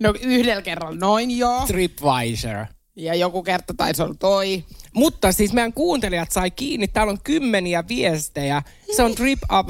[0.00, 1.66] No yhdellä kerralla noin joo.
[1.66, 2.66] TripWiser.
[2.96, 4.64] Ja joku kerta taisi olla toi.
[4.94, 8.62] Mutta siis meidän kuuntelijat sai kiinni, täällä on kymmeniä viestejä.
[8.96, 9.68] Se on Trip Up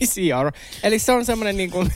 [0.00, 0.52] Misior.
[0.82, 1.92] Eli se on semmoinen niin kuin,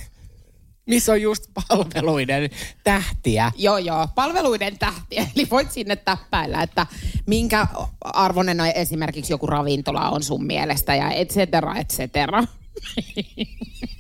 [0.87, 2.51] missä on just palveluiden
[2.85, 3.53] tähtiä.
[3.57, 4.09] Joo, joo.
[4.15, 5.27] Palveluiden tähtiä.
[5.37, 6.87] Eli voit sinne täppäillä, että
[7.27, 7.67] minkä
[8.01, 12.45] arvoinen esimerkiksi joku ravintola on sun mielestä ja et cetera, et cetera.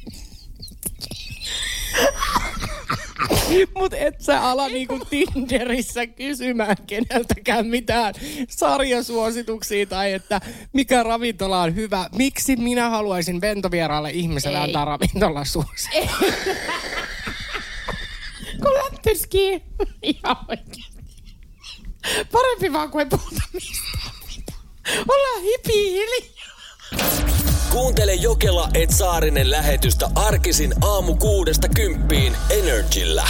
[3.74, 8.14] Mut et sä ala niinku Tinderissä kysymään keneltäkään mitään
[8.48, 10.40] sarjasuosituksia tai että
[10.72, 12.08] mikä ravintola on hyvä.
[12.14, 14.64] Miksi minä haluaisin ventovieraalle ihmiselle Ei.
[14.64, 16.08] antaa ravintolasuosituksia?
[18.62, 19.62] Kun lättyskii.
[20.02, 20.92] Ihan oikein.
[22.32, 23.92] Parempi vaan kuin ei puhuta mistään.
[25.08, 27.51] Ollaan hipi hiljaa.
[27.72, 33.28] Kuuntele Jokela et Saarinen lähetystä arkisin aamu kuudesta kymppiin Energillä.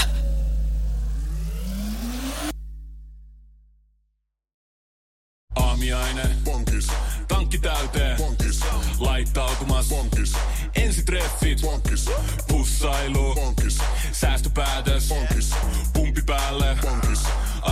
[5.57, 6.23] Aamiaine.
[6.45, 6.89] Bonkis.
[7.29, 8.17] Tankki täyteen.
[8.17, 8.61] Bonkis.
[8.99, 9.89] Laittautumas.
[9.89, 10.33] Bonkis.
[10.75, 11.61] Ensitreffit.
[11.61, 12.11] Bonkis.
[12.49, 13.35] Pussailu.
[13.35, 13.79] Bonkis.
[14.13, 15.09] Säästöpäätös.
[15.09, 15.51] Bonkis.
[15.93, 16.77] Pumpi päälle.
[16.83, 17.12] Bonkis.